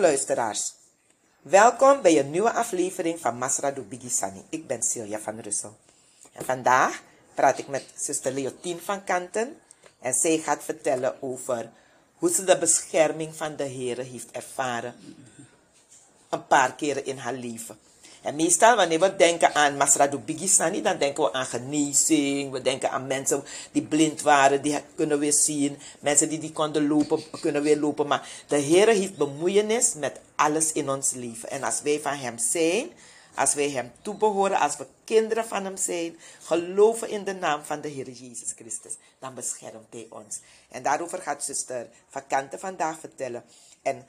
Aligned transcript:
luisteraars. 0.00 0.74
Welkom 1.42 2.02
bij 2.02 2.18
een 2.18 2.30
nieuwe 2.30 2.52
aflevering 2.52 3.20
van 3.20 3.38
Masra 3.38 3.72
Bigisani. 3.88 4.42
Ik 4.48 4.66
ben 4.66 4.82
Silja 4.82 5.18
van 5.18 5.40
Russel. 5.40 5.76
En 6.32 6.44
vandaag 6.44 7.02
praat 7.34 7.58
ik 7.58 7.68
met 7.68 7.84
zuster 7.96 8.32
Leontien 8.32 8.80
van 8.80 9.04
Kanten. 9.04 9.56
En 10.00 10.14
zij 10.14 10.38
gaat 10.38 10.64
vertellen 10.64 11.22
over 11.22 11.70
hoe 12.14 12.30
ze 12.30 12.44
de 12.44 12.58
bescherming 12.58 13.34
van 13.34 13.56
de 13.56 13.64
Heer 13.64 13.96
heeft 13.96 14.30
ervaren. 14.30 14.94
Een 16.28 16.46
paar 16.46 16.74
keren 16.74 17.04
in 17.04 17.18
haar 17.18 17.34
leven. 17.34 17.78
En 18.28 18.36
meestal 18.36 18.76
wanneer 18.76 19.00
we 19.00 19.16
denken 19.16 19.54
aan 19.54 19.76
Masradu 19.76 20.18
Bigisani, 20.18 20.82
dan 20.82 20.98
denken 20.98 21.24
we 21.24 21.32
aan 21.32 21.46
genezing. 21.46 22.50
We 22.50 22.60
denken 22.60 22.90
aan 22.90 23.06
mensen 23.06 23.44
die 23.72 23.82
blind 23.82 24.22
waren, 24.22 24.62
die 24.62 24.78
kunnen 24.94 25.18
weer 25.18 25.32
zien. 25.32 25.78
Mensen 26.00 26.28
die, 26.28 26.38
die 26.38 26.52
konden 26.52 26.86
lopen, 26.86 27.22
kunnen 27.40 27.62
weer 27.62 27.78
lopen. 27.78 28.06
Maar 28.06 28.28
de 28.46 28.56
Heer 28.56 28.88
heeft 28.88 29.16
bemoeienis 29.16 29.94
met 29.94 30.20
alles 30.36 30.72
in 30.72 30.90
ons 30.90 31.12
leven. 31.12 31.50
En 31.50 31.62
als 31.62 31.80
wij 31.82 32.00
van 32.00 32.12
Hem 32.12 32.38
zijn, 32.38 32.90
als 33.34 33.54
wij 33.54 33.70
Hem 33.70 33.92
toebehoren, 34.02 34.58
als 34.58 34.76
we 34.76 34.86
kinderen 35.04 35.44
van 35.44 35.64
Hem 35.64 35.76
zijn, 35.76 36.18
geloven 36.42 37.08
in 37.08 37.24
de 37.24 37.34
naam 37.34 37.64
van 37.64 37.80
de 37.80 37.88
Heer 37.88 38.10
Jezus 38.10 38.52
Christus, 38.56 38.96
dan 39.18 39.34
beschermt 39.34 39.86
Hij 39.90 40.06
ons. 40.08 40.40
En 40.70 40.82
daarover 40.82 41.18
gaat 41.18 41.44
zuster 41.44 41.88
Vakante 42.08 42.58
vandaag 42.58 42.98
vertellen. 42.98 43.44
En 43.82 44.06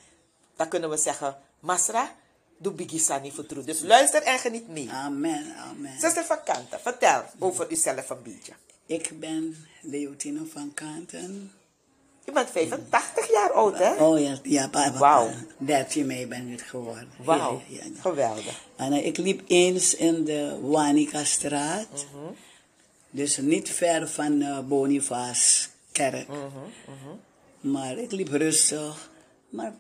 dan 0.55 0.67
kunnen 0.67 0.89
we 0.89 0.97
zeggen, 0.97 1.38
Masra, 1.59 2.16
doe 2.59 2.73
Bigisani 2.73 3.31
voor 3.31 3.45
Dus 3.66 3.81
luister 3.81 4.22
en 4.23 4.40
geniet 4.40 4.67
mee. 4.67 4.90
Amen, 4.91 5.55
amen. 5.55 6.00
Zuster 6.00 6.23
van 6.26 6.44
Kanten, 6.44 6.80
vertel 6.80 7.23
over 7.40 7.72
uzelf 7.72 8.09
een 8.09 8.23
beetje. 8.23 8.53
Ik 8.86 9.20
ben 9.20 9.56
Leotine 9.81 10.45
van 10.45 10.73
Kanten. 10.73 11.52
Je 12.25 12.31
bent 12.31 12.50
85 12.50 13.31
jaar 13.31 13.52
oud, 13.52 13.78
hè? 13.78 13.94
Oh 13.94 14.20
ja, 14.20 14.38
ja 14.44 14.67
papa. 14.67 14.98
Wauw. 14.98 15.30
13 15.58 16.06
mei 16.06 16.28
ben 16.28 16.48
ik 16.48 16.61
geworden. 16.61 17.09
Wauw, 17.23 17.61
Ja, 17.67 17.75
ja, 17.78 17.83
ja. 17.83 18.02
geweldig. 18.02 18.61
En 18.76 18.94
eh, 18.94 19.05
ik 19.05 19.17
liep 19.17 19.42
eens 19.48 19.95
in 19.95 20.23
de 20.23 20.59
Wanika-straat. 20.61 21.88
Mhm. 21.92 22.33
Dus 23.11 23.38
niet 23.38 23.70
ver 23.70 24.08
van 24.09 24.42
eh 24.42 24.59
Boniface 24.59 25.67
kerk. 25.92 26.28
Mhm, 26.28 26.48
Maar 27.59 27.98
ik 27.98 28.11
liep 28.11 28.28
rustig. 28.28 29.09
Maar 29.50 29.73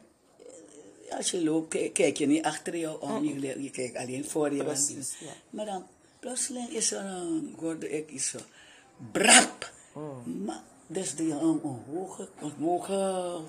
als 1.17 1.31
je 1.31 1.43
loopt, 1.43 1.91
kijk, 1.93 2.17
je 2.17 2.27
niet 2.27 2.43
achter 2.43 2.75
je 2.75 3.01
om. 3.01 3.23
Je, 3.23 3.63
je 3.63 3.69
kijkt 3.69 3.97
alleen 3.97 4.25
voor 4.25 4.53
je. 4.53 4.63
want-. 4.63 4.85
Precies, 4.85 5.15
ja. 5.19 5.31
Maar 5.49 5.65
dan 5.65 5.83
plotseling 6.19 6.69
is 6.69 6.91
er 6.91 7.05
een, 7.05 7.55
hoorde 7.59 7.89
ik 7.89 8.09
iets 8.09 8.29
zo. 8.29 8.37
Brap! 9.11 9.71
Mhm. 9.93 10.43
Maar, 10.45 10.61
dus 10.87 11.15
die 11.15 11.31
een, 11.31 11.59
een 11.63 11.81
hoge, 11.93 12.27
een 12.41 12.53
hoge 12.59 13.39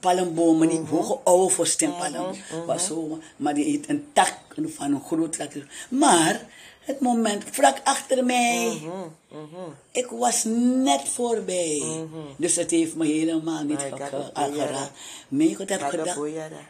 palmbomen, 0.00 0.68
die 0.68 0.80
hoge 0.80 1.18
oude 1.24 1.76
palm, 1.78 2.36
was 2.66 2.86
zo, 2.86 3.18
maar 3.36 3.54
die 3.54 3.64
heeft 3.64 3.88
een 3.88 4.06
tak 4.12 4.34
van 4.64 4.92
een 4.92 5.02
groot 5.02 5.36
tak. 5.36 5.52
Maar 5.90 6.46
het 6.80 7.00
moment, 7.00 7.44
vlak 7.50 7.80
achter 7.84 8.24
mij, 8.24 8.80
ik 9.92 10.06
was 10.06 10.44
net 10.44 11.08
voorbij. 11.08 12.06
Dus 12.36 12.56
het 12.56 12.70
heeft 12.70 12.94
me 12.94 13.06
helemaal 13.06 13.62
niet 13.64 13.80
geraakt. 13.80 14.90
Mijn 15.28 15.54
God 15.54 15.68
heb 15.68 15.82
gedacht. 15.82 16.18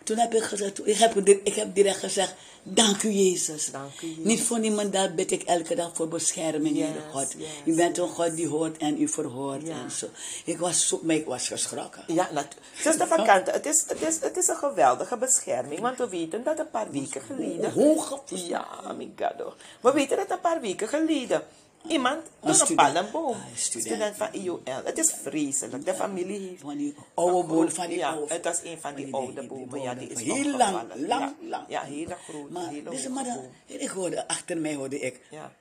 Toen 0.05 0.19
heb 0.19 0.35
ik 0.35 0.43
gezegd, 0.43 0.87
ik 0.87 0.97
heb, 0.97 1.17
ik 1.27 1.55
heb 1.55 1.75
direct 1.75 1.99
gezegd, 1.99 2.35
dank 2.63 3.03
u 3.03 3.11
Jezus. 3.11 3.71
Dank 3.71 4.01
u, 4.01 4.07
Jezus. 4.07 4.25
Niet 4.25 4.43
voor 4.43 4.59
niemand 4.59 4.93
daar 4.93 5.15
bid 5.15 5.31
ik 5.31 5.43
elke 5.43 5.75
dag 5.75 5.91
voor 5.95 6.09
bescherming, 6.09 6.77
Yes, 6.77 6.89
God. 7.13 7.35
yes, 7.39 7.49
u 7.65 7.75
bent 7.77 7.99
een 7.99 8.09
God 8.09 8.37
die 8.37 8.49
hoort 8.49 8.77
en 8.77 9.03
u 9.03 9.09
verhoort 9.09 9.67
Ja. 9.67 9.73
en 9.83 9.91
zo. 9.91 10.07
Ik 10.45 10.59
was 10.59 10.89
zo, 10.89 11.01
maar 11.03 11.17
ik 11.17 11.27
was 11.27 11.49
geschrokken. 11.49 12.03
Ja, 12.07 12.29
natuurlijk. 12.33 13.09
Van 13.09 13.27
het 13.45 13.67
is, 13.67 13.85
het, 13.89 14.03
is, 14.03 14.21
het 14.21 14.37
is 14.37 14.49
een 14.49 14.57
geweldige 14.57 15.17
bescherming, 15.17 15.81
want 15.81 15.99
we 15.99 16.09
weten 16.09 16.45
dat 16.45 16.59
een 16.59 16.71
paar 16.71 16.91
weken 16.91 17.21
geleden... 17.21 17.73
Hoge 17.73 18.21
Ja, 18.35 18.63
God. 18.63 18.97
hoor. 19.39 19.55
We 19.81 19.93
weten 19.93 20.17
dat 20.17 20.31
een 20.31 20.41
paar 20.41 20.61
weken 20.61 20.89
geleden 20.89 21.43
iemand 21.87 22.23
door 22.41 22.51
een 22.51 22.55
student. 22.55 22.93
palmboom, 22.95 23.33
Ah, 23.35 23.51
een 23.51 23.57
student. 23.59 23.87
student 23.93 24.17
van 24.17 24.29
IOL, 24.33 24.61
het 24.85 24.99
is 24.99 25.15
vreselijk, 25.23 25.85
de 25.85 25.95
familie 25.95 26.49
heeft... 26.49 26.61
Van 26.61 26.77
die 26.77 26.95
oude 27.15 27.49
boom, 27.49 27.71
van 27.71 27.87
die 27.89 27.97
ja, 27.97 28.11
oude. 28.11 28.35
het 28.35 28.45
was 28.45 28.61
een 28.63 28.79
van 28.81 28.95
die, 28.95 29.15
oude 29.15 29.47
bomen, 29.47 29.81
ja, 29.83 29.95
die 29.95 30.09
is 30.09 30.21
heel 30.23 30.57
lang, 30.57 30.81
lang, 30.97 31.07
ja. 31.07 31.35
lang. 31.49 31.65
Ja, 31.69 31.83
hele 31.83 32.17
grote, 32.29 32.53
Maar, 32.53 32.69
hele 32.69 32.91
dus, 32.91 33.09
maar 33.09 33.25
dan, 33.25 33.39
ik 33.67 33.89
hoorde, 33.89 34.29
achter 34.29 34.59
mij 34.59 34.75
hoorde 34.75 34.99
ik, 35.01 35.21
Ja. 35.31 35.53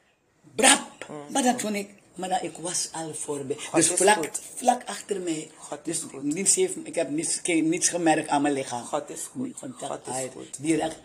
brap. 0.55 0.85
Maar 1.29 1.43
dan 1.43 1.55
toen 1.55 1.75
ik, 1.75 1.89
maar 2.15 2.29
dan, 2.29 2.39
ik 2.41 2.57
was 2.57 2.89
al 2.91 3.13
voorbij. 3.13 3.57
Dus 3.73 3.87
vlak, 3.87 4.15
goed. 4.17 4.41
vlak 4.55 4.81
achter 4.85 5.19
mij. 5.21 5.51
God 5.57 5.79
is 5.83 5.99
dus 6.01 6.09
goed. 6.11 6.23
niets 6.23 6.55
heeft, 6.55 6.75
ik 6.83 6.95
heb 6.95 7.09
niets, 7.09 7.41
niets 7.43 7.89
gemerkt 7.89 8.27
aan 8.29 8.41
mijn 8.41 8.53
lichaam. 8.53 8.83
God 8.83 9.09
is 9.09 9.21
goed. 9.31 9.59
Contact 9.59 9.91
God 10.05 10.15
is 10.15 10.29
goed. 10.33 10.57
Direct. 10.63 10.95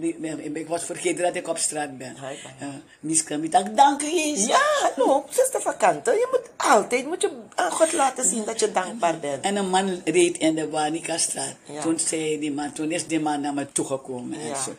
Ik- 0.00 0.68
was 0.68 0.84
vergeten 0.84 1.22
dat 1.24 1.34
ik 1.34 1.48
op 1.48 1.58
straat 1.58 1.98
ben. 1.98 2.16
Uh, 2.62 2.68
Miska, 3.00 3.34
ik 3.34 3.76
dank 3.76 4.00
Jezus. 4.02 4.46
Ja, 4.46 4.60
hallo, 4.80 5.24
zuster 5.30 5.60
van 5.60 5.76
Kanten, 5.76 6.14
je 6.14 6.28
moet 6.30 6.50
altijd 6.70 7.06
moet 7.06 7.22
je 7.22 7.30
aan 7.54 7.70
God 7.70 7.92
laten 7.92 8.24
zien 8.24 8.44
dat 8.44 8.60
je 8.60 8.72
dankbaar 8.72 9.18
bent. 9.18 9.44
En 9.44 9.56
een 9.56 9.68
man 9.68 10.00
reed 10.04 10.38
in 10.38 10.54
de 10.54 10.70
Wanika-straat. 10.70 11.54
Ja. 11.64 11.80
Toen 11.82 11.98
zei 11.98 12.38
die 12.38 12.52
man, 12.52 12.72
toen 12.72 12.90
is 12.90 13.06
die 13.06 13.20
man 13.20 13.40
naar 13.40 13.54
me 13.54 13.72
toegekomen. 13.72 14.40
En 14.40 14.46
Ja. 14.46 14.62
zo. 14.62 14.74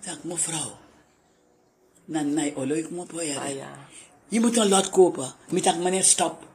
Zeg, 0.00 0.22
mevrouw, 0.22 0.78
na 2.04 2.44
olo, 2.54 2.74
ik 2.74 2.90
moet 2.90 3.10
wel 3.12 3.36
Ah. 3.36 3.48
Je 4.28 4.40
moet 4.40 4.56
een 4.56 4.68
lot 4.68 4.90
kopen. 4.90 5.32
Ik 5.50 5.62
dacht, 5.62 5.78
meneer, 5.78 6.04
stop. 6.04 6.48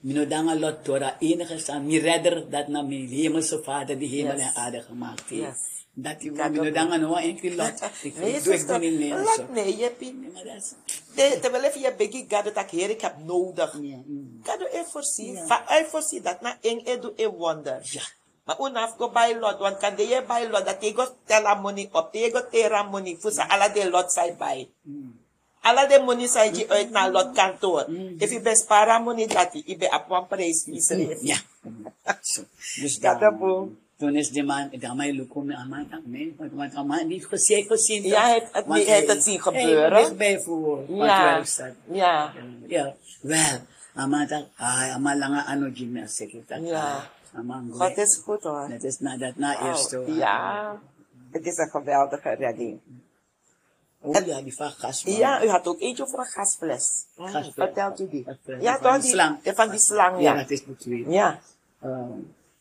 Mino 0.00 0.26
dan 0.26 0.48
een 0.48 0.58
lot 0.58 0.84
tora 0.84 1.16
enige 1.18 1.58
staan. 1.58 1.86
Mi 1.86 1.98
redder 1.98 2.50
dat 2.50 2.68
naar 2.68 2.84
mijn 2.84 3.08
hemelse 3.08 3.62
vader 3.62 3.98
die 3.98 4.08
hemel 4.08 4.36
Yes. 4.36 4.42
en 4.44 4.54
aarde 4.54 4.82
gemaakt 4.82 5.28
heeft. 5.28 5.42
Yes. 5.42 5.83
Dat 5.96 6.20
die 6.20 6.32
Dat 6.32 6.50
mino 6.50 6.66
ook. 6.66 6.74
dan 6.74 6.92
een 6.92 7.14
enkele 7.14 7.54
lot. 7.56 7.80
Ik 8.02 8.16
Nee, 8.18 8.32
ik 8.34 8.44
doe 8.44 8.52
ik 8.52 8.58
zuster, 8.58 8.80
doe 8.80 8.90
niet 8.90 8.98
meer. 8.98 9.14
laat 9.14 9.34
zo. 9.34 9.46
nee, 9.52 9.76
je 9.76 9.90
pie. 9.90 10.14
Nee, 10.14 10.30
maar 10.32 10.44
dat 10.44 10.54
is- 10.54 10.72
De- 11.14 11.38
Terwijl 11.40 11.62
even 11.64 11.80
je 11.80 11.94
biggie 11.96 12.26
God 12.28 12.54
dat 12.54 12.70
heer 12.70 12.90
ik 12.90 13.00
heb 13.00 13.14
nodig. 13.24 13.78
Ja, 13.82 13.96
mm. 14.06 14.40
God 14.44 14.58
doe 14.58 14.68
even 14.72 14.86
voorzien. 14.90 15.32
Ja. 15.34 15.46
Va- 15.46 15.62
Hij 15.66 15.86
voorzien 15.86 16.22
dat 16.22 16.40
na 16.40 16.56
eng 16.60 16.80
e 16.84 16.98
doe 16.98 17.12
e 17.16 17.28
wonder. 17.28 17.78
Ja. 17.82 18.02
Maar 18.44 18.60
unaf 18.60 18.94
go 18.96 19.10
buy 19.10 19.36
lot, 19.40 19.58
want 19.58 19.76
kan 19.76 19.94
de 19.96 20.06
je 20.06 20.22
buy 20.26 20.48
lot 20.50 20.64
dat 20.64 20.76
je 20.80 20.94
go 20.94 21.06
tell 21.24 21.56
money 21.62 21.88
op, 21.92 22.14
je 22.14 22.30
go 22.32 22.48
tera 22.50 22.82
money 22.82 23.16
voor 23.20 23.30
ze 23.32 23.48
alle 23.48 23.72
de 23.72 23.90
lot 23.90 24.12
zij 24.12 24.36
buy. 24.36 24.68
Alle 25.60 25.86
de 25.88 26.02
money 26.04 26.26
zij 26.26 26.52
je 26.54 26.68
uit 26.68 26.90
naar 26.90 27.10
lot 27.10 27.32
kantoor. 27.32 27.86
If 28.18 28.30
je 28.30 28.40
bespara 28.40 28.98
money 28.98 29.26
dat 29.26 29.48
je, 29.52 29.62
je 29.66 29.76
be 29.76 29.86
op 29.90 30.04
one 30.10 30.26
prijs 30.26 30.62
vies. 30.64 30.88
Ja. 31.20 31.36
Zo. 32.20 32.42
Dus 32.80 32.96
Ja, 33.00 33.14
dat 33.14 33.38
boom. 33.38 33.78
Toen 34.04 34.16
is 34.16 34.30
de 34.30 34.42
man, 34.42 34.70
want 36.86 37.06
niet 37.06 37.26
gezien, 37.26 37.64
gezien. 37.66 38.02
Ja, 38.02 38.26
heeft 38.26 38.52
het- 38.52 38.66
Want 38.66 38.82
heeft 38.84 39.08
het 39.12 39.22
zien 39.24 39.40
gebeuren. 39.40 39.92
Hij 39.92 40.02
dichtbij 40.02 40.40
voor, 40.40 40.86
wat 40.86 41.06
Ja. 41.06 41.34
wel 41.34 41.44
staat. 41.44 41.74
Ja. 41.90 42.32
Ja, 42.66 42.94
wel, 43.22 43.58
ama 43.94 44.26
tak, 44.26 44.44
ay, 44.56 44.90
ama 44.90 45.16
lang 45.16 45.34
ang 45.36 45.46
ano 45.46 45.70
gymnastic. 45.74 46.46
Tak, 46.46 46.58
Ja. 46.60 47.10
Ama 47.34 47.54
ang 47.54 47.72
God 47.74 47.96
is 47.96 48.20
goed 48.24 48.42
hoor. 48.42 48.68
Dat 48.68 48.82
is 48.82 48.98
na, 48.98 49.16
dat 49.16 49.36
na 49.36 49.52
Wauw. 49.58 49.68
eerst 49.70 49.92
hoor. 49.92 50.10
Ja, 50.10 50.80
het 51.32 51.46
is 51.46 51.56
een 51.56 51.68
geweldige 51.70 52.30
redding. 52.30 52.80
Oh 54.00 54.26
ja, 54.26 54.42
die 54.42 54.54
van 54.54 54.70
gas. 54.70 55.02
Ja, 55.02 55.44
u 55.44 55.48
had 55.48 55.66
ook 55.66 55.80
eentje 55.80 56.08
voor 56.08 56.18
een 56.18 56.24
gasfles. 56.24 57.06
Mm, 57.16 57.26
Gasfles. 57.26 57.54
Vertelt 57.54 58.00
u 58.00 58.08
die? 58.08 58.24
Gasfles. 58.24 58.62
Ja, 58.62 58.72
Van 58.72 58.82
toch? 58.82 58.92
die 58.92 59.00
Die, 59.02 59.10
slang. 59.10 59.38
ja, 59.42 59.52
van 59.54 59.70
die 59.70 59.78
slang, 59.78 60.20
Ja, 60.20 60.32
ja. 60.32 60.40
dat 60.40 60.50
is 60.50 60.66
natuurlijk. 60.66 61.10
Ja. 61.10 61.38
Uh, 61.84 61.98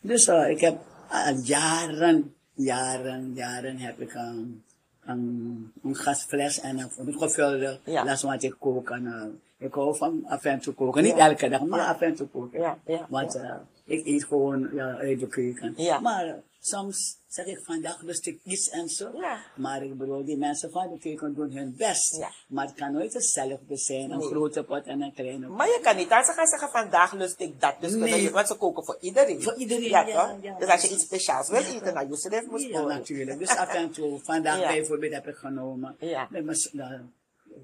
dus 0.01 0.27
uh, 0.27 0.49
ik 0.49 0.59
heb 0.59 0.77
al 1.13 1.35
jaren, 1.43 2.33
jaren, 2.53 3.33
jaren 3.33 3.77
heb 3.77 3.99
ik 3.99 4.13
een, 4.13 4.63
een, 5.05 5.71
een 5.83 5.95
gasfles 5.95 6.59
en 6.61 6.79
een, 6.79 6.89
een 6.97 7.17
gevulde 7.17 7.79
Ja. 7.85 8.05
las 8.05 8.21
wat 8.23 8.43
ik 8.43 8.55
kook. 8.59 8.89
En, 8.89 9.03
uh, 9.03 9.23
ik 9.67 9.73
hou 9.73 9.97
van 9.97 10.23
af 10.27 10.43
en 10.43 10.59
toe 10.59 10.73
koken. 10.73 11.03
Niet 11.03 11.17
elke 11.17 11.49
dag, 11.49 11.61
maar 11.61 11.79
af 11.87 12.01
en 12.01 12.15
toe 12.15 12.27
koken. 12.27 12.59
Ja, 12.59 12.77
ja, 12.85 13.05
Want 13.09 13.35
uh, 13.35 13.51
ik 13.85 14.05
eet 14.05 14.23
gewoon 14.25 14.69
ja, 14.73 14.95
uit 14.97 15.19
de 15.19 15.27
keuken. 15.27 15.73
Ja. 15.77 15.99
Maar 15.99 16.27
uh, 16.27 16.33
soms 16.59 17.17
zeg 17.27 17.45
ik 17.45 17.59
vandaag 17.63 18.01
lust 18.01 18.27
ik 18.27 18.39
iets 18.43 18.69
en 18.69 18.87
zo. 18.89 19.09
Ja. 19.13 19.39
Maar 19.55 19.83
ik 19.83 19.97
bedoel, 19.97 20.25
die 20.25 20.37
mensen 20.37 20.71
van 20.71 20.89
de 20.89 20.99
keuken 20.99 21.33
doen 21.33 21.51
hun 21.51 21.75
best. 21.77 22.17
Ja. 22.17 22.29
Maar 22.47 22.65
het 22.65 22.75
kan 22.75 22.91
nooit 22.93 23.13
hetzelfde 23.13 23.77
zijn. 23.77 24.11
Een 24.11 24.17
Nee. 24.17 24.27
grote 24.27 24.63
pot 24.63 24.85
en 24.85 25.01
een 25.01 25.13
kleine 25.13 25.47
pot. 25.47 25.57
Maar 25.57 25.67
je 25.67 25.79
kan 25.81 25.95
niet 25.95 26.11
als 26.11 26.25
ze 26.25 26.31
gaan 26.33 26.47
zeggen 26.47 26.69
vandaag 26.69 27.13
lust 27.13 27.39
ik 27.39 27.61
dat. 27.61 27.75
Dus 27.79 27.93
Nee. 27.93 28.21
je, 28.21 28.31
want 28.31 28.47
ze 28.47 28.55
koken 28.55 28.85
voor 28.85 28.97
iedereen. 28.99 29.41
Voor 29.41 29.55
iedereen, 29.57 29.89
Ja, 29.89 30.37
ja. 30.41 30.55
Dus 30.59 30.69
als 30.69 30.81
je 30.81 30.89
iets 30.93 31.03
speciaals 31.03 31.49
wil 31.49 31.59
eten, 31.61 31.93
nou, 31.93 32.09
je 32.09 32.15
zelf 32.17 32.45
moet 32.45 32.61
Ja, 32.61 32.79
koken. 32.79 32.95
natuurlijk. 32.95 33.39
Dus 33.39 33.49
af 33.57 33.73
en 33.73 33.91
toe, 33.91 34.19
vandaag 34.23 34.59
bijvoorbeeld 34.73 35.13
heb 35.13 35.27
ik 35.27 35.35
genomen. 35.35 35.95
Ja. 35.99 36.27
Met 36.29 36.45
mijn, 36.45 36.57
nou, 36.71 37.01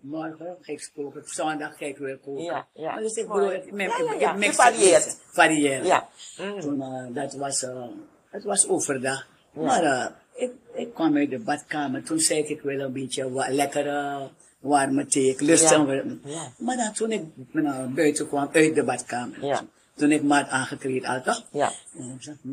morgen 0.03 0.57
ga 0.61 0.71
ik 0.71 0.89
koken, 0.95 1.21
zondag 1.25 1.77
ga 1.77 1.85
ik 1.85 1.97
weer 1.97 2.17
koken. 2.17 2.43
Ja, 2.43 2.67
ja. 2.73 2.93
Maar 2.93 3.01
dus 3.01 3.13
ik 3.15 3.27
bedoel, 3.27 3.51
ik, 3.51 3.63
Ja, 3.77 3.87
ja, 4.19 4.35
ja. 4.39 4.51
varieert. 4.53 5.05
het, 5.05 5.21
varieert. 5.31 5.85
Ja. 5.85 6.07
Mm. 6.39 6.59
Toen, 6.59 6.81
eh, 6.81 7.05
dat 7.13 7.33
was, 7.33 7.63
eh, 7.63 7.85
het 8.29 8.43
was 8.43 8.67
overdag. 8.67 9.27
Maar 9.53 9.83
eh, 9.83 10.05
ik, 10.33 10.51
ik 10.73 10.93
kwam 10.93 11.17
uit 11.17 11.29
de 11.29 11.39
badkamer, 11.39 12.03
toen 12.03 12.19
zei 12.19 12.39
ik, 12.39 12.49
ik 12.49 12.61
wil 12.61 12.79
een 12.79 12.93
beetje 12.93 13.31
wa- 13.31 13.49
lekkere 13.49 14.29
warme 14.59 15.05
thee. 15.05 15.29
Ik 15.29 15.39
lust 15.41 15.69
Ja. 16.23 16.51
Maar 16.57 16.77
dan 16.77 16.93
toen 16.93 17.11
ik 17.11 17.23
nou, 17.51 17.89
buiten 17.93 18.27
kwam 18.27 18.49
uit 18.53 18.75
de 18.75 18.83
badkamer, 18.83 19.45
Ja. 19.45 19.61
toen 19.95 20.11
ik 20.11 20.23
maat 20.23 20.49
aangekleed 20.49 21.05
had, 21.05 21.23
toch? 21.23 21.45
Ja. 21.51 21.71
Hm? 22.41 22.49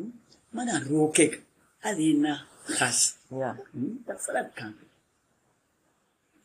Maar 0.51 0.67
dan 0.67 0.83
rook 0.83 1.17
ik 1.17 1.43
alleen 1.81 2.39
gas. 2.65 3.17
Ja. 3.29 3.57
Hm, 3.73 3.79
dat 4.05 4.23
vooruit 4.25 4.53
kan. 4.55 4.75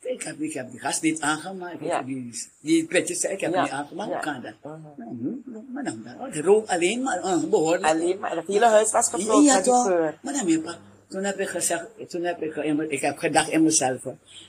Ik 0.02 0.22
heb, 0.22 0.40
ik 0.40 0.52
heb 0.52 0.70
die 0.70 0.80
gas 0.80 1.00
niet 1.00 1.20
aangemaakt. 1.20 1.76
Ja. 1.80 2.02
Die, 2.02 2.32
die 2.60 2.86
petjes, 2.86 3.24
ik 3.24 3.40
heb 3.40 3.52
Ja. 3.54 3.62
niet 3.62 3.70
aangemaakt. 3.70 4.10
Ja. 4.10 4.14
Hoe 4.14 4.24
kan 4.24 4.42
dat? 4.42 4.54
Mhm. 4.62 4.82
Nou, 4.96 5.10
hm, 5.44 5.72
Maar 5.72 5.84
dan, 5.84 6.02
dan, 6.04 6.30
het 6.30 6.44
rook 6.44 6.66
alleen 6.68 7.02
maar 7.02 7.18
uh, 7.24 7.44
behoorlijk. 7.44 7.84
Alleen 7.84 8.18
maar 8.18 8.36
het 8.36 8.46
hele 8.46 8.66
huis 8.66 8.92
was 8.92 9.08
gevuld 9.08 9.44
Ja, 9.44 9.54
met 9.54 9.64
die 9.64 9.72
geur. 9.72 10.18
Maar 10.22 10.32
dan 10.32 10.48
ik, 10.48 10.78
toen 11.08 11.24
heb 11.24 11.38
ik 11.38 11.48
gezegd, 11.48 11.84
toen 12.08 12.22
heb 12.24 12.42
ik, 12.42 12.56
ik 12.88 13.00
heb 13.00 13.18
gedacht 13.18 13.48
in 13.48 13.62
mezelf, 13.62 14.04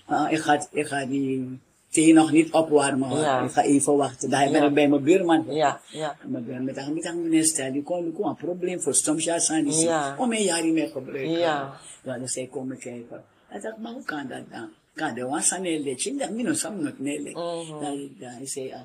uh, 0.09 0.27
ik, 0.29 0.39
ga, 0.39 0.67
ik 0.71 0.87
ga 0.87 1.05
die 1.05 1.59
thee 1.89 2.13
nog 2.13 2.31
niet 2.31 2.51
opwarmen. 2.51 3.17
Ja. 3.19 3.41
Ik 3.41 3.51
ga 3.51 3.61
even 3.63 3.95
wachten. 3.95 4.29
Daar 4.29 4.51
ben 4.51 4.63
ik 4.63 4.73
bij 4.73 4.87
mijn 4.87 5.03
buurman. 5.03 5.45
Ja, 5.49 5.79
ja. 5.87 6.15
Maar 6.27 6.43
dan 6.43 6.63
met 6.63 6.93
met 6.93 7.05
een 7.05 7.21
minister, 7.21 7.71
die 7.71 7.83
kon 7.83 8.15
een 8.21 8.35
probleem 8.35 8.81
voor 8.81 8.95
soms 8.95 9.23
ja 9.23 9.39
zijn 9.39 9.65
die 9.65 9.85
Ja. 9.85 10.15
om 10.17 10.31
een 10.31 10.43
jaar 10.43 10.63
niet 10.63 10.73
meer 10.73 10.87
gebruiken. 10.89 11.31
Ja. 11.31 11.73
Ja, 12.03 12.17
dus 12.17 12.35
hij 12.35 12.47
komen 12.51 12.77
kijken. 12.77 13.23
Hij 13.47 13.59
dacht, 13.61 13.77
maar 13.77 13.91
hoe 13.91 14.03
kan 14.03 14.27
dat 14.27 14.43
dan? 14.51 14.69
Kan 14.95 15.13
de 15.13 15.25
was 15.25 15.51
aan 15.51 15.65
een 15.65 15.83
letje? 15.83 16.11
Ik 16.11 16.19
dacht, 16.19 16.31
minus 16.31 16.59
sam 16.59 16.83
nog 16.83 16.93
nee 16.97 17.21
letje. 17.21 17.39
Mhm. 17.41 17.79
Dan 18.19 18.33
hij 18.37 18.47
zei, 18.47 18.71
ah, 18.73 18.81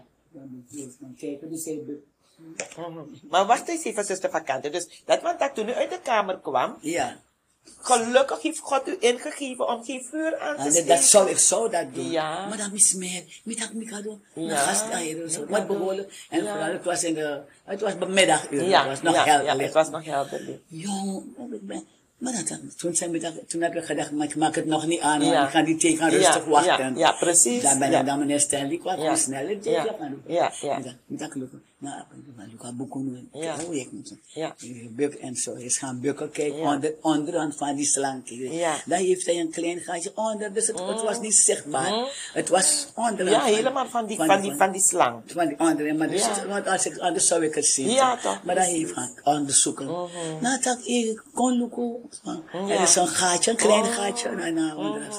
Mhm. 2.77 3.03
Maar 3.31 3.47
wacht 3.47 3.69
eens 3.69 3.85
even, 3.85 4.05
zuster 4.05 4.31
Vakante. 4.31 4.71
Dus 4.71 5.03
dat 5.05 5.23
want 5.23 5.39
dat 5.39 5.55
toen 5.55 5.69
u 5.69 5.73
uit 5.73 5.91
de 5.91 6.01
kamer 6.03 6.39
kwam, 6.39 6.77
ja. 6.81 7.21
gelukkig 7.81 8.43
heeft 8.43 8.59
God 8.59 8.89
u 8.89 8.97
ingegeven 9.01 9.69
om 9.69 9.85
geen 9.85 10.05
vuur 10.05 10.39
aan 10.39 10.55
te 10.57 10.59
En 10.59 10.65
dat, 10.65 10.73
steken. 10.73 10.89
dat 10.89 11.03
zou 11.05 11.31
ik 11.31 11.39
zo 11.39 11.69
dat 11.69 11.95
doen. 11.95 12.11
Ja. 12.11 12.47
Maar 12.49 12.57
dan 12.59 12.73
is 12.75 12.95
meer. 12.95 13.41
Met 13.45 13.59
dat 13.59 13.71
ik 13.71 14.03
doen. 14.03 14.23
Ja. 14.35 14.57
Gasteieren 14.57 15.31
zo. 15.31 15.47
Wat 15.47 15.67
behoorlijk. 15.67 16.27
En 16.31 16.45
Ja. 16.45 16.51
vooral, 16.53 16.73
het 16.73 16.85
was 16.85 17.05
in 17.05 17.15
de, 17.15 17.41
het 17.65 17.81
was 17.81 17.99
bij 17.99 18.09
middaguur. 18.09 18.63
Ja, 18.63 18.79
het 18.81 18.89
was 18.89 19.03
nog 19.03 19.15
ja, 19.15 19.25
helder. 19.25 19.47
ja, 19.47 19.57
het 19.65 19.73
was 19.73 19.91
nog 19.91 20.05
helder. 20.05 20.61
Jong, 20.67 21.25
ik 21.53 21.67
ben, 21.67 21.87
maar 22.19 22.33
dat, 22.33 22.49
dan- 22.49 22.73
toen, 22.77 22.95
zijn 22.95 23.11
middag, 23.11 23.33
toen 23.47 23.63
heb 23.63 23.75
ik 23.75 23.85
gedacht, 23.85 24.11
maar 24.11 24.27
ik 24.27 24.37
maak 24.37 24.55
het 24.55 24.67
nog 24.67 24.87
niet 24.87 25.01
aan, 25.01 25.21
want 25.21 25.33
Ja. 25.33 25.45
ik 25.45 25.51
ga 25.51 25.63
die 25.63 25.77
thee 25.77 25.97
gaan 25.97 26.11
Ja, 26.11 26.17
rustig 26.17 26.45
wachten. 26.45 26.93
ja, 26.95 26.99
ja, 26.99 27.13
precies. 27.13 27.63
Dan 27.63 27.79
ben 27.79 27.91
Ja. 27.91 28.01
ik 28.01 28.07
dan 28.07 28.19
meneer 28.19 28.41
Stanley, 28.41 28.73
ik 28.73 28.83
was 28.83 28.97
Ja. 29.01 29.17
sneller 29.17 29.61
thee 29.61 29.73
Ja. 29.73 29.83
gaan 29.99 30.11
doen. 30.11 30.23
Ja, 30.35 30.53
ja. 30.61 30.77
Middag, 30.77 30.95
middag 31.07 31.35
lukken. 31.35 31.63
Nou, 31.81 32.03
ik 32.53 32.61
ga 32.61 32.73
boeken. 32.73 33.29
Ja. 33.33 33.57
Oh, 33.69 33.75
ik 33.75 33.93
moet. 33.93 34.15
Ja. 34.27 34.55
Ik 34.59 34.97
Buk 34.97 35.15
en 35.15 35.37
zo. 35.37 35.55
Hij 35.55 35.65
is 35.65 35.79
gaan 35.79 36.01
bukken 36.01 36.31
kijken 36.31 36.59
Ja. 36.59 36.75
onder, 36.75 36.95
onderhand 37.03 37.57
van 37.57 37.75
die 37.77 37.85
slank. 37.87 38.29
Ja. 38.29 38.77
Dan 38.87 38.99
heeft 38.99 39.27
hij 39.27 39.41
een 39.41 39.51
klein 39.51 39.81
gaatje 39.81 40.13
onder, 40.15 40.53
dus 40.53 40.67
het, 40.67 40.79
het 40.79 41.03
was 41.03 41.21
niet 41.21 41.35
zichtbaar. 41.35 41.93
Mm. 41.93 42.07
Het 42.33 42.49
was 42.49 42.89
onderhand. 42.95 43.31
Ja, 43.31 43.55
helemaal 43.55 43.87
van 43.89 44.07
die, 44.07 44.17
van 44.17 44.41
die, 44.41 44.55
van 44.55 44.73
die 44.73 44.81
slang. 44.83 45.23
van 45.27 45.47
die 45.49 45.57
andere, 45.59 45.95
maar 45.95 46.09
dus, 46.11 46.21
Ja. 46.25 46.47
want 46.47 46.67
als 46.67 46.87
ik 46.87 46.99
anders 46.99 47.27
zou 47.27 47.45
ik 47.45 47.55
het 47.55 47.67
zien. 47.67 47.91
Ja, 47.91 48.17
toch. 48.17 48.45
Maar 48.45 48.55
dan 48.55 48.65
heeft 48.65 48.93
gaan 48.93 49.13
onderzoeken. 49.25 49.87
Nou, 50.41 50.61
dat 50.63 50.79
ik 50.85 51.23
kon 51.35 51.53
lukken. 51.59 51.97
Er 52.53 52.81
is 52.81 52.97
een 52.97 53.09
gaatje, 53.09 53.51
een 53.51 53.57
klein 53.57 53.85
gaatje. 53.85 54.31
Nou, 54.31 54.51
nou, 54.51 55.01
dus. 55.01 55.17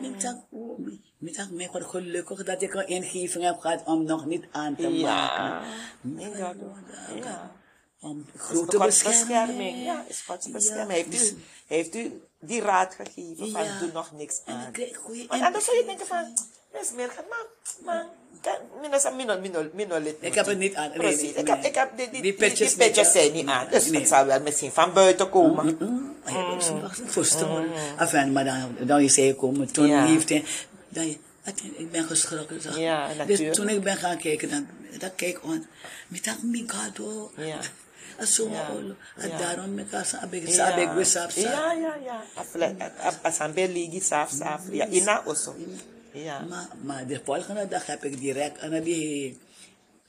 Ik 0.00 0.20
dacht, 0.20 0.38
oh, 0.50 1.90
gelukkig 1.90 2.44
dat 2.44 2.62
ik 2.62 2.74
een 2.74 2.86
ingeving 2.86 3.44
heb 3.44 3.58
gehad 3.58 3.82
om 3.84 4.04
nog 4.04 4.26
niet 4.26 4.44
aan 4.50 4.76
te 4.76 4.88
maken. 4.88 4.98
Ja. 4.98 5.62
Ja. 7.14 7.52
Om 8.00 8.26
grote 8.36 8.78
bescherming. 8.78 9.84
Ja, 9.84 10.04
is 10.08 10.20
Gods 10.20 10.50
bescherming. 10.50 10.92
Heeft 10.92 11.32
u, 11.32 11.36
heeft 11.66 11.94
u 11.94 12.22
die 12.40 12.60
raad 12.60 12.94
gegeven 12.94 13.50
van 13.50 13.66
doe 13.80 13.90
nog 13.92 14.12
niks 14.12 14.40
En 14.44 14.54
aan. 14.54 14.72
Want 15.28 15.42
anders 15.42 15.64
zou 15.64 15.76
je 15.76 15.84
denken 15.84 16.06
van, 16.06 16.36
is 16.82 16.90
meer 16.96 17.08
gaan, 17.08 17.24
maar, 17.28 17.46
maar, 17.84 18.06
kan- 18.40 18.80
minus 18.80 19.04
een 19.04 19.16
minol, 19.16 19.40
minol, 19.40 19.70
minol. 19.72 20.02
Ik 20.20 20.34
heb 20.34 20.46
het 20.46 20.58
niet 20.58 20.74
aan. 20.74 20.88
nee, 20.88 20.98
Precies. 20.98 21.20
nee, 21.20 21.30
Ik 21.34 21.46
heb, 21.48 21.58
nee. 21.60 21.68
ik 21.68 21.74
heb 21.74 21.88
die, 21.96 22.04
die, 22.10 22.12
Die 22.12 22.22
die, 22.22 22.32
petjes 22.48 22.68
die 22.68 22.76
petjes 22.86 23.12
zijn 23.12 23.32
niet 23.32 23.46
aan. 23.48 23.66
Dus 23.70 23.86
het 23.86 24.08
zal 24.08 24.26
wel 24.26 24.40
misschien 24.40 24.72
van 24.72 24.92
buiten 24.92 25.28
komen. 25.28 25.76
Mm, 25.80 26.14
was 26.56 26.68
een 26.68 26.80
wacht, 26.80 27.00
voorstel. 27.04 27.64
Enfin, 27.98 28.32
maar 28.32 28.44
dan, 28.44 28.76
dan 28.80 29.00
is 29.00 29.16
hij 29.16 29.34
komen. 29.34 29.72
Toen 29.72 29.86
Ja. 29.86 30.04
heeft 30.06 30.28
hij, 30.28 30.44
dan, 30.88 31.16
ik 31.76 31.90
ben 31.90 32.04
geschrokken. 32.04 32.60
Zo. 32.62 32.80
Ja, 32.80 33.08
dus 33.26 33.40
toen 33.56 33.68
ik 33.68 33.82
ben 33.82 33.96
gaan 33.96 34.18
kijken, 34.18 34.50
dan, 34.50 34.68
dan 34.98 35.14
kijk 35.14 35.36
ik 35.36 35.40
aan. 35.44 35.66
Met 36.08 36.24
dat 36.24 36.42
mikado. 36.42 37.30
Ja. 37.36 37.56
Zo, 38.26 38.48
Ja. 38.48 38.66
Ja. 39.28 39.38
daarom 39.38 39.78
ik 39.78 39.92
als 39.94 40.12
ik 40.30 40.46
Ja. 40.48 40.52
sabe 40.52 40.80
ik 40.80 40.94
Ja, 41.42 41.72
ja, 41.72 41.96
ja. 42.04 42.22
Afle-. 42.34 42.74
Ja, 44.76 44.86
ina. 44.86 45.22
Ja. 46.12 46.40
Maar, 46.48 46.68
maar 46.82 47.06
de 47.06 47.20
volgende 47.24 47.68
dag 47.68 47.86
heb 47.86 48.04
ik 48.04 48.18
direct 48.20 48.60
aan 48.60 48.80
die 48.82 49.38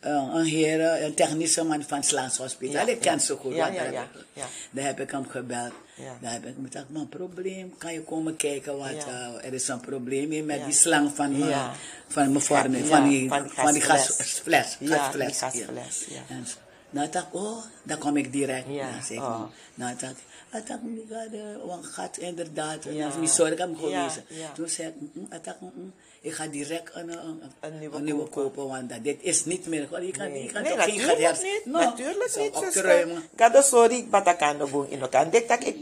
uh, 0.05 0.29
een 0.33 0.45
heer, 0.45 0.81
eh, 0.81 1.03
een 1.03 1.13
technische 1.13 1.63
man 1.63 1.83
van 1.83 2.03
Slaans 2.03 2.37
Hospitaal. 2.37 2.85
Ja, 2.85 2.91
ik 2.91 2.99
ken 3.01 3.11
ja. 3.13 3.19
zo 3.19 3.35
goed. 3.35 3.53
Ja, 3.55 3.63
want 3.63 3.75
ja, 3.75 3.83
daar 3.83 3.93
ja, 3.93 3.99
heb 3.99 4.15
ik- 4.15 4.25
ja. 4.33 4.45
Daar 4.71 4.85
heb 4.85 4.99
ik 4.99 5.11
hem 5.11 5.29
gebeld. 5.29 5.71
Ja. 5.95 6.17
Daar 6.21 6.31
heb 6.31 6.45
ik 6.45 6.57
me 6.57 6.67
maar 6.87 7.01
een 7.01 7.09
probleem, 7.09 7.77
kan 7.77 7.93
je 7.93 8.01
komen 8.03 8.35
kijken, 8.35 8.77
want 8.77 9.03
Ja. 9.03 9.07
eh, 9.39 9.45
er 9.47 9.53
is 9.53 9.67
een 9.67 9.79
probleem 9.79 10.31
hier 10.31 10.43
met 10.43 10.63
die 10.65 10.73
slang 10.73 11.11
van, 11.15 11.37
me- 11.37 11.47
Ja. 11.47 11.73
van 12.07 12.31
mijn 12.31 12.43
van 12.43 12.71
die, 12.71 12.85
van 12.85 13.07
die 13.07 13.29
van 13.53 13.73
die 13.73 13.81
gasfles. 13.81 14.17
gasfles. 14.17 14.77
Ja, 14.79 14.97
gasfles, 14.97 16.05
ja. 16.09 16.21
En 16.29 16.45
nou 16.89 17.09
dacht 17.09 17.27
ik, 17.27 17.33
oh, 17.33 17.63
dan 17.83 17.97
kom 17.97 18.17
ik 18.17 18.31
direct. 18.31 18.65
Ja, 18.69 19.01
zeg 19.01 19.17
ik, 19.17 19.23
oh. 19.23 19.43
nou 19.73 19.95
dacht 19.97 20.11
ik, 20.11 20.17
ik 20.59 20.67
dacht, 20.67 20.79
ik 20.83 21.03
ga 21.09 21.27
de- 21.31 21.59
want 21.65 21.85
gaat 21.85 22.17
inderdaad, 22.17 22.83
Ja. 22.83 22.91
ja. 22.91 23.11
niet 23.19 23.29
zorg 23.29 23.57
hem 23.57 23.69
Ja, 23.71 23.77
gewezen. 23.77 24.23
ja. 24.27 24.51
Toen 24.53 24.69
zei 24.69 24.87
ik, 24.87 24.93
mm, 24.99 25.09
mm, 25.13 25.27
ik 25.31 25.55
mm, 25.75 25.93
ik 26.21 26.33
ga 26.33 26.47
direct 26.47 26.95
een, 26.95 27.09
een, 27.09 27.41
Een 27.59 27.79
nieuwe 27.79 27.95
een 27.97 28.03
nieuwe 28.03 28.27
kopen. 28.27 28.67
want 28.67 28.89
dat, 28.89 29.03
dit 29.03 29.17
is 29.21 29.45
niet 29.45 29.65
meer. 29.67 29.87
want 29.89 30.05
Je 30.05 30.11
kan, 30.11 30.31
Nee, 30.31 30.43
je 30.43 30.51
kan 30.51 30.61
nee 30.61 30.75
toch 30.75 30.83
geen 30.83 30.99
gehers- 30.99 31.41
niet. 31.41 31.61
Nou, 31.65 31.85
natuurlijk 31.85 32.35
niet, 32.37 32.75
ruimen. 32.75 33.23
Gado 33.35 33.61
sorry, 33.61 34.05
batakando 34.09 34.67
boom 34.67 34.85
in 34.89 35.01
elkaar. 35.01 35.29
Dik 35.31 35.47
tak 35.47 35.61
ik 35.63 35.75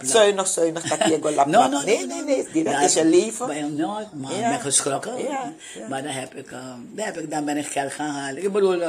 zuinig, 0.00 0.46
zuinig, 0.46 0.82
dat 0.82 1.08
je 1.08 1.18
go 1.22 1.30
lap 1.30 1.46
No, 1.54 1.68
no, 1.68 1.82
Nee, 1.84 2.06
no, 2.06 2.14
nee, 2.14 2.36
no, 2.36 2.44
nee. 2.52 2.64
no. 2.64 2.70
Dat 2.72 2.82
is 2.82 2.92
je 2.94 3.04
leven. 3.04 3.46
Maar 3.46 4.32
Ja. 4.32 4.44
ik 4.44 4.50
ben 4.50 4.60
geschrokken. 4.60 5.18
Ja, 5.22 5.52
ja. 5.74 5.88
Maar 5.88 6.02
dan 6.02 6.12
heb 6.12 6.34
ik, 6.34 6.50
dan 6.50 6.88
heb 6.94 7.16
ik, 7.18 7.30
dan 7.30 7.44
ben 7.44 7.56
ik 7.56 7.66
geld 7.66 7.92
gaan 7.92 8.10
halen. 8.10 8.42
Ik 8.42 8.52
bedoel, 8.52 8.82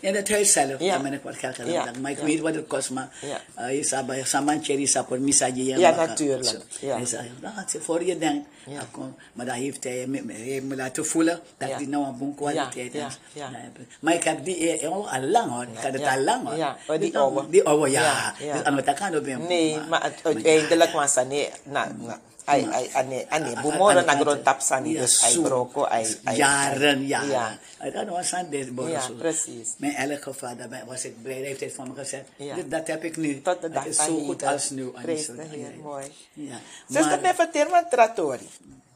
uh, 0.00 0.44
zelf, 0.44 0.80
Ja. 0.80 0.92
dan 0.92 1.02
ben 1.02 1.12
ik 1.12 1.22
wat 1.22 1.36
geld 1.36 1.54
gaan 1.54 1.70
Ja, 1.70 1.78
halen. 1.84 2.00
Maar 2.00 2.10
ik 2.10 2.18
ja. 2.18 2.24
weet 2.24 2.40
wat 2.40 2.54
het 2.54 2.66
kost, 2.66 2.90
maar 2.90 3.08
Ja. 3.20 3.64
uh, 3.68 3.76
je 3.76 3.84
zou 3.84 4.04
bij 4.04 4.24
Saman 4.24 4.64
Cherry 4.64 4.86
voor 4.86 5.20
misaje 5.20 5.64
Ja, 5.64 5.90
natuurlijk. 6.06 6.58
Ja. 6.80 6.96
Hij 6.96 7.06
zei, 7.06 7.30
nou, 7.40 7.54
het 7.56 7.74
is 7.74 7.84
voor 7.84 8.04
je 8.04 8.18
denkt. 8.18 8.48
Ja. 8.66 8.72
Ja. 8.72 8.80
Kom. 8.90 9.14
Maar 9.32 9.46
dan 9.46 9.54
heeft 9.54 9.84
hij 9.84 10.06
me, 10.06 10.76
laten 10.76 11.06
voelen 11.06 11.40
dat 11.58 11.68
Ja. 11.68 11.78
die 11.78 11.88
nou 11.88 12.04
een 12.06 12.18
boom 12.18 12.34
kwaliteit 12.34 12.92
Ja, 12.92 13.06
is. 13.06 13.18
ja, 13.32 13.48
ja. 13.52 13.58
Ik- 13.58 13.86
Maar 14.00 14.14
ik 14.14 14.24
heb 14.24 14.44
die 14.44 14.78
eh, 14.80 14.88
al 14.90 15.08
al 15.10 15.20
lang 15.22 15.50
hoor. 15.50 15.62
Ik 15.62 15.78
had 15.82 15.92
het 15.92 16.00
Ja. 16.00 16.14
al 16.14 16.20
lang 16.22 16.46
hoor. 16.48 16.56
Ja, 16.56 16.76
oh, 16.86 16.98
die 17.00 17.10
Dus, 17.10 17.20
oude. 17.20 17.50
Die 17.50 17.62
oude, 17.64 17.90
ja. 17.90 18.02
Ja, 18.02 18.34
ja. 18.46 18.52
Dus 18.52 18.62
aan 18.62 18.74
wat 18.74 18.86
ik 18.86 19.00
aan 19.00 19.12
doen. 19.12 19.46
Nee, 19.46 19.78
maar 19.88 20.00
uiteindelijk 20.00 20.92
was 20.92 21.14
hij 21.14 21.24
nee, 21.24 21.48
na, 21.62 21.92
na, 21.98 22.20
ay, 22.46 22.62
ay, 22.70 22.86
ane, 22.94 23.18
ane, 23.28 23.50
bumoro 23.62 24.00
na 24.06 24.14
grond 24.16 24.44
tap 24.46 24.60
sani, 24.62 24.94
Ja, 24.94 25.00
dus 25.02 25.22
ay 25.22 25.34
broko, 25.42 25.82
ay, 25.84 26.06
ay. 26.24 26.36
Jaren, 26.38 27.06
jaren. 27.06 27.28
Ja. 27.30 27.58
Had 27.78 28.08
was 28.08 28.32
aan 28.34 28.48
dit 28.50 28.70
borrel 28.74 28.92
Ja, 28.94 29.10
precies. 29.18 29.74
Maar 29.78 29.90
in 29.90 30.10
elk 30.10 30.22
geval, 30.22 30.56
daarbij 30.56 30.84
was 30.86 31.04
ik 31.04 31.22
blij. 31.22 31.42
Heeft 31.42 31.60
het 31.60 31.72
van 31.74 31.88
me 31.88 31.94
gezegd. 31.94 32.24
Ja. 32.36 32.54
Dit- 32.54 32.70
dat 32.70 32.86
heb 32.86 33.04
ik 33.04 33.16
nu. 33.16 33.42
Tot 33.42 33.60
de 33.60 33.70
dag 33.70 33.86
is 33.86 33.96
zo 33.96 34.18
goed 34.24 34.42
als 34.42 34.70
nu. 34.70 34.86
Prijs 35.02 35.26
de 35.26 35.42
Heer, 35.42 35.74
mooi. 35.82 36.06
Ja. 36.32 36.58
Zuster, 36.88 37.10
Maar- 37.10 37.20
me 37.20 37.34
vertel 37.34 37.68
me 37.68 37.82
trattori. 37.90 38.48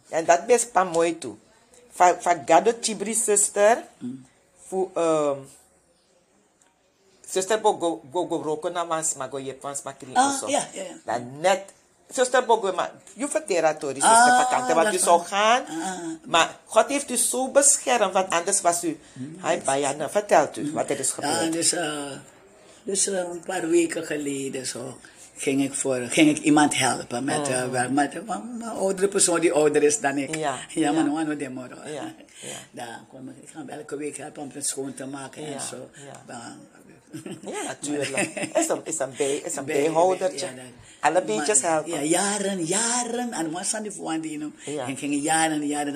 En 0.08 0.24
dat 0.24 0.46
best 0.46 0.72
pa 0.72 0.84
mooi 0.84 1.18
toe. 1.18 1.34
Van 1.92 2.42
gado 2.46 2.72
chibri 2.80 3.14
zuster, 3.14 3.82
fu, 4.66 4.88
um, 4.96 5.48
zuster 7.26 7.60
bo 7.60 7.72
go, 7.78 8.02
go, 8.12 8.26
go 8.26 8.42
roko 8.42 8.68
na 8.70 8.86
wans, 8.86 9.14
ma 9.14 9.28
go 9.28 9.38
je 9.38 9.56
wans 9.60 9.82
ma 9.82 9.92
kring 9.92 10.16
Ah, 10.16 10.48
ja, 10.48 10.68
ja. 10.72 10.82
Dan 11.04 11.40
net, 11.40 11.72
zuster 12.12 12.44
bo 12.46 12.56
go 12.60 12.72
ma, 12.72 12.90
je 13.14 13.28
vertel 13.28 13.76
tori, 13.78 14.00
zuster, 14.00 14.10
Ah, 14.10 14.40
vakante, 14.40 14.74
want 14.74 14.88
u 14.88 14.92
dat 14.92 15.00
zou 15.02 15.22
gaan. 15.24 15.62
Ah. 15.66 15.98
Maar 16.26 16.56
God 16.64 16.86
heeft 16.88 17.10
u 17.10 17.16
zo 17.16 17.48
beschermd, 17.50 18.12
want 18.12 18.30
anders 18.30 18.60
was 18.60 18.84
u, 18.84 18.98
hij 19.38 19.62
bijna, 19.64 20.10
vertelt 20.10 20.56
u 20.56 20.72
wat 20.72 20.90
er 20.90 20.98
is 20.98 21.08
Ja, 21.08 21.14
gebeurd. 21.14 21.52
dus, 21.52 21.72
uh, 21.72 22.10
dus 22.82 23.06
uh, 23.08 23.18
een 23.18 23.40
paar 23.46 23.68
weken 23.68 24.04
geleden 24.06 24.66
zo 24.66 24.98
ging 25.36 25.62
ik, 25.62 25.74
voor, 25.74 25.96
ging 26.08 26.36
ik 26.36 26.38
iemand 26.38 26.76
helpen 26.78 27.24
met 27.24 27.48
uh, 27.48 27.68
werk. 27.68 27.90
Met 27.90 28.14
een 28.14 28.62
oudere 28.62 29.08
persoon 29.08 29.40
die 29.40 29.52
ouder 29.52 29.82
is 29.82 30.00
dan 30.00 30.16
ik. 30.18 30.34
Ja, 30.36 30.58
ja 30.68 30.92
maar 30.92 31.00
ja. 31.04 31.06
nou 31.08 31.18
aan 31.30 31.38
de. 31.38 31.50
Ja, 31.84 31.90
ja. 31.92 32.12
Daar 32.84 33.00
kwam 33.08 33.28
ik, 33.28 33.34
ik 33.42 33.48
ga 33.54 33.64
elke 33.66 33.96
week 33.96 34.16
helpen 34.16 34.42
om 34.42 34.50
het 34.54 34.66
schoon 34.66 34.94
te 34.94 35.06
maken 35.06 35.42
Ja, 35.42 35.52
en 35.52 35.60
zo. 35.60 35.88
ja. 36.26 36.56
Ja, 37.40 37.62
natuurlijk. 37.66 38.50
Is 38.54 38.68
een, 38.68 38.80
is 38.84 38.98
een, 38.98 39.12
bij, 39.16 39.36
is 39.36 39.56
een 39.56 39.64
Bij- 39.64 39.82
bijhoudertje. 39.82 40.46
ja, 40.46 40.52
dat- 40.52 40.64
Alle 41.00 41.22
beetjes 41.22 41.60
helpen. 41.62 41.90
Ja, 41.92 42.02
jaren, 42.02 42.64
jaren. 42.64 43.32
En 43.32 43.50
was 43.50 43.74
aan 43.74 43.82
die 43.82 43.90
voor 43.92 44.20
die 44.20 44.38
noem. 44.38 44.54
Ja. 44.64 44.86
En 44.86 44.96
gingen 44.96 45.18
jaren 45.18 45.60
en 45.60 45.66
jaren. 45.66 45.94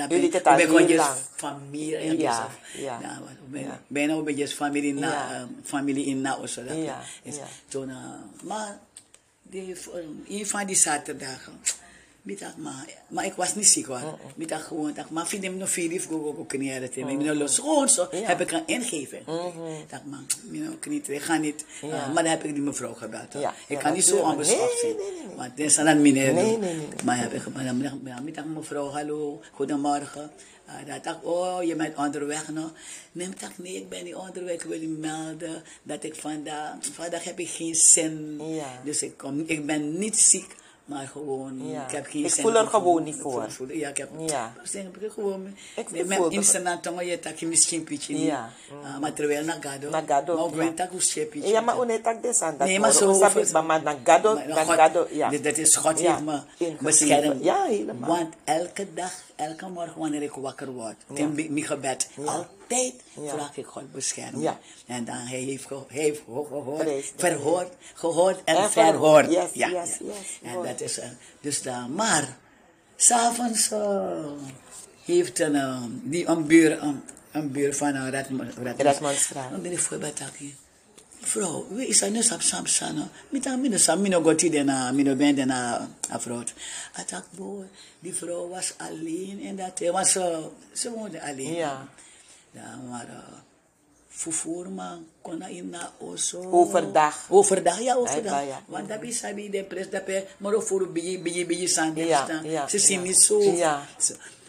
Gewoon 0.67 0.79
heel 0.81 0.89
je 0.89 0.97
lang. 0.97 1.17
familie. 1.37 1.97
en 1.97 2.19
Ja, 2.19 2.49
ja. 2.75 2.99
ja, 3.03 3.19
wat- 3.21 3.51
ben- 3.51 3.63
Ja. 3.63 3.81
Bijna 3.87 4.13
een 4.15 4.25
beetje 4.25 4.49
familie, 4.49 4.95
na, 4.95 5.09
Ja. 5.09 5.35
eh, 5.35 5.43
familie 5.65 6.05
in 6.07 6.21
na 6.21 6.37
of 6.37 6.49
zo. 6.49 6.65
dat 6.65 6.77
Ja, 6.77 7.01
ja. 7.23 7.33
Toen, 7.69 7.93
maar 8.43 8.79
die, 9.43 9.77
een 10.29 10.47
van 10.47 10.67
die 10.67 10.77
zaterdagen. 10.77 11.53
Met 12.25 12.39
dat, 12.39 12.57
maar, 12.57 12.89
maar 13.09 13.25
ik 13.25 13.33
was 13.33 13.55
niet 13.55 13.69
ziek 13.69 13.87
hoor. 13.87 14.19
Met 14.37 14.49
dat 14.49 14.61
gewoon, 14.61 14.93
dat, 14.95 15.11
maar 15.11 15.27
vind 15.27 15.45
hem 15.45 15.57
nog 15.57 15.71
veel 15.71 15.89
lief, 15.89 16.07
go, 16.07 16.23
go, 16.23 16.33
go. 16.33 16.43
Ik 16.51 17.19
ben 17.19 17.37
los, 17.37 17.59
gewoon 17.59 17.89
zo, 17.89 18.09
Ja. 18.11 18.19
heb 18.27 18.41
ik 18.41 18.51
een 18.53 18.63
ingeving. 18.67 19.25
Dat 19.89 20.05
man, 20.05 20.27
you 20.51 20.65
know, 20.65 20.85
niet, 20.87 21.09
ik 21.09 21.21
ga 21.23 21.37
niet. 21.37 21.65
Ja. 21.83 21.89
Uh, 21.89 22.13
maar 22.13 22.23
dan 22.23 22.33
heb 22.33 22.45
ik 22.45 22.55
die 22.55 22.63
mevrouw 22.63 22.95
gebeld. 22.95 23.33
hoor. 23.33 23.43
Ja, 23.43 23.55
Ik 23.69 23.79
kan 23.79 23.93
niet 23.93 24.05
zo 24.05 24.35
Nee, 24.37 24.45
zijn. 24.45 24.95
Want 25.37 25.57
dit 25.57 25.67
is 25.67 25.79
aan 25.79 26.03
meneer. 26.03 26.33
Nee, 26.35 26.45
nee, 26.59 26.75
nee. 26.75 26.87
Maar 27.05 27.19
heb 27.19 27.33
ik, 27.33 27.55
maar 27.55 27.65
dan 27.65 27.77
middag, 27.77 27.99
ja, 28.05 28.21
middag 28.21 28.45
mevrouw, 28.45 28.89
hallo, 28.91 29.41
goedemorgen. 29.53 30.31
Uh, 30.69 30.93
dat 30.93 31.05
dacht, 31.05 31.19
oh, 31.23 31.63
je 31.63 31.77
bent 31.77 31.97
onderweg 31.97 32.49
nog. 32.49 32.73
Nee, 33.13 33.27
ik 33.27 33.41
dacht, 33.41 33.59
nee, 33.59 33.77
ik 33.77 33.89
ben 33.89 34.05
niet 34.05 34.15
onderweg. 34.15 34.55
Ik 34.55 34.63
wil 34.63 34.81
je 34.81 34.89
melden 34.89 35.63
dat 35.83 36.05
ik 36.05 36.15
vandaag, 36.15 36.75
vandaag 36.93 37.25
heb 37.25 37.39
ik 37.39 37.49
geen 37.49 37.75
zin. 37.75 38.41
Dus 38.85 39.03
ik, 39.03 39.17
kom, 39.17 39.43
ik 39.47 39.67
ben 39.67 39.99
niet 39.99 40.19
ziek, 40.19 40.55
maar 40.85 41.07
gewoon, 41.13 41.71
Ja. 41.71 41.85
ik 41.85 41.91
heb 41.91 42.07
geen 42.07 42.25
Ik 42.25 42.33
zin. 42.33 42.43
voel 42.43 42.55
er 42.57 42.67
gewoon 42.67 43.03
niet 43.03 43.17
voor. 43.21 43.51
voel- 43.51 43.73
Ja, 43.73 43.89
ik 43.89 43.97
heb 43.97 44.09
Ja. 44.27 44.53
zeg, 44.63 44.83
ik 44.83 45.11
gewoon, 45.13 45.47
Ik 45.77 45.89
voel 45.89 46.05
met 46.07 46.33
instant 46.33 46.83
tongen 46.83 47.07
je 47.07 47.19
tak 47.19 47.41
misschien 47.41 47.85
pietje 47.85 48.15
niet. 48.15 48.23
Ja. 48.25 48.49
Ah, 48.85 48.99
maar 49.01 49.13
terwijl 49.13 49.45
nagado, 49.45 49.91
Nagado, 49.91 50.35
maar 50.35 50.45
ook 50.45 50.55
ja. 50.55 50.73
tak 50.75 50.91
hoe 50.91 51.01
schep 51.01 51.35
je 51.35 51.47
Ja, 51.47 51.61
maar 51.61 51.81
unet 51.83 52.03
tak 52.03 52.23
desan. 52.23 52.55
Nee, 52.59 52.79
maar 52.79 52.93
zo 52.93 53.13
maar 53.67 53.83
nagado, 53.83 54.35
nagado, 54.47 55.07
ja. 55.11 55.31
Dat 55.31 55.57
is 55.57 55.77
God 55.77 56.01
Ja, 56.01 56.11
heeft 56.13 56.25
me 56.25 56.41
ingegeven. 56.59 56.85
beschermd. 56.85 57.45
Ja, 57.45 57.65
helemaal. 57.65 58.09
Want 58.09 58.35
elke 58.45 58.87
dag, 58.95 59.13
elke 59.37 59.69
morgen 59.69 59.99
wanneer 59.99 60.23
ik 60.23 60.33
wakker 60.33 60.71
word, 60.73 60.97
in 61.15 61.35
mijn 61.35 61.65
gebed, 61.65 62.09
altijd 62.25 62.95
vraag 63.27 63.57
ik 63.57 63.67
God 63.67 63.93
beschermen. 63.93 64.41
Ja. 64.41 64.59
En 64.87 65.05
dan 65.05 65.17
hij 65.17 65.39
heeft, 65.39 65.67
ge, 65.67 65.83
hij 65.89 66.03
heeft 66.03 66.19
ge- 66.27 66.47
gehoord, 66.49 67.13
verhoord, 67.17 67.73
gehoord 67.95 68.41
en, 68.45 68.57
En 68.57 68.71
verhoord. 68.71 69.31
Yes, 69.33 69.51
ja, 69.53 69.69
yes, 69.69 69.99
ja. 69.99 70.07
yes, 70.07 70.39
En 70.43 70.63
dat 70.63 70.81
is, 70.81 70.99
eh, 70.99 71.09
dus 71.41 71.63
dan, 71.63 71.95
maar, 71.95 72.37
s'avonds 72.97 73.71
uh, 73.73 74.31
heeft 75.05 75.39
een, 75.41 75.55
uh, 75.55 75.83
die, 76.03 76.27
een 76.27 76.47
buur, 76.47 76.83
een, 76.83 77.03
een 77.33 77.51
buur 77.53 77.75
van 77.75 77.97
uh, 77.97 78.09
Redmond, 78.09 78.55
Redmondstraat. 78.77 79.51
Dan 79.51 79.63
ben 79.63 79.73
ik 79.73 79.79
Taki. 80.15 80.57
Vrouw, 81.27 81.67
wie 81.71 81.89
is 81.89 82.01
nu 82.01 82.23
sap 82.23 82.43
sam 82.43 82.67
sana? 82.67 83.09
Mita 83.31 83.57
mino 83.57 83.79
sam 83.79 84.01
mino 84.01 84.21
goti 84.21 84.51
de 84.51 84.63
na 84.63 84.93
mino 84.93 85.15
ben 85.15 85.51
afrood. 86.11 86.53
Atak 86.93 87.25
boy, 87.31 87.67
die 88.01 88.15
vrouw 88.15 88.49
was 88.49 88.75
alleen 88.77 89.41
en 89.43 89.57
dat 89.57 89.79
hij 89.79 89.93
was 89.93 90.13
zo, 90.13 90.53
ze 90.73 90.91
woonde 90.91 91.23
alleen. 91.23 91.55
Ja. 91.55 91.89
Ja, 92.51 92.79
maar 92.91 93.07
uh, 93.11 93.39
vervoer 94.09 94.71
man 94.71 95.07
kon 95.23 95.43
in 95.43 95.71
na 95.71 95.93
oso. 95.99 96.39
Overdag. 96.51 97.27
Overdag, 97.29 97.81
ja, 97.81 97.95
overdag. 97.95 98.47
Ja. 98.47 98.63
Want 98.67 98.89
dat 98.89 99.03
is 99.03 99.19
sabi 99.19 99.51
de 99.51 99.65
pres 99.65 99.91
dat 99.91 100.05
pe 100.05 100.27
maar 100.39 100.63
voor 100.63 100.87
biji 100.93 101.19
biji 101.19 101.47
biji 101.47 101.69
san 101.69 101.95
Ja, 101.95 102.41
ja, 102.43 102.69
Ze 102.69 102.79
zien 102.79 103.03
niet 103.03 103.21
zo, 103.21 103.41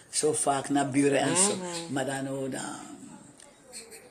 zo, 0.10 0.34
vaak 0.34 0.70
naar 0.70 0.90
buren 0.90 1.20
en 1.20 1.38
zo. 1.38 1.58
Maar 1.90 2.06
dan 2.06 2.26
dan 2.50 2.62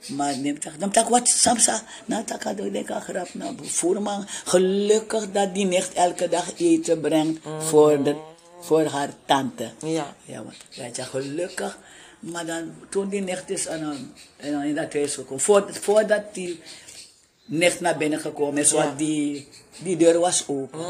maar 0.09 0.35
dan 0.79 0.91
tak 0.91 1.09
wat 1.09 1.29
samsa, 1.29 1.83
na 2.05 2.23
tak 2.25 2.43
had 2.43 2.59
ik 2.59 2.87
grap 3.01 3.35
na 3.35 3.55
voerman. 3.63 4.27
Gelukkig 4.45 5.33
dat 5.33 5.55
die 5.55 5.65
nicht 5.67 5.93
elke 5.93 6.29
dag 6.29 6.59
eten 6.59 7.01
brengt 7.01 7.41
voor, 7.59 8.03
de, 8.03 8.17
voor 8.61 8.85
haar 8.85 9.11
tante. 9.25 9.71
Ja. 9.79 10.17
Ja, 10.25 10.43
want 10.45 10.57
weet 10.77 10.97
je, 10.97 11.03
gelukkig. 11.03 11.79
Maar 12.19 12.47
dan, 12.47 12.75
toen 12.91 13.09
die 13.09 13.21
nicht 13.21 13.51
is 13.51 13.69
aan 13.69 13.83
een- 13.83 14.63
in 14.63 14.75
dat 14.75 14.93
huis 14.93 15.15
gekomen, 15.15 15.41
voor, 15.43 15.69
voordat 15.81 16.35
die 16.35 16.61
nicht 17.45 17.81
naar 17.81 17.97
binnen 17.97 18.21
gekomen 18.21 18.61
is, 18.63 18.73
want 18.73 18.99
die, 18.99 19.49
die 19.83 19.97
deur 19.97 20.19
was 20.19 20.45
open. 20.49 20.81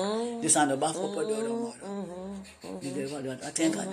Dus 0.40 0.56
aan 0.56 0.68
de 0.68 0.76
baf 0.76 0.97
op 0.97 1.14
de 1.14 1.26
deur 1.26 1.50
morgen. 1.50 2.06
Die 2.80 2.92
deur 2.94 3.09
was 3.09 3.18
open. 3.18 3.38
Ik 3.49 3.54
denk 3.56 3.75
dat, 3.75 3.85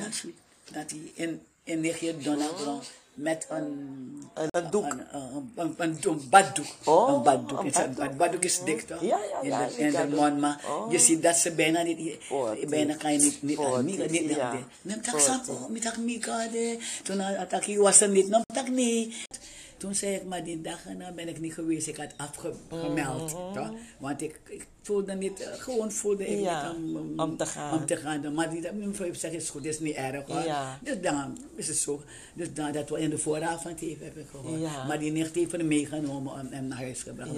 dat 0.72 0.90
die 0.90 1.12
in, 1.16 1.42
in 1.63 1.82
Donna 2.24 2.48
Brown 2.48 2.82
met 3.13 3.46
een 3.50 3.63
Een, 4.34 4.48
een 4.51 4.70
doek. 4.72 4.84
een, 4.91 5.00
een, 5.15 5.51
een, 5.56 5.74
een, 5.77 5.98
een 6.03 6.30
baddoek. 6.30 6.65
Oh, 6.86 7.13
een 7.15 7.24
baddoek. 7.24 7.60
een 7.60 7.65
Is 7.65 7.75
een, 7.75 7.82
baddoek. 7.94 8.12
een 8.12 8.18
baddoek 8.18 8.44
is 8.44 8.63
dik 8.63 8.82
toch? 8.82 9.01
Ja, 9.01 9.20
ja, 9.44 9.68
ja, 9.68 9.68
In 9.77 9.91
de, 9.91 10.15
mond, 10.15 10.39
maar 10.39 10.65
Oh. 10.70 10.91
je 10.91 11.00
ziet 11.00 11.22
dat 11.22 11.36
ze 11.36 11.51
bijna 11.51 11.82
niet... 11.82 12.18
bijna 12.70 12.96
kan 12.96 13.12
je 13.13 13.20
niet... 13.20 13.41
niet, 13.41 13.58
niet, 13.84 14.12
niet, 14.12 14.38
niet 14.82 15.03
tak 15.03 15.20
sapo, 15.20 15.68
mi 15.70 15.80
tak 15.80 15.98
mika 15.98 16.48
de. 16.48 16.77
Toen 17.03 17.20
had 17.20 17.68
ik 17.68 17.77
was 17.77 18.01
er 18.01 18.10
niet, 18.10 18.27
nou 18.30 18.44
tak 18.53 18.70
niet. 18.70 19.15
Toen 19.77 19.96
zei 19.96 20.15
ik, 20.15 20.24
maar 20.24 20.44
die 20.44 20.62
dag 20.62 20.86
erna 20.86 21.12
ben 21.12 21.27
ik 21.27 21.39
niet 21.39 21.53
geweest. 21.53 21.88
Ik 21.88 21.98
had 21.98 22.13
afgemeld. 22.18 23.30
toch? 23.30 23.72
Want 23.98 24.22
ik 24.22 24.39
voelde 24.81 25.13
niet, 25.13 25.39
eh, 25.39 25.53
gewoon 25.53 25.91
voelde 25.91 26.27
ik 26.27 26.39
Ja, 26.39 26.71
niet 26.71 26.95
om, 26.95 27.19
om 27.19 27.38
te 27.38 27.45
gaan. 27.45 27.79
Om 27.79 27.85
te 27.85 27.95
gaan. 27.95 28.33
Maar 28.33 28.50
die, 28.50 28.61
mijn 28.61 28.95
vrouw 28.95 29.07
heeft 29.07 29.19
gezegd, 29.19 29.41
is 29.41 29.50
goed, 29.50 29.65
is 29.65 29.79
niet 29.79 29.95
erg 29.95 30.27
hoor. 30.27 30.43
Ja. 30.43 30.79
Dus 30.83 31.01
dan 31.01 31.38
is 31.55 31.67
het 31.67 31.77
zo. 31.77 32.03
Dus 32.33 32.53
dan, 32.53 32.71
dat 32.71 32.89
we 32.89 33.00
in 33.00 33.09
de 33.09 33.17
vooravond 33.17 33.81
even 33.81 34.05
heb 34.05 34.17
ik 34.17 34.27
gehoord. 34.31 34.61
Ja. 34.61 34.85
Maar 34.85 35.00
die 35.00 35.11
nicht 35.11 35.35
heeft 35.35 35.51
hem 35.51 35.67
meegenomen 35.67 36.39
en 36.39 36.47
hem 36.51 36.67
naar 36.67 36.77
huis 36.77 37.03
gebracht. 37.03 37.29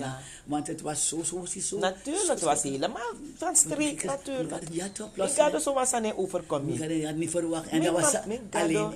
Want 0.46 0.68
het 0.68 0.82
was 0.82 1.08
zo, 1.08 1.24
zo, 1.24 1.46
zo. 1.46 1.80
Natuurlijk, 1.80 2.28
het 2.28 2.42
was 2.42 2.64
helemaal 2.64 3.12
van 3.36 3.56
streek 3.56 4.04
natuurlijk. 4.04 4.62
Ja, 4.72 4.90
toch, 4.90 5.16
Ik 5.16 5.38
had 5.38 5.62
zo 5.62 5.74
was 5.74 5.92
aan 5.92 6.04
een 6.04 6.18
Ik 6.18 6.80
had 6.80 6.90
het 6.90 7.18
niet 7.18 7.30
verwacht. 7.30 7.68
En 7.68 7.84
dat 7.84 7.94
was 7.94 8.16
alleen. 8.50 8.92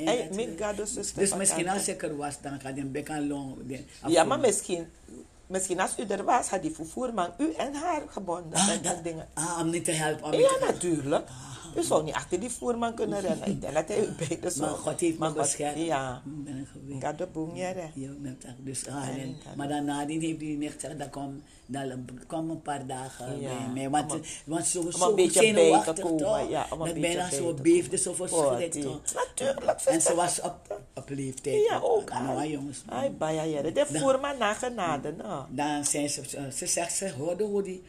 Dus 1.16 1.36
misschien 1.36 1.70
als 1.70 1.88
ik 1.88 2.04
er 2.04 2.16
was, 2.16 2.42
dan 2.42 2.60
gaat 2.60 2.78
een 2.78 2.92
bek 2.92 3.10
aan 3.10 3.28
long. 3.28 3.56
Ja, 4.08 4.24
maar 4.24 4.40
misschien, 4.40 4.88
misschien 5.48 5.80
als 5.80 5.92
u 6.00 6.04
er 6.08 6.24
was, 6.24 6.48
had 6.50 6.62
die 6.62 6.76
vervoerman 6.76 7.34
u 7.38 7.54
en 7.54 7.74
haar 7.76 8.02
gebonden. 8.10 8.54
Ah, 8.60 8.70
en, 8.70 8.82
dat- 8.82 8.94
en 8.96 9.04
dingen. 9.04 9.28
ah, 9.34 9.58
om 9.60 9.70
niet 9.70 9.86
te 9.86 9.92
helpen. 9.92 10.24
Om 10.26 10.32
Ja, 10.34 10.38
te 10.48 10.48
helpen. 10.60 10.74
natuurlijk. 10.74 11.28
U 11.78 11.84
zou 11.84 12.04
niet 12.04 12.14
achter 12.14 12.40
die 12.40 12.50
voerman 12.50 12.94
kunnen 12.94 13.20
rennen. 13.22 13.48
Ik 13.48 13.62
denk 13.62 13.74
dat 13.74 13.88
hij 13.92 14.00
u 14.06 14.10
beter 14.30 14.52
zou. 14.52 14.70
Maar 14.70 14.80
God 14.80 15.00
heeft 15.00 15.20
me 15.20 15.26
God- 15.26 15.36
beschermd. 15.36 15.78
Ja. 15.78 16.22
Ik 16.26 16.44
ben 16.44 16.58
er 16.58 16.68
geweest. 16.68 17.04
Gado 17.04 17.28
boemjere. 17.32 17.90
Ja, 17.94 18.10
met 18.20 18.42
dat. 18.42 18.52
Dus, 18.58 18.88
ah, 18.88 19.08
en, 19.08 19.36
maar 19.56 19.68
dan 19.68 19.86
nadien 19.86 20.22
heeft 20.22 20.42
hij 20.42 20.50
niet 20.50 20.72
gezegd, 20.72 21.00
dat 21.00 21.10
kwam, 21.10 21.42
dan 21.66 22.06
kwam 22.28 22.50
een 22.50 22.62
paar 22.62 22.86
dagen 22.88 23.42
Ja, 23.42 23.50
bij 23.58 23.74
mij. 23.74 23.90
Want, 23.90 24.12
om 24.14 24.22
want 24.46 24.66
zo, 24.66 24.82
om 24.82 24.92
zo 24.92 25.10
een 25.10 25.16
beetje 25.16 25.40
zenuwachtig, 25.40 25.96
toch? 25.96 26.50
ja, 26.50 26.68
om 26.70 26.82
een 26.82 26.86
dat 26.86 26.94
beetje 26.94 27.02
bijna 27.02 27.30
bij 27.30 27.38
zo 27.38 27.54
beefde, 27.54 27.98
zo 27.98 28.14
verschrikt. 28.14 28.82
Toch? 28.82 29.02
Natuurlijk, 29.14 29.82
En 29.86 30.02
ze 30.02 30.16
was 30.16 30.42
op, 30.42 30.80
op 30.96 31.10
leeftijd. 31.10 31.66
Ja, 31.70 31.80
ook. 31.84 32.10
Ah, 32.12 32.22
nou, 32.28 32.48
jongens. 32.48 32.84
Ai, 32.86 33.50
jere. 33.50 33.72
De 33.72 33.86
voerman 33.86 34.38
na 34.38 34.54
genade, 34.54 35.12
nou. 35.12 35.46
Dan 35.50 35.86
zijn 35.86 36.10
ze, 36.10 36.22
ze 36.54 36.66
zegt, 36.66 36.94
ze 36.96 37.12
hoorde 37.18 37.44
hoe 37.44 37.64
die, 37.64 37.84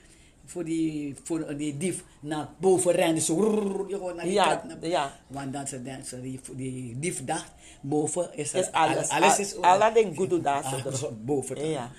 voor 0.48 0.64
die, 0.64 1.16
voor 1.24 1.56
die 1.56 1.76
dief 1.76 2.04
naar 2.20 2.48
boven 2.58 2.92
rende. 2.92 3.20
Zo, 3.20 3.34
rrrr, 3.40 3.86
die 3.86 3.96
gewoon 3.96 4.16
naar 4.16 4.24
die 4.24 4.32
Ja, 4.34 4.62
naar- 4.66 4.86
ja. 4.86 5.18
Want 5.26 5.52
dan 5.52 5.66
ze, 5.66 5.82
dan 5.82 6.04
ze 6.04 6.20
die, 6.20 6.40
die 6.54 6.98
dief 6.98 7.24
dacht, 7.24 7.52
boven 7.80 8.34
is, 8.36 8.52
er, 8.52 8.58
Is 8.60 8.72
alles. 8.72 9.08
alles 9.08 9.38
is 9.38 9.56
Al- 9.56 9.62
alle 9.64 9.92
dingen 9.94 10.16
goed 10.16 10.30
doen 10.30 10.42
daar, 10.42 10.82
boven. 11.24 11.68
Ja. 11.68 11.90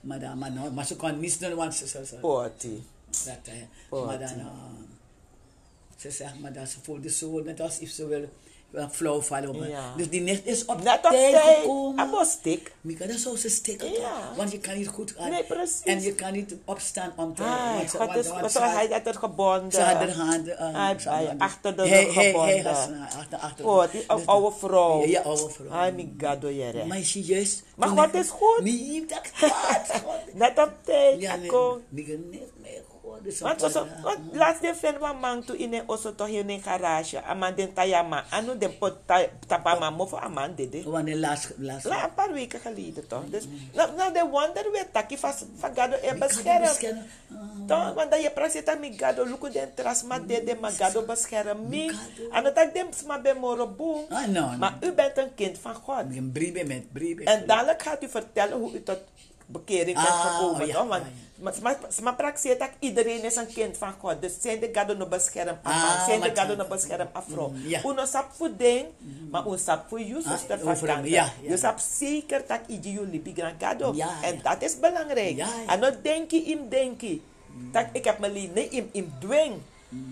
Maar, 0.00 0.20
dan, 0.20 0.38
maar, 0.38 0.52
nou, 0.52 0.72
maar 0.72 0.86
ze 0.86 0.96
kon 0.96 1.20
niets 1.20 1.38
doen, 1.38 1.54
want 1.54 1.74
ze, 1.74 1.88
ze, 1.88 2.06
ze, 2.06 2.16
Poti. 2.16 2.84
dat, 3.10 3.38
eh, 3.44 4.04
maar 4.06 4.18
dan, 4.18 4.38
uh, 4.38 4.46
ze 5.96 6.10
zegt, 6.10 6.40
maar 6.40 6.52
dan 6.52 6.66
ze 6.66 6.78
voelde 6.82 7.10
zo, 7.10 7.40
net 7.42 7.60
als 7.60 7.78
if 7.78 7.90
ze 7.90 8.06
wil 8.06 8.28
uh, 8.76 8.84
flauw 8.90 9.20
vallen. 9.20 9.68
Ja. 9.68 9.92
Dus 9.96 10.08
die 10.10 10.20
nicht 10.20 10.46
is 10.46 10.64
op 10.64 10.82
Net 10.82 11.02
tijd 11.02 11.36
gekomen. 11.36 11.98
Abostik. 11.98 12.72
Mika, 12.80 13.06
dan 13.06 13.18
zou 13.18 13.36
ze 13.36 13.48
stikken, 13.48 13.92
Ja. 13.92 14.12
want 14.36 14.52
je 14.52 14.58
kan 14.58 14.76
niet 14.76 14.88
goed 14.88 15.14
gaan. 15.18 15.30
Nee, 15.30 15.44
precies. 15.44 15.80
En 15.84 16.02
je 16.02 16.14
kan 16.14 16.32
niet 16.32 16.54
opstaan 16.64 17.12
om 17.16 17.34
te... 17.34 17.42
Ai, 17.42 17.76
want 17.76 17.90
ze- 17.90 17.98
want- 17.98 18.26
want 18.26 18.54
had- 18.54 18.72
hij 18.72 18.88
dat 18.88 19.06
er 19.06 19.14
gebonden? 19.14 19.72
Ze 19.72 19.80
had 19.80 19.94
haar 19.96 20.10
handen... 20.12 20.56
had 20.58 21.04
haar- 21.04 21.34
achter 21.38 21.76
de 21.76 21.88
Hij- 21.88 22.04
rug 22.04 22.14
hij- 22.14 22.22
hij 22.24 22.32
gebonden. 22.32 22.64
was, 22.64 22.88
achter, 23.16 23.38
achter. 23.38 23.66
Oh, 23.66 23.90
die 23.90 24.04
Dus- 24.08 24.26
oude 24.26 24.56
vrouw. 24.56 25.00
Ja, 25.00 25.06
ja, 25.06 25.20
oude 25.20 25.48
vrouw. 25.50 25.70
Ai, 25.70 25.92
mi 25.92 26.14
gado 26.18 26.50
jere. 26.50 26.84
Maar 26.84 26.98
is 26.98 27.12
juist... 27.12 27.62
Maar 27.76 27.94
wat 27.94 28.14
is 28.14 28.28
goed? 28.28 28.60
Nee, 28.62 29.04
dat 29.08 29.20
gaat. 29.32 29.90
God. 30.04 30.34
Net 30.42 30.58
op 30.58 30.72
tijd, 30.84 31.20
Ja, 31.20 31.32
nee. 31.36 31.40
Mika, 31.42 31.56
God. 31.56 31.80
Dus 31.88 32.06
Want 33.40 33.60
zo, 33.60 33.86
want 34.02 34.18
laatst 34.32 34.62
de 34.62 34.74
van 34.98 35.16
man 35.20 35.44
to 35.44 35.54
in 35.54 35.74
een 35.74 35.82
osso 35.86 36.14
toch 36.14 36.28
in 36.28 36.50
een 36.50 36.62
garage. 36.62 37.22
Aman 37.22 37.54
den 37.54 37.72
tayama. 37.72 38.24
Anu 38.30 38.58
den 38.58 38.78
pot 38.78 38.92
ta- 39.06 39.28
tapama 39.46 39.90
mo 39.90 40.06
voor 40.06 40.20
aman 40.20 40.54
dede. 40.54 40.82
Wanneer 40.82 41.16
laatst... 41.16 41.52
laatst 41.58 41.86
La, 41.86 42.04
een 42.04 42.14
paar 42.14 42.32
weken 42.32 42.60
geleden 42.60 43.06
toch. 43.06 43.22
Dus, 43.30 43.48
nou, 43.74 43.96
nou 43.96 44.12
de 44.12 44.26
wonder 44.30 44.70
weer 44.72 44.90
takkie 44.92 45.18
van 45.18 45.32
gado 45.74 45.96
e 46.02 46.14
bescherm. 46.14 46.98
Toch, 47.66 47.94
want 47.94 48.10
dat 48.10 48.22
je 48.22 48.30
praat 48.30 48.64
dat 48.64 48.78
mi 48.78 48.92
gado 48.96 49.24
luku 49.24 49.50
den 49.50 49.74
trasma 49.74 50.18
dede 50.18 50.56
ma 50.60 50.70
gado 50.70 51.02
bescherm 51.02 51.68
mi. 51.68 51.90
Dat 52.42 52.58
ik 52.58 52.74
dem 52.74 52.86
sma 52.92 53.20
ben 53.20 53.36
moro 53.36 53.66
boom. 53.66 54.04
Ah, 54.08 54.26
no. 54.26 54.56
Maar 54.58 54.76
u 54.80 54.92
bent 54.92 55.18
een 55.18 55.34
kind 55.34 55.58
van 55.58 55.74
God. 55.74 56.04
Een 56.10 56.30
briebe 56.32 56.64
met 56.64 56.92
briebe. 56.92 57.24
En 57.24 57.46
dadelijk 57.46 57.82
gaat 57.82 58.02
u 58.02 58.08
vertellen 58.08 58.58
hoe 58.58 58.72
u 58.74 58.82
tot 58.82 58.98
bekering 59.46 59.94
bent 59.94 60.08
Ah, 60.08 60.36
gekomen. 60.36 60.66
ja, 60.66 60.74
toch? 60.74 60.86
Want 60.88 61.02
maar- 61.40 61.54
maar- 61.62 61.78
maar 62.02 62.14
praxeert 62.14 62.58
dat 62.58 62.70
iedereen 62.78 63.24
is 63.24 63.36
een 63.36 63.46
kind 63.46 63.76
van 63.76 63.92
God. 64.00 64.20
Dus 64.22 64.32
zijn 64.40 64.60
de 64.60 64.68
gado 64.72 64.94
no 64.96 65.06
bescherm 65.06 65.58
Ah, 65.62 65.84
afro. 65.84 66.04
Zijn 66.06 66.20
de 66.20 66.30
gado 66.40 66.56
no 66.56 66.64
bescherm 66.68 67.08
afro. 67.12 67.48
Mm. 67.48 67.90
Uno 67.90 68.04
sap 68.04 68.26
voor 68.32 68.50
ding, 68.56 68.86
maar 69.30 69.46
un 69.46 69.58
sap 69.58 69.88
voor 69.88 70.00
you, 70.00 70.22
Ah, 70.24 70.30
zuster 70.30 70.58
van 70.58 70.76
tante. 70.78 71.08
ja, 71.10 71.24
ja. 71.42 71.50
Je 71.50 71.56
sap 71.56 71.78
zeker 71.98 72.42
dat 72.46 72.60
iji 72.66 72.92
jullie 72.92 73.20
bigran 73.20 73.52
gado. 73.58 73.94
En 74.22 74.40
dat 74.42 74.62
is 74.62 74.78
belangrijk. 74.78 75.44
En 75.66 75.80
dan 75.80 75.94
denk 76.02 76.30
je 76.30 76.42
im 76.42 76.68
denk 76.68 77.00
je. 77.00 77.20
Dat 77.72 77.86
ik 77.92 78.04
heb 78.04 78.18
me 78.18 78.30
lief, 78.30 78.52
nee, 78.54 78.68
im, 78.68 78.88
im 78.92 79.12
dwing. 79.20 79.54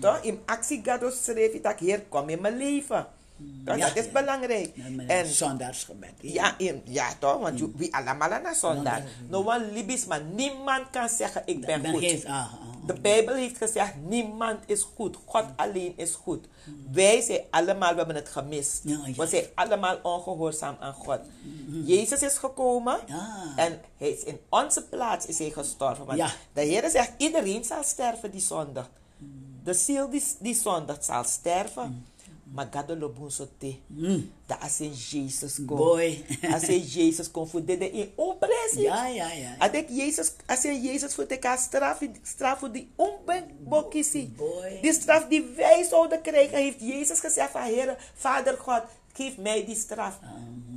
Toch? 0.01 0.19
In 0.21 0.41
actie 0.45 0.81
God 0.85 1.13
schreef 1.13 1.51
hij 1.51 1.61
dat, 1.61 1.79
Heer, 1.79 2.01
kom 2.09 2.29
in 2.29 2.41
mijn 2.41 2.57
leven. 2.57 3.07
Toch? 3.65 3.77
Ja, 3.77 3.87
dat 3.87 3.95
is 3.97 4.11
belangrijk. 4.11 4.75
En 5.07 5.25
zondagsgebed. 5.25 6.13
ja, 6.21 6.57
in, 6.57 6.81
ja 6.85 7.09
toch? 7.19 7.39
Want 7.39 7.59
Mm. 7.61 7.73
wie 7.75 7.95
allemaal 7.95 8.29
naar 8.29 8.55
zondag. 8.55 8.99
No 9.29 9.39
one 9.39 9.71
libis, 9.71 10.05
maar 10.05 10.21
niemand 10.23 10.89
kan 10.91 11.09
zeggen 11.09 11.41
ik 11.45 11.65
ben 11.65 11.81
ben 11.81 11.91
goed. 11.91 11.99
geen- 12.03 12.27
ah, 12.27 12.33
ah, 12.33 12.53
De 12.87 12.93
Bijbel 13.01 13.35
heeft 13.35 13.57
gezegd, 13.57 13.93
niemand 14.07 14.59
is 14.65 14.87
goed. 14.95 15.17
God 15.25 15.45
alleen 15.55 15.93
is 15.97 16.13
goed. 16.15 16.45
Wij 16.91 17.21
zijn 17.21 17.41
allemaal, 17.49 17.91
we 17.91 17.97
hebben 17.97 18.15
het 18.15 18.29
gemist. 18.29 18.81
Ja, 18.83 18.99
ja. 19.05 19.13
We 19.13 19.27
zijn 19.27 19.45
allemaal 19.55 19.99
ongehoorzaam 20.03 20.75
aan 20.79 20.93
God. 20.93 21.19
Jezus 21.85 22.21
is 22.21 22.37
gekomen 22.37 22.99
Ja. 23.07 23.53
en 23.55 23.81
hij 23.97 24.09
is 24.09 24.23
in 24.23 24.39
onze 24.49 24.83
plaats 24.83 25.25
is 25.25 25.37
hij 25.37 25.49
gestorven. 25.49 26.05
Want 26.05 26.21
de 26.53 26.61
Heer 26.61 26.89
zegt, 26.89 27.11
iedereen 27.17 27.63
zal 27.63 27.83
sterven 27.83 28.31
die 28.31 28.41
zondag. 28.41 28.89
De 29.63 29.73
ziel 29.73 30.09
die, 30.09 30.23
die 30.39 30.55
zondag 30.55 30.97
zal 31.03 31.23
sterven. 31.23 32.05
Maar 32.55 32.67
God 32.71 32.87
de 32.91 32.97
lobun 32.97 33.31
sote. 33.31 33.75
Dat 34.45 34.57
als 34.61 34.79
in 34.79 34.93
Jezus 34.93 35.55
komt. 35.55 35.79
Boy. 35.79 36.25
Als 36.51 36.63
in 36.63 36.79
Jezus 36.79 37.31
komt 37.31 37.49
voor 37.49 37.65
dit 37.65 37.79
in. 37.79 38.11
Ja, 38.75 39.07
ja, 39.07 39.31
ja. 39.31 39.55
Als 39.59 39.71
ik 39.71 39.89
Jezus, 39.89 40.31
als 40.45 40.61
je 40.61 40.81
Jezus 40.81 41.13
voor 41.13 41.25
te 41.25 41.37
kan 41.37 41.57
straf, 41.57 41.99
straf 42.23 42.59
voor 42.59 42.71
die 42.71 42.91
onbekissie. 42.95 44.33
Boy. 44.37 44.79
Die 44.81 44.93
straf 44.93 45.27
die 45.27 45.43
wij 45.55 45.85
zouden 45.89 46.21
krijgen, 46.21 46.57
heeft 46.57 46.79
Jezus 46.79 47.19
gezegd 47.19 47.51
van 47.51 47.61
Heer, 47.61 47.97
Vader 48.13 48.57
God, 48.57 48.81
geef 49.13 49.37
mij 49.37 49.65
die 49.65 49.75
straf. 49.75 50.19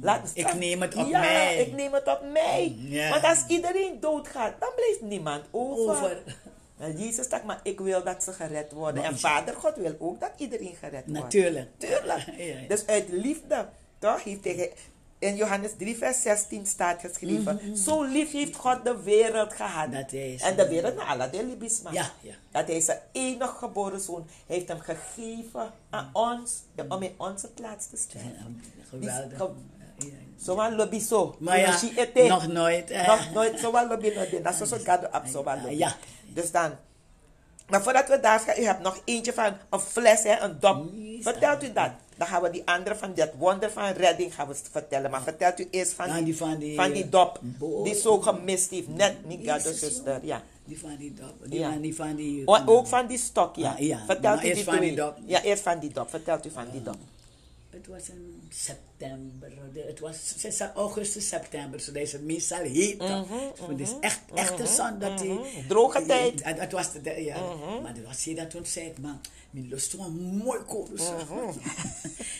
Laat 0.00 0.34
de 0.34 0.40
Ik 0.40 0.54
neem 0.54 0.80
het 0.80 0.94
op 0.94 1.06
ja, 1.06 1.20
mij. 1.20 1.56
ik 1.56 1.72
neem 1.72 1.92
het 1.92 2.06
op 2.06 2.22
mij. 2.32 2.76
Want 3.10 3.24
als 3.24 3.44
iedereen 3.48 4.00
doodgaat, 4.00 4.60
dan 4.60 4.70
blijft 4.74 5.00
niemand 5.00 5.44
over. 5.50 5.90
Over. 5.90 6.22
Jezus 6.96 7.28
zegt, 7.28 7.44
maar 7.44 7.60
ik 7.62 7.80
wil 7.80 8.02
dat 8.04 8.22
ze 8.22 8.32
gered 8.32 8.72
worden. 8.72 9.02
En 9.04 9.18
Vader 9.18 9.54
God 9.54 9.76
wil 9.76 9.94
ook 9.98 10.20
dat 10.20 10.30
iedereen 10.36 10.74
gered 10.74 11.04
wordt. 11.06 11.20
Natuurlijk. 11.22 11.68
Tuurlijk. 11.76 12.26
Ja, 12.38 12.44
ja. 12.44 12.68
Dus 12.68 12.86
uit 12.86 13.08
liefde, 13.08 13.68
toch? 13.98 14.22
Heeft 14.24 14.44
hij, 14.44 14.72
in 15.18 15.36
Johannes 15.36 15.70
3, 15.78 15.96
vers 15.96 16.22
16 16.22 16.66
staat 16.66 17.00
geschreven: 17.00 17.76
Zo 17.76 18.02
lief 18.02 18.32
heeft 18.32 18.56
God 18.56 18.84
de 18.84 19.02
wereld 19.02 19.52
gehad. 19.52 19.92
Dat 19.92 20.12
is- 20.12 20.42
en 20.42 20.56
de 20.56 20.68
wereld 20.68 20.96
naar 20.96 21.30
de 21.30 21.44
libisma. 21.46 21.92
Ja, 21.92 22.12
ja. 22.20 22.34
Dat 22.50 22.66
hij 22.68 22.80
zijn 22.80 22.98
enige 23.12 23.54
geboren 23.56 24.00
zoon 24.00 24.26
heeft 24.46 24.68
hem 24.68 24.78
gegeven 24.80 25.72
aan 25.90 26.10
ons, 26.12 26.62
om 26.88 27.02
in 27.02 27.14
onze 27.16 27.48
plaats 27.52 27.88
te 27.90 27.96
sterven. 27.96 28.62
Geweldig. 28.88 29.38
Ja, 29.98 30.06
ja. 30.06 30.44
Zo 30.44 30.58
een 30.58 30.74
lobby 30.74 30.98
zo. 31.00 31.36
Maar 31.38 31.58
ja, 31.58 31.78
nog 32.28 32.46
nooit, 32.46 32.90
eh. 32.90 33.06
Nog 33.08 33.32
nooit 33.32 33.62
een 33.62 33.70
lobby 33.88 34.12
nog 34.14 34.28
dit. 34.28 34.44
Dat 34.44 34.60
is 34.60 34.68
zo 34.68 34.76
gado 34.82 35.06
op 35.06 35.22
zo 35.32 35.42
een 35.46 35.60
lobby. 35.62 35.76
Ja. 35.76 35.96
Dus 36.34 36.50
dan. 36.50 36.70
Maar 37.68 37.82
voordat 37.82 38.08
we 38.08 38.20
daar 38.20 38.40
gaan, 38.40 38.58
u 38.58 38.64
hebt 38.64 38.82
nog 38.82 39.00
eentje 39.04 39.32
van 39.32 39.52
een 39.70 39.80
fles, 39.80 40.22
hè, 40.22 40.40
een 40.40 40.56
dop. 40.60 40.90
Vertelt 41.20 41.62
u 41.62 41.72
dat. 41.72 41.90
Dan 42.16 42.26
gaan 42.26 42.42
we 42.42 42.50
die 42.50 42.62
andere 42.64 42.96
van 42.96 43.14
dat 43.14 43.30
wonder 43.38 43.70
van 43.70 43.90
redding 43.92 44.34
gaan 44.34 44.48
we 44.48 44.54
vertellen. 44.70 45.10
Maar 45.10 45.22
vertelt 45.22 45.60
u 45.60 45.68
eerst 45.70 45.92
van, 45.92 46.14
die, 46.14 46.24
die 46.24 46.36
van 46.36 46.58
die, 46.58 46.74
van 46.76 46.92
die 46.92 47.08
dop. 47.08 47.40
Die 47.84 47.94
zo 47.94 48.20
gemist 48.20 48.70
heeft. 48.70 48.88
Net 48.88 49.26
niet 49.26 49.44
gado 49.46 49.72
zuster. 49.72 50.18
Ja. 50.22 50.42
Die 50.64 50.78
van 50.80 50.96
die 50.96 51.14
dop. 51.14 51.34
Die, 51.44 51.58
Ja. 51.58 51.70
van 51.70 51.80
die 51.80 51.94
van 51.94 52.14
die... 52.16 52.46
O- 52.46 52.62
ook 52.66 52.86
van 52.86 53.06
die 53.06 53.18
stok, 53.18 53.56
ja. 53.56 53.70
Ah, 53.72 53.78
ja. 53.78 53.98
Vertelt 54.06 54.22
Maar 54.34 54.44
u 54.44 54.48
eerst 54.48 54.64
die 54.64 54.64
van 54.72 54.80
die 54.80 54.94
dop. 54.94 55.16
Ja, 55.26 55.42
eerst 55.42 55.62
van 55.62 55.78
die 55.78 55.92
dop. 55.92 56.10
Vertelt 56.10 56.46
u 56.46 56.50
van 56.50 56.66
die 56.72 56.82
dop. 56.82 56.96
Het 57.70 57.86
was 57.86 58.08
in 58.08 58.42
september. 58.50 58.86
De- 58.98 59.84
Het 59.86 60.00
was 60.00 60.34
augustus, 60.74 61.28
september. 61.28 61.80
Zo 61.80 61.92
deze 61.92 62.18
meestal 62.22 62.58
heet. 62.58 62.98
Mhm, 62.98 63.08
Mm 63.10 63.68
Het 63.68 63.80
is 63.80 63.92
echt, 64.00 64.20
echt 64.34 64.58
een 64.60 64.66
zon 64.66 64.98
dat 64.98 65.18
die... 65.18 65.40
Droge 65.68 66.06
tijd. 66.06 66.44
Het, 66.44 66.60
het 66.60 66.72
was 66.72 66.92
de, 66.92 67.10
ja. 67.24 67.36
Mhm. 67.40 67.82
Maar 67.82 67.94
dat 67.94 68.04
was 68.04 68.24
je 68.24 68.34
dat 68.34 68.50
toen 68.50 68.66
zei 68.66 68.86
ik, 68.86 68.98
man, 68.98 69.20
mijn 69.50 69.68
lust 69.68 69.92
was 69.92 70.06
mooi 70.44 70.60
koud. 70.66 70.88
Dus. 70.88 71.02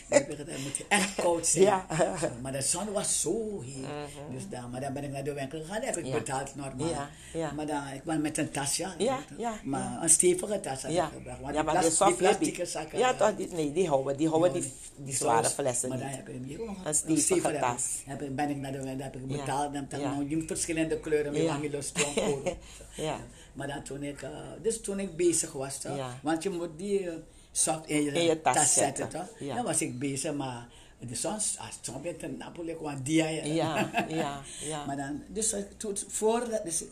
Het 0.09 0.29
moet 0.62 0.85
echt 0.88 1.15
koud 1.15 1.47
zijn. 1.47 1.65
Mhm. 1.65 2.03
Ja. 2.03 2.19
Zo, 2.19 2.29
maar 2.43 2.53
de 2.53 2.62
zon 2.62 2.93
was 2.93 3.21
zo 3.21 3.61
heet. 3.61 3.85
Dus 4.32 4.43
dan, 4.50 4.71
maar 4.71 4.80
dan 4.80 4.93
ben 4.93 5.04
ik 5.04 5.11
naar 5.11 5.25
de 5.25 5.32
winkel 5.32 5.61
gegaan, 5.61 5.82
heb 5.82 5.97
ik 5.97 6.06
Ja. 6.06 6.13
betaald 6.13 6.54
normaal. 6.54 6.89
Ja, 6.89 7.11
ja. 7.32 7.52
Maar 7.52 7.67
dan, 7.67 7.87
ik 7.95 8.00
kwam 8.00 8.21
met 8.21 8.39
een 8.39 8.50
tas, 8.50 8.76
ja. 8.76 8.95
Ja, 8.99 9.19
Maar 9.65 9.99
een 10.02 10.09
stevige 10.09 10.61
tas 10.61 10.82
had 10.82 10.93
Ja, 10.93 11.06
ik 11.06 11.13
gebracht. 11.13 11.41
Want 11.41 11.54
ja 11.54 11.63
die 11.63 11.73
maar 11.73 11.80
plas- 11.80 11.91
de 11.91 11.97
soft 11.97 12.09
die 12.11 12.19
plastieke 12.19 12.67
zakken. 12.67 12.99
Ja, 12.99 13.15
toch, 13.15 13.37
die, 13.37 13.49
nee, 13.49 13.73
die 13.73 13.89
houden, 13.89 14.17
die, 14.17 14.28
houden 14.28 14.52
die, 14.52 14.73
die 14.97 15.15
zware 15.15 15.49
flessen 15.50 15.89
Maar 15.89 15.99
niet. 15.99 16.06
dan 16.06 16.17
heb 16.17 16.28
ik 16.28 16.47
hier 16.49 16.61
Een 16.84 16.95
stevige 16.95 17.49
heb 17.49 17.61
tas. 17.61 17.97
ik- 18.00 18.06
heb 18.06 18.23
ik- 18.23 18.37
ben 18.37 18.49
ik 18.50 18.56
naar 18.56 18.73
de 18.73 18.78
heb 19.02 19.17
ik 19.17 19.26
betaald. 19.26 19.75
En 19.75 19.87
dan 19.89 20.00
Ja. 20.00 20.15
heb 20.19 20.30
ik 20.30 20.47
verschillende 20.49 21.00
kleuren 21.00 21.32
met 21.32 21.43
Ja. 21.43 21.61
los. 21.71 21.93
Ja. 22.97 23.17
Maar 23.52 23.67
dan 23.67 23.82
toen 23.82 24.02
ik, 24.02 24.23
uh, 24.23 24.28
dus 24.63 24.80
toen 24.80 24.99
ik 25.00 25.17
bezig 25.17 25.52
was, 25.52 25.78
toch? 25.80 25.97
Ja. 25.97 26.19
want 26.23 26.43
je 26.43 26.50
moet 26.50 26.69
die 26.76 27.02
uh, 27.02 27.13
soft 27.52 27.87
in 27.87 28.02
je, 28.02 28.11
In 28.11 28.23
je 28.23 28.41
tas 28.41 28.54
tas, 28.54 28.73
zetten, 28.75 29.08
toch? 29.08 29.28
Ja. 29.39 29.54
Dan 29.54 29.65
was 29.65 29.80
ik 29.82 29.99
bezig, 29.99 30.34
maar 30.34 30.69
de 30.99 31.15
zon, 31.15 31.32
als 31.34 31.54
het 31.82 32.02
met 32.02 32.23
een 32.23 32.37
Napoli 32.37 32.75
kwam, 32.75 33.02
die 33.02 33.15
ja. 33.15 33.28
Ja, 33.28 33.91
ja, 34.08 34.41
ja. 34.61 34.84
maar 34.84 34.97
dan, 34.97 35.23
dus 35.28 35.54
toen, 35.76 35.97
voordat, 36.08 36.65
dus, 36.65 36.84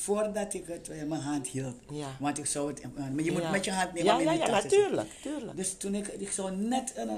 voordat 0.00 0.54
ik 0.54 0.64
het 0.66 0.88
in 0.88 1.08
mijn 1.08 1.20
hand 1.20 1.46
hield, 1.46 1.74
Ja. 1.90 2.06
want 2.18 2.38
ik 2.38 2.46
zou 2.46 2.68
het, 2.68 2.80
uh, 2.80 2.86
maar 3.14 3.24
je 3.24 3.32
moet 3.32 3.42
Ja. 3.42 3.50
met 3.50 3.64
je 3.64 3.70
hand 3.72 3.92
nemen 3.92 4.14
Ja, 4.14 4.20
ja, 4.20 4.32
ja, 4.32 4.38
zetten. 4.38 4.52
natuurlijk, 4.62 5.08
tuurlijk. 5.22 5.56
Dus 5.56 5.76
toen 5.76 5.94
ik, 5.94 6.06
ik 6.08 6.30
zou 6.30 6.56
net 6.56 6.92
uh, 6.98 7.12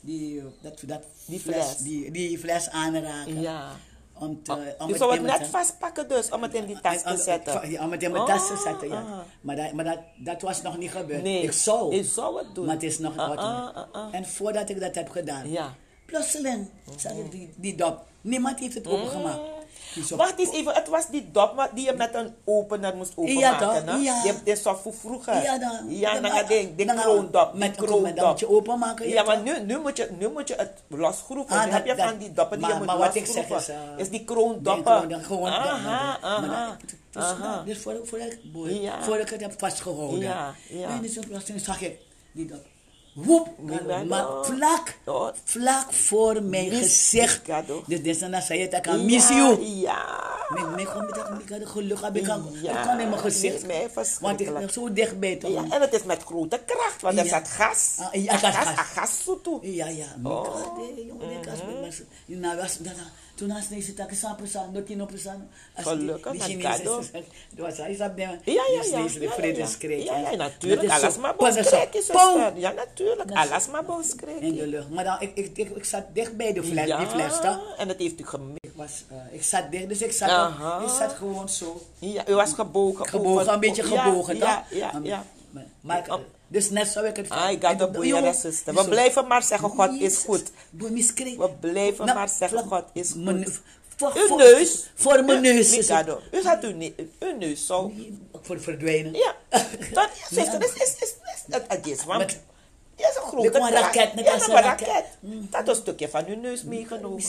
die, 0.00 0.34
uh, 0.34 0.44
dat, 0.62 0.82
dat 0.86 1.02
Die 1.26 1.40
fles, 1.40 1.54
fles. 1.64 1.76
Die, 1.76 2.10
die 2.10 2.38
fles 2.38 2.68
aanraken. 2.70 3.40
Ja. 3.40 3.70
Om 4.18 4.42
te, 4.42 4.52
om 4.52 4.58
Je 4.86 4.92
het 4.92 4.96
zou 4.96 5.12
het 5.12 5.22
net 5.22 5.46
vastpakken 5.46 6.08
dus, 6.08 6.30
om 6.30 6.42
het 6.42 6.54
in 6.54 6.66
die 6.66 6.80
tas 6.80 7.02
te 7.02 7.16
zetten. 7.16 7.70
Ja, 7.70 7.84
om 7.84 7.90
het 7.90 8.02
in 8.02 8.10
mijn 8.10 8.24
tas 8.26 8.46
te 8.46 8.52
Oh, 8.52 8.62
zetten, 8.62 8.88
ja. 8.88 9.24
Maar, 9.40 9.56
dat, 9.56 9.72
maar 9.72 9.84
dat, 9.84 9.98
dat 10.16 10.40
was 10.42 10.62
nog 10.62 10.78
niet 10.78 10.90
gebeurd. 10.90 11.22
Nee, 11.22 11.42
ik 11.42 11.52
zou. 11.52 11.94
je 11.94 12.04
zou 12.04 12.38
het 12.38 12.54
doen. 12.54 12.64
Maar 12.64 12.74
het 12.74 12.82
is 12.82 12.98
nog 12.98 13.16
ah. 13.16 14.08
En 14.12 14.26
voordat 14.26 14.68
ik 14.68 14.80
dat 14.80 14.94
heb 14.94 15.08
gedaan, 15.08 15.50
Ja. 15.50 15.74
plotseling 16.06 16.70
zag 16.96 17.12
ik 17.12 17.30
die, 17.30 17.50
die 17.56 17.74
dop. 17.76 18.06
Niemand 18.20 18.58
heeft 18.60 18.74
het 18.74 18.86
opengemaakt. 18.86 19.40
Wacht 20.16 20.38
eens 20.38 20.50
even, 20.52 20.74
het 20.74 20.88
was 20.88 21.06
die 21.08 21.30
dop 21.32 21.54
maar 21.54 21.68
die 21.74 21.84
je 21.84 21.92
met 21.92 22.14
een 22.14 22.34
opener 22.44 22.96
moest 22.96 23.12
Ja, 23.16 23.22
openmaken. 23.22 24.02
Ja. 24.02 24.22
Die, 24.22 24.42
die 24.44 24.56
zo 24.56 24.74
voor 24.82 24.94
vroeger. 24.94 25.42
Ja, 25.42 25.58
dan. 25.58 25.84
Ja, 25.88 26.20
dan 26.20 26.46
die, 26.48 26.74
die 26.74 26.86
dan- 26.86 26.96
kroondop. 26.96 27.54
Met 27.54 27.76
dan 27.76 27.86
kroondop. 27.86 28.26
moet 28.28 28.38
je 28.40 28.48
openmaken. 28.48 29.08
Ja, 29.08 29.22
maar 29.22 29.40
nu, 29.42 29.60
nu, 29.60 29.78
moet 29.78 29.96
je, 29.96 30.08
nu 30.18 30.28
moet 30.28 30.48
je 30.48 30.54
het 30.54 30.72
losschroeven. 30.86 31.56
Ah, 31.56 31.64
nu 31.64 31.70
dat- 31.70 31.74
heb 31.78 31.86
je 31.86 31.94
dat- 31.94 32.08
van 32.08 32.18
die 32.18 32.32
doppen 32.32 32.58
die 32.58 32.68
je 32.68 32.74
moet 32.74 32.86
maar 32.86 32.98
wat 32.98 33.14
ik 33.14 33.26
zeg 33.26 33.48
losschroeven. 33.48 33.74
is, 33.74 33.80
uh, 33.96 33.98
is 33.98 34.10
die 34.10 34.24
kroondoppen. 34.24 34.92
gewoon, 34.92 35.08
dan 35.08 35.22
gewoon 35.22 35.50
aha, 35.50 36.18
aha. 36.20 36.76
dus, 37.10 37.24
dus 37.64 37.78
voor, 37.82 37.96
voor, 38.04 38.18
ik, 38.18 38.38
het 39.28 39.40
heb 39.40 39.54
vastgehouden. 39.58 40.18
Ja, 40.18 40.54
ja. 40.68 40.88
En 40.88 41.00
dus 41.02 41.18
plotseling 41.28 41.64
zag 41.64 41.80
ik 41.80 41.98
die 42.32 42.46
dop. 42.46 42.66
Woep, 43.12 43.48
maar 44.08 44.26
vlak, 44.42 44.96
vlak 45.44 45.92
voor 45.92 46.42
mijn 46.42 46.70
gezicht. 46.70 47.46
Dus 47.86 48.02
dit 48.02 48.06
is 48.06 48.18
dan 48.18 48.42
zei 48.42 48.58
je 48.58 48.68
dat 48.68 48.78
ik 48.78 48.88
aan 48.88 49.04
miss 49.04 49.28
you. 49.28 49.64
Ja. 49.64 50.39
Mijn 50.50 50.86
gewoon 50.86 51.04
met 51.06 51.14
dat 51.14 51.28
ik 51.40 51.48
had 51.48 51.68
geluk 51.68 52.00
heb 52.00 52.16
ik 52.16 52.24
kan, 52.24 52.48
Ja, 52.62 52.82
kan 52.82 53.00
in 53.00 53.08
mijn 53.08 53.20
gezicht. 53.20 53.66
want 54.20 54.40
ik 54.40 54.52
ben 54.54 54.70
zo 54.70 54.92
dichtbij 54.92 55.36
toch. 55.36 55.50
Ja, 55.50 55.64
en 55.70 55.80
het 55.80 55.92
is 55.92 56.02
met 56.02 56.22
grote 56.22 56.60
kracht, 56.66 57.02
want 57.02 57.18
er 57.18 57.26
zat 57.26 57.48
gas. 57.48 57.96
Ah, 57.98 58.22
ja, 58.22 58.36
gas, 58.36 58.54
gas, 58.54 58.66
gas. 58.66 58.86
gas 58.86 59.24
zo 59.24 59.40
toe. 59.40 59.74
Ja, 59.74 59.86
ja. 59.86 60.06
Oh. 60.22 60.56
Jongen, 61.06 61.28
met 61.66 61.80
mensen. 61.80 62.08
Nou, 62.26 62.56
was, 62.56 62.76
dan, 62.78 62.92
toen 63.34 63.50
als 63.50 63.68
deze 63.68 63.94
takken 63.94 64.16
staan 64.16 64.36
persoon, 64.36 64.72
dat 64.72 64.88
je 64.88 64.96
nog 64.96 65.08
persoon. 65.08 65.48
Gelukkig, 65.74 66.32
die 66.32 66.40
Chinezen. 66.40 66.84
Dat 67.54 67.66
was 67.66 67.76
hij, 67.76 67.94
snap 67.94 68.18
je? 68.18 68.22
Ja, 68.22 68.36
ja, 68.44 68.62
ja. 68.90 69.02
deze 69.02 69.18
de 69.18 69.24
ja, 69.24 69.30
ja, 69.30 69.34
vredeskreet. 69.36 70.02
Ja, 70.04 70.16
ja, 70.18 70.30
Dat 70.30 70.38
natuurlijk. 70.38 70.82
is 70.82 70.90
Alles 70.90 71.16
maar 71.18 71.34
Pom! 71.34 71.52
zuster. 71.52 71.88
Ja, 72.56 72.72
natuurlijk. 72.72 73.28
Dat 73.28 73.44
is- 73.44 73.50
Alles 73.50 73.68
maar 73.68 73.84
boos 73.84 74.14
kreken. 74.14 74.42
In 74.42 74.54
de 74.54 74.66
lucht. 74.66 74.90
Maar 74.90 75.04
dan, 75.04 75.16
ik, 75.20 75.36
ik, 75.36 75.58
ik, 75.58 75.84
zat 75.84 76.04
dicht 76.12 76.36
bij 76.36 76.52
de 76.52 76.62
fles, 76.62 76.86
Ja, 76.86 76.98
die 76.98 77.06
fles, 77.06 77.40
toch? 77.40 77.74
en 77.78 77.88
dat 77.88 77.96
heeft 77.98 78.20
u 78.20 78.26
gemist. 78.26 78.58
Ik, 78.60 78.72
was, 78.74 79.04
uh, 79.12 79.34
ik 79.34 79.42
zat 79.42 79.70
dicht, 79.70 79.88
dus 79.88 80.02
ik 80.02 80.12
zat, 80.12 80.28
Aha. 80.40 80.80
ik 80.82 80.88
zat 80.88 81.12
gewoon 81.12 81.48
zo. 81.48 81.82
Ja, 81.98 82.28
u 82.28 82.34
was 82.34 82.52
gebogen. 82.52 83.08
Gebogen, 83.08 83.40
over- 83.40 83.52
een 83.52 83.60
beetje 83.60 83.82
gebogen, 83.82 84.36
Ja, 84.36 84.56
toch? 84.68 84.78
ja, 84.78 85.00
ja. 85.02 85.24
Maar, 85.50 85.66
maar 85.80 85.98
ik- 85.98 86.18
dus 86.48 86.70
net 86.70 86.88
zo 86.88 87.04
ik 87.04 87.16
het 87.16 87.28
Ah, 87.30 87.50
ik 87.50 87.62
ga 87.64 87.74
de 87.74 87.86
boeien, 87.88 88.34
zuster. 88.34 88.74
We 88.74 88.88
blijven 88.88 89.26
maar 89.26 89.42
zeggen, 89.42 89.68
God 89.68 90.00
is 90.00 90.16
goed. 90.16 90.50
We 90.70 91.50
blijven 91.60 92.04
Nou, 92.06 92.18
maar 92.18 92.28
zeggen, 92.28 92.58
God 92.68 92.84
is 92.92 93.10
goed. 93.26 93.60
Voor, 93.96 94.12
Uw 94.28 94.36
neus. 94.36 94.90
Voor 94.94 95.24
mijn 95.24 95.40
neus 95.42 95.76
is 95.76 95.88
het. 95.88 96.06
U 96.32 96.42
had 96.44 96.62
uw, 96.64 96.76
ne- 96.76 96.94
uw 97.18 97.36
neus 97.36 97.66
zo. 97.66 97.92
Voor 98.42 98.60
verdwijnen. 98.60 99.12
Ja, 99.14 99.34
dat 99.92 100.08
is, 100.30 100.36
zuster, 100.36 100.62
is, 100.64 100.72
is, 100.72 100.94
is, 100.94 100.98
is, 101.00 101.14
het- 101.48 101.64
het 101.68 101.86
is, 101.86 102.04
Met- 102.06 102.40
Ja, 103.00 103.08
grote 103.30 103.40
Lijkt 103.40 103.56
wel 103.58 103.66
een 103.66 103.72
raket, 103.72 104.10
Ja, 104.24 104.34
een 104.34 104.62
raket. 104.62 104.86
raket. 104.88 105.04
Dat 105.50 105.62
is 105.62 105.68
een 105.68 105.74
stukje 105.74 106.08
van 106.08 106.26
uw 106.26 106.36
neus 106.40 106.62
meegenomen. 106.62 107.22